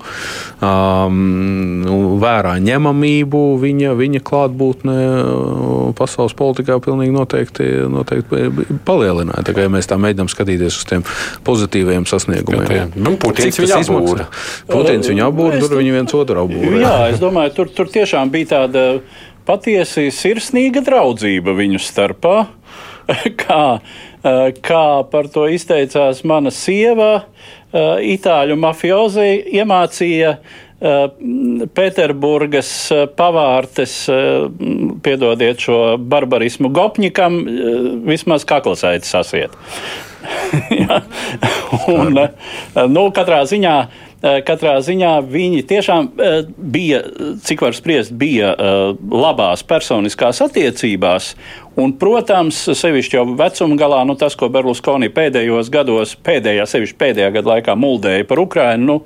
Um, 0.64 1.84
nu, 1.96 2.16
vērā 2.22 2.56
ņemamību, 2.64 3.42
viņa, 3.62 3.94
viņa 3.98 4.22
klātbūtne 4.26 4.96
uh, 4.96 5.76
pasaules 5.98 6.36
politikā 6.38 6.78
pilnīgi 6.84 7.14
noteikti, 7.16 7.68
noteikti 7.92 8.68
palielināja. 8.88 9.46
Tā 9.48 9.56
kā 9.56 9.66
ja 9.66 9.74
mēs 9.74 9.90
tā 9.90 9.98
mēģinām 10.02 10.32
skatīties 10.32 10.80
uz 10.82 10.90
tiem 10.90 11.06
pozitīviem 11.48 12.08
sasniegumiem. 12.10 12.96
Nu, 12.96 13.16
Putins 13.22 13.60
viņu 13.62 13.78
apbūra. 13.80 14.28
Putins 14.72 15.12
viņu 15.12 15.30
apbūra, 15.30 15.62
tur 15.64 15.78
viņi 15.80 15.96
viens 15.96 16.18
otru 16.18 16.44
apbūra. 16.46 16.82
Jā, 16.84 16.98
es 17.14 17.22
domāju, 17.24 17.56
tur, 17.60 17.72
tur 17.76 17.92
tiešām 17.94 18.34
bija 18.34 18.52
tāda 18.56 18.86
patiesi 19.48 20.10
sirsnīga 20.14 20.84
draudzība 20.86 21.56
viņu 21.58 21.82
starpā. 21.84 22.44
kā, 23.46 23.64
uh, 23.78 24.48
kā 24.66 24.86
par 25.12 25.28
to 25.30 25.46
izteicās 25.54 26.24
mana 26.26 26.50
sieva, 26.50 27.12
uh, 27.22 28.00
itāļu 28.02 28.58
mafiozi, 28.58 29.28
iemācīja 29.60 30.32
uh, 30.40 30.65
Pēterburgas 31.76 32.72
eh, 32.94 33.06
pavārtes, 33.18 33.94
eh, 34.12 34.48
piedodiet 35.06 35.62
šo 35.66 35.80
barbarismu, 35.98 36.70
gopņikam 36.76 37.40
vismaz 38.06 38.46
kaklasaiti 38.48 39.10
sasiet. 39.10 39.56
ja. 40.82 41.04
Un, 41.92 42.18
nu, 42.90 43.08
katrā 43.14 43.46
ziņā 43.50 43.78
katrā 44.46 44.80
ziņā 44.82 45.12
viņi 45.30 45.60
tiešām 45.70 46.08
bija, 46.58 47.02
cik 47.46 47.62
var 47.62 47.76
spriest, 47.78 48.14
bija 48.18 48.56
labās 48.98 49.62
personiskās 49.68 50.40
attiecībās. 50.42 51.28
Un, 51.78 51.94
protams, 52.00 52.64
sevišķi 52.80 53.20
jau 53.20 53.26
vecuma 53.38 53.78
galā, 53.78 54.00
nu, 54.08 54.16
tas, 54.18 54.34
ko 54.40 54.50
Berlusconi 54.50 55.12
pēdējos 55.14 55.70
gados, 55.70 56.16
pēdējā, 56.26 56.66
sevišķi 56.72 56.98
pēdējā 57.04 57.30
gada 57.36 57.52
laikā 57.52 57.76
muldēja 57.78 58.26
par 58.26 58.42
Ukrajinu, 58.42 58.88
nu, 58.88 58.98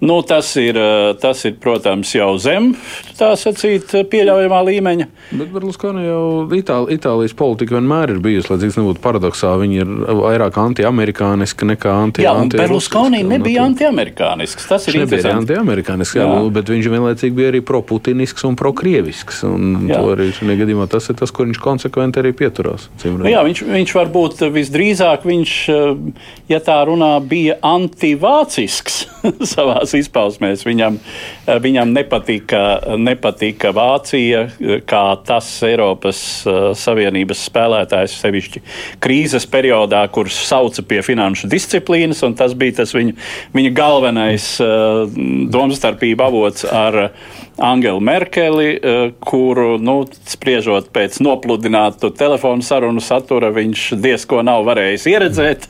Nu, 0.00 0.22
tas, 0.22 0.50
ir, 0.60 0.76
eh, 0.76 1.14
tas 1.20 1.44
ir, 1.48 1.54
protams, 1.60 2.10
jau 2.12 2.34
zem 2.36 2.74
tā 3.16 3.30
sacīt, 3.40 3.94
pieļaujamā 4.12 4.58
līmeņa. 4.68 5.06
Bet 5.30 5.48
Berlusconi 5.54 6.02
jau 6.04 6.24
Itāli, 6.52 6.98
Itālijas 6.98 7.32
politika 7.36 7.78
vienmēr 7.78 8.12
ir 8.12 8.18
bijusi, 8.20 8.50
lai 8.52 8.58
cik 8.60 8.76
nebūtu 8.76 9.00
paradoxāli, 9.00 9.64
viņi 9.64 9.80
ir 9.80 9.94
vairāk 10.20 10.58
anti-amerikāniski 10.60 11.68
nekā 11.72 11.94
anti 12.02 12.26
Jā, 12.26 12.34
un 12.36 12.52
Berlusconi 12.52 13.22
nebija 13.24 13.64
anti-amerikānisks. 13.70 14.68
Tas 14.68 14.84
ir 14.90 15.00
nebija 15.00 15.32
anti-amerikānisks, 15.38 16.18
jā, 16.20 16.28
jā. 16.28 16.44
bet 16.58 16.74
viņš 16.74 16.90
vienlaicīgi 16.92 17.38
bija 17.40 17.54
arī 17.54 17.64
pro-putinisks 17.64 18.44
un 18.44 18.60
pro-krievisks. 18.60 19.40
Un 19.48 19.88
arī 19.88 20.28
gadījumā 20.60 20.90
tas 20.92 21.08
ir 21.08 21.16
tas, 21.16 21.32
kur 21.32 21.48
viņš 21.48 21.62
konsekventi 21.64 22.20
arī 22.20 22.34
pieturās. 22.36 22.90
Nu, 23.06 23.30
jā, 23.32 23.40
viņš, 23.48 23.64
viņš 23.72 23.96
varbūt 23.96 24.44
visdrīzāk, 24.52 25.24
viņš, 25.24 25.56
eh, 25.72 26.28
ja 26.52 26.60
tā 26.60 26.82
runā, 26.84 27.14
bija 27.24 27.56
antivācisks 27.64 29.06
savā 29.54 29.85
savās 29.86 30.06
izpausmēs. 30.06 30.64
Viņam, 30.66 30.98
eh, 31.46 31.58
viņam 31.58 31.92
nepatika, 31.92 32.96
nepatika 32.96 33.72
Vācija 33.72 34.50
kā 34.86 35.24
tas 35.24 35.62
Eiropas 35.62 36.44
Savienības 36.74 37.48
spēlētājs, 37.48 38.16
sevišķi 38.22 38.62
krīzes 39.00 39.46
periodā, 39.46 40.08
kurš 40.10 40.32
sauca 40.46 40.82
pie 40.82 41.02
finanšu 41.02 41.48
disciplīnas, 41.48 42.22
un 42.24 42.34
tas 42.34 42.54
bija 42.54 42.76
tas 42.82 42.92
viņa, 42.92 43.14
viņa 43.54 43.72
galvenais 43.74 44.58
domstarpība 45.50 46.26
avots 46.26 46.64
ar 46.64 47.10
Angelu 47.58 48.00
Merkeli, 48.00 48.80
kuru, 49.20 49.78
nu, 49.78 50.04
spriežot 50.26 50.90
pēc 50.92 51.20
nopludinātu 51.20 52.10
telefonu 52.16 52.62
sarunu 52.62 53.00
satura, 53.00 53.50
viņš 53.50 53.96
diezko 54.00 54.42
nav 54.42 54.64
varējis 54.66 55.08
ieredzēt. 55.14 55.68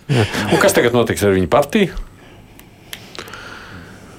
Un 0.53 0.59
kas 0.59 0.75
tagad 0.75 0.93
notiks 0.93 1.23
ar 1.23 1.37
viņu 1.37 1.49
partiju? 1.49 2.16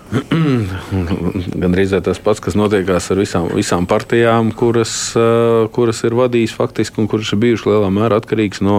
Gan 1.61 1.73
drīz 1.73 1.91
tas 2.05 2.19
pats, 2.23 2.39
kas 2.43 2.55
notiekās 2.55 3.09
ar 3.11 3.19
visām, 3.19 3.49
visām 3.51 3.87
partijām, 3.89 4.53
kuras, 4.55 4.93
uh, 5.19 5.67
kuras 5.75 5.99
ir 6.07 6.15
vadījis 6.15 6.53
faktiski 6.55 7.01
un 7.03 7.09
kuras 7.11 7.33
ir 7.33 7.41
bijušas 7.41 7.67
lielā 7.67 7.89
mērā 7.91 8.21
atkarīgas 8.21 8.63
no 8.63 8.77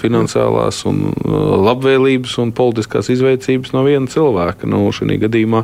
finansiālās 0.00 0.82
un 0.90 1.00
uh, 1.14 1.38
labvēlības 1.64 2.36
un 2.42 2.52
politiskās 2.56 3.08
izveicības 3.14 3.72
no 3.72 3.86
viena 3.86 4.10
cilvēka. 4.12 4.68
Nu, 4.68 4.82
šī 4.92 5.16
gadījumā 5.22 5.62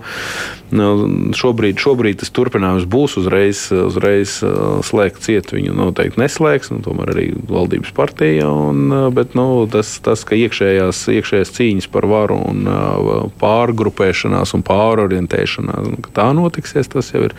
nu, 0.72 0.88
šobrīd, 1.36 1.76
šobrīd 1.82 2.22
tas 2.22 2.32
turpinājums 2.32 2.88
būs 2.88 3.18
uzreiz, 3.20 3.66
uzreiz 3.68 4.38
uh, 4.46 4.80
slēgt 4.86 5.20
ciet. 5.26 5.52
Viņu 5.52 5.76
noteikti 5.76 6.22
neslēgs, 6.22 6.72
nu, 6.72 6.80
tomēr 6.84 7.12
arī 7.12 7.26
valdības 7.52 7.92
partija. 7.96 8.48
Un, 8.48 8.88
bet 9.12 9.36
nu, 9.36 9.66
tas, 9.72 9.98
tas, 10.00 10.24
ka 10.24 10.40
iekšējās, 10.40 11.04
iekšējās 11.18 11.54
cīņas 11.58 11.92
par 11.92 12.08
varu 12.08 12.40
un 12.48 12.64
pārgrupēšanās 13.42 14.56
un 14.56 14.64
pār 14.64 15.01
pārorientēšanās. 15.02 15.92
Tā 16.14 16.30
notiksies, 16.36 16.90
tas 16.92 17.12
jau 17.12 17.26
ir, 17.28 17.36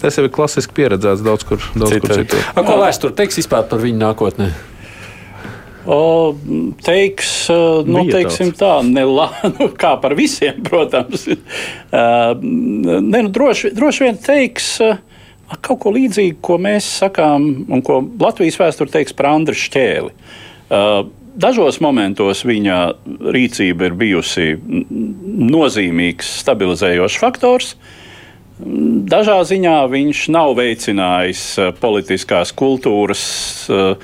tas 0.00 0.18
jau 0.18 0.26
ir 0.26 0.32
klasiski 0.32 0.76
pieredzēts 0.76 1.24
daudz 1.24 1.46
kur, 1.48 1.62
daudz 1.74 1.96
Citu. 1.96 2.06
kur 2.06 2.20
citur. 2.22 2.44
A, 2.54 2.64
ko 2.66 2.76
vēsture 2.80 3.16
teiks 3.16 3.40
vispār 3.42 3.66
par 3.68 3.82
viņu 3.82 4.00
nākotnē? 4.00 4.50
O, 5.82 6.34
teiks, 6.86 7.48
nu, 7.50 8.04
Bija 8.04 8.20
teiksim 8.20 8.52
tā, 8.54 8.76
nelā, 8.86 9.28
nu, 9.56 9.70
kā 9.78 9.96
par 10.02 10.14
visiem, 10.18 10.60
protams. 10.66 11.26
Uh, 11.26 12.36
ne, 12.42 13.00
nu, 13.18 13.24
droši, 13.34 13.72
droši 13.74 14.06
vien 14.06 14.20
teiks 14.22 14.76
kaut 15.60 15.82
ko 15.82 15.90
līdzīgu, 15.92 16.38
ko 16.40 16.56
mēs 16.62 16.86
sakām 17.02 17.42
un 17.68 17.82
ko 17.84 17.98
Latvijas 18.22 18.56
vēsture 18.56 18.94
teiks 18.94 19.12
par 19.12 19.34
Andriu 19.34 19.58
Šķēli. 19.58 20.14
Uh, 21.32 21.38
dažos 21.40 21.80
momentos 21.82 22.44
viņa 22.46 22.78
rīcība 23.34 23.88
ir 23.88 23.96
bijusi 23.98 24.52
nozīmīgs 25.52 26.38
stabilizējošs 26.42 27.18
faktors. 27.22 27.74
Dažā 28.62 29.40
ziņā 29.48 29.78
viņš 29.90 30.26
nav 30.34 30.54
veicinājis 30.60 31.46
uh, 31.58 31.72
politiskās 31.80 32.54
kultūras 32.54 33.24
uh, 33.72 33.96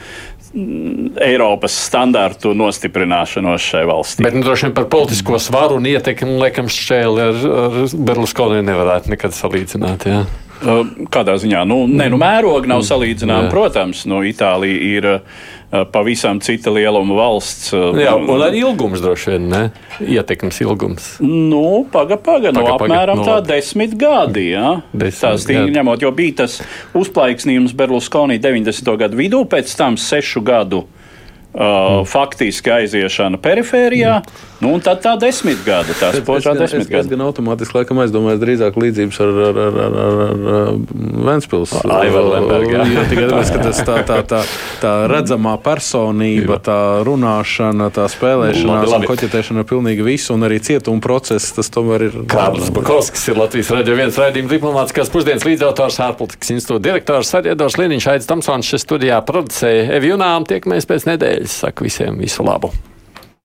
Eiropas 1.22 1.74
standārtu 1.76 2.54
nostiprināšanos 2.56 3.66
šai 3.68 3.82
valstī. 3.86 4.24
Bet 4.24 4.34
nu, 4.34 4.42
droši 4.46 4.66
vien 4.66 4.74
par 4.78 4.88
politisko 4.90 5.38
svaru 5.42 5.76
un 5.78 5.86
ietekmi, 5.86 6.38
liekam, 6.40 6.70
šķēli 6.72 7.24
ar, 7.26 7.42
ar 7.62 7.76
Berlusconi 7.92 8.62
nevarētu 8.66 9.12
nekad 9.12 9.36
salīdzināt. 9.36 10.08
Jā. 10.08 10.22
Kādā 11.12 11.36
ziņā? 11.38 11.60
Nu, 11.68 11.82
ne, 11.86 12.08
nu, 12.10 12.18
mērogi 12.18 12.70
nav 12.70 12.82
salīdzināmi. 12.86 13.50
Protams, 13.52 14.02
nu, 14.10 14.24
Itālija 14.26 14.80
ir 14.88 15.10
pavisam 15.92 16.40
cita 16.40 16.72
lieluma 16.72 17.16
valsts. 17.18 17.72
Jā, 18.00 18.14
un 18.16 18.44
arī 18.44 18.62
ilgums 18.64 19.02
droši 19.04 19.34
vien, 19.34 19.48
ne? 19.52 19.62
Ietekmes 20.00 20.60
ilgums. 20.64 21.08
Nu, 21.24 21.84
paga, 21.92 22.16
paga, 22.16 22.52
paga, 22.56 22.76
apmēram 22.76 23.22
paga, 23.22 23.38
tā 23.42 23.54
desmit 23.54 23.96
gadi, 24.00 24.50
jā. 24.54 24.78
Desmit, 24.92 25.20
tā 25.22 25.34
stingri 25.42 25.74
ņemot, 25.76 26.04
jo 26.04 26.12
bija 26.16 26.42
tas 26.44 26.60
uzplaiksnījums 26.98 27.76
Berlusconi 27.76 28.40
90. 28.40 28.94
gadu 29.04 29.20
vidū, 29.20 29.42
pēc 29.48 29.74
tam 29.76 30.00
sešu 30.00 30.44
gadu 30.46 30.86
uh, 31.58 32.06
faktiski 32.08 32.72
aiziešana 32.80 33.40
perifērijā. 33.42 34.20
Nu, 34.58 34.72
un 34.74 34.82
tad 34.82 34.98
tā 35.04 35.12
desmitgade, 35.22 35.94
tā 36.00 36.10
spožā 36.16 36.56
desmitgade. 36.58 37.04
Es 37.04 37.10
gan 37.10 37.20
automātiski 37.22 37.76
laikam 37.76 38.00
aizdomājos 38.02 38.40
drīzāk 38.42 38.78
līdzības 38.82 39.20
ar, 39.22 39.36
ar, 39.48 39.60
ar, 39.64 39.76
ar, 39.82 39.98
ar, 40.04 40.48
ar 40.54 40.80
Ventspils. 41.28 41.74
Jā, 41.78 43.04
tikai 43.06 43.28
tāpēc, 43.30 43.52
ka 43.54 43.60
tas 43.62 43.82
tā, 43.86 43.98
tā, 44.08 44.16
tā, 44.26 44.40
tā 44.82 44.94
redzamā 45.14 45.54
personība, 45.62 46.58
tā 46.64 46.78
runāšana, 47.06 47.86
tā 47.94 48.08
spēlēšanās 48.10 48.96
un 48.98 49.06
koķetēšana 49.06 49.62
ar 49.62 49.68
pilnīgi 49.70 50.06
visu, 50.06 50.34
un 50.34 50.48
arī 50.48 50.58
cietuma 50.64 51.02
process, 51.04 51.54
tas 51.54 51.70
tomēr 51.74 52.08
ir. 52.08 52.18
Kārlis 52.34 52.72
Bakovskis 52.74 53.28
ir 53.30 53.38
Latvijas 53.38 53.70
radio 53.76 53.94
viens 54.00 54.18
raidījuma 54.18 54.50
diplomātiskās 54.56 55.14
pusdienas 55.14 55.46
līdzautors, 55.46 56.00
ārpolitikas 56.08 56.50
institūta 56.56 56.82
direktors, 56.88 57.30
Sariedos 57.30 57.78
Liniņš, 57.78 58.10
Aits 58.10 58.26
Tamsons, 58.26 58.66
šis 58.74 58.82
studijā 58.88 59.22
producēja 59.22 59.86
Evi 60.00 60.10
Junām, 60.10 60.46
tiekamies 60.50 60.90
pēc 60.90 61.06
nedēļas, 61.12 61.47
saku 61.48 61.84
visiem 61.84 62.18
visu 62.18 62.44
labu! 62.44 62.72